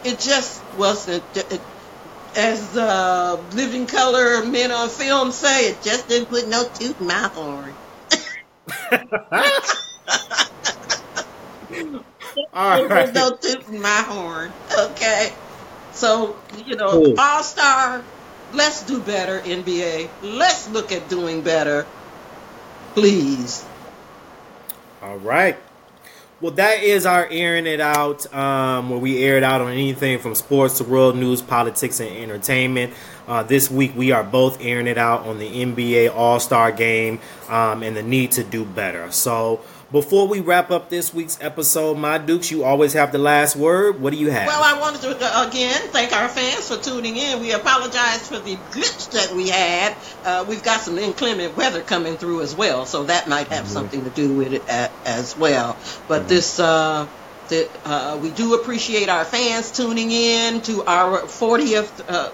it 0.05 0.18
just 0.20 0.62
wasn't. 0.76 1.24
It, 1.35 1.61
as 2.37 2.76
uh, 2.76 3.43
living 3.55 3.87
color 3.87 4.45
men 4.45 4.70
on 4.70 4.89
film 4.89 5.33
say, 5.33 5.70
it 5.70 5.83
just 5.83 6.09
didn't 6.09 6.28
put 6.28 6.49
no 6.49 6.64
tooth 6.64 7.01
in 7.01 7.07
my 7.07 7.28
horn. 7.28 7.74
All 12.53 12.87
right. 12.87 13.14
No 13.14 13.37
tooth 13.37 13.68
in 13.68 13.81
my 13.81 14.03
horn. 14.07 14.53
Okay. 14.78 15.33
So, 15.93 16.37
you 16.64 16.76
know, 16.76 16.91
cool. 16.91 17.14
all 17.18 17.43
star, 17.43 18.03
let's 18.53 18.85
do 18.85 19.01
better, 19.01 19.41
NBA. 19.41 20.09
Let's 20.22 20.70
look 20.70 20.93
at 20.93 21.09
doing 21.09 21.43
better. 21.43 21.87
Please. 22.95 23.64
All 25.03 25.18
right. 25.18 25.57
Well, 26.41 26.53
that 26.53 26.82
is 26.82 27.05
our 27.05 27.28
airing 27.30 27.66
it 27.66 27.82
out, 27.82 28.32
um, 28.32 28.88
where 28.88 28.99
we 28.99 29.22
air 29.22 29.36
it 29.36 29.43
out 29.43 29.61
on 29.61 29.72
anything 29.72 30.18
from 30.20 30.34
sports 30.34 30.78
to 30.78 30.84
world 30.84 31.14
news, 31.14 31.43
politics, 31.43 32.01
and 32.01 32.09
entertainment. 32.16 32.95
Uh, 33.28 33.43
this 33.43 33.70
week, 33.70 33.93
we 33.95 34.12
are 34.12 34.24
both 34.24 34.59
airing 34.62 34.86
it 34.86 34.97
out 34.97 35.26
on 35.26 35.38
the 35.38 35.47
NBA 35.47 36.14
All 36.14 36.41
Star 36.41 36.72
game 36.72 37.20
um, 37.51 37.82
and 37.82 37.95
the 37.95 38.03
need 38.03 38.30
to 38.32 38.43
do 38.43 38.64
better. 38.64 39.11
So, 39.12 39.61
before 39.93 40.28
we 40.28 40.41
wrap 40.41 40.70
up 40.70 40.88
this 40.88 41.12
week's 41.12 41.38
episode, 41.41 41.99
my 41.99 42.18
Dukes, 42.18 42.51
you 42.51 42.64
always 42.64 42.93
have 42.93 43.12
the 43.12 43.18
last 43.18 43.57
word. 43.57 44.01
What 44.01 44.12
do 44.12 44.18
you 44.18 44.30
have? 44.30 44.47
Well, 44.47 44.62
I 44.62 44.78
wanted 44.78 45.01
to 45.03 45.16
uh, 45.20 45.49
again 45.49 45.80
thank 45.88 46.12
our 46.12 46.28
fans 46.28 46.68
for 46.68 46.76
tuning 46.76 47.16
in. 47.16 47.41
We 47.41 47.53
apologize 47.53 48.28
for 48.28 48.38
the 48.38 48.57
glitch 48.70 49.11
that 49.12 49.34
we 49.34 49.49
had. 49.49 49.97
Uh, 50.24 50.45
we've 50.49 50.62
got 50.62 50.80
some 50.80 50.99
inclement 50.99 51.57
weather 51.57 51.80
coming 51.80 52.16
through 52.16 52.43
as 52.43 52.55
well, 52.55 52.86
so 52.86 53.05
that 53.05 53.28
might 53.28 53.49
have 53.49 53.64
mm-hmm. 53.64 53.72
something 53.72 54.05
to 54.05 54.11
do 54.11 54.36
with 54.36 54.53
it 54.53 54.62
as 55.05 55.36
well. 55.36 55.76
But 56.09 56.20
mm-hmm. 56.20 56.28
this. 56.28 56.61
Uh, 56.61 57.07
that, 57.49 57.68
uh, 57.84 58.16
we 58.22 58.30
do 58.30 58.55
appreciate 58.55 59.09
our 59.09 59.24
fans 59.24 59.72
tuning 59.72 60.12
in 60.12 60.61
to 60.61 60.84
our 60.84 61.22
40th 61.22 62.05
uh, 62.09 62.30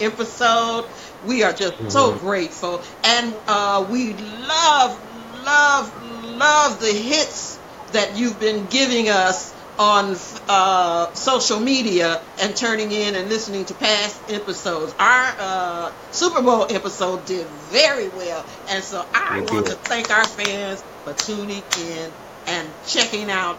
episode. 0.00 0.86
We 1.26 1.42
are 1.42 1.52
just 1.52 1.74
mm-hmm. 1.74 1.90
so 1.90 2.14
grateful, 2.14 2.80
and 3.04 3.34
uh, 3.46 3.86
we 3.90 4.14
love, 4.14 5.44
love, 5.44 6.03
love 6.36 6.80
the 6.80 6.92
hits 6.92 7.58
that 7.92 8.16
you've 8.16 8.38
been 8.40 8.66
giving 8.66 9.08
us 9.08 9.54
on 9.78 10.16
uh, 10.48 11.12
social 11.14 11.58
media 11.58 12.20
and 12.40 12.54
turning 12.56 12.92
in 12.92 13.14
and 13.14 13.28
listening 13.28 13.64
to 13.64 13.74
past 13.74 14.20
episodes. 14.30 14.94
Our 14.98 15.34
uh, 15.38 15.92
Super 16.12 16.42
Bowl 16.42 16.66
episode 16.70 17.24
did 17.26 17.46
very 17.46 18.08
well, 18.08 18.44
and 18.68 18.82
so 18.82 19.04
I 19.12 19.40
thank 19.40 19.52
want 19.52 19.66
you. 19.66 19.72
to 19.72 19.78
thank 19.78 20.10
our 20.10 20.24
fans 20.24 20.82
for 21.04 21.12
tuning 21.12 21.62
in 21.80 22.10
and 22.46 22.68
checking 22.86 23.30
out 23.30 23.58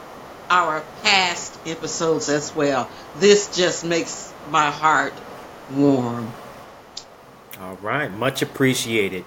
our 0.50 0.84
past 1.04 1.58
episodes 1.66 2.30
as 2.30 2.56
well. 2.56 2.90
This 3.18 3.56
just 3.56 3.84
makes 3.84 4.34
my 4.50 4.72
heart 4.72 5.14
warm. 5.74 6.32
All 7.60 7.76
right, 7.82 8.12
much 8.12 8.42
appreciated. 8.42 9.26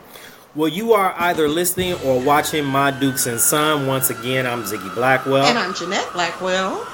Well, 0.59 0.66
you 0.66 0.92
are 0.92 1.14
either 1.16 1.48
listening 1.48 1.94
or 2.04 2.20
watching 2.20 2.64
My 2.64 2.90
Dukes 2.90 3.28
and 3.28 3.38
Son. 3.38 3.86
Once 3.86 4.11
again, 4.11 4.44
I'm 4.44 4.64
Ziggy 4.64 4.92
Blackwell. 4.92 5.46
And 5.46 5.56
I'm 5.56 5.72
Jeanette 5.72 6.12
Blackwell. 6.12 6.84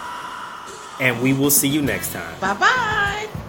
And 1.01 1.23
we 1.23 1.33
will 1.33 1.51
see 1.51 1.69
you 1.69 1.81
next 1.81 2.13
time. 2.13 2.39
Bye 2.41 2.53
bye. 2.53 3.44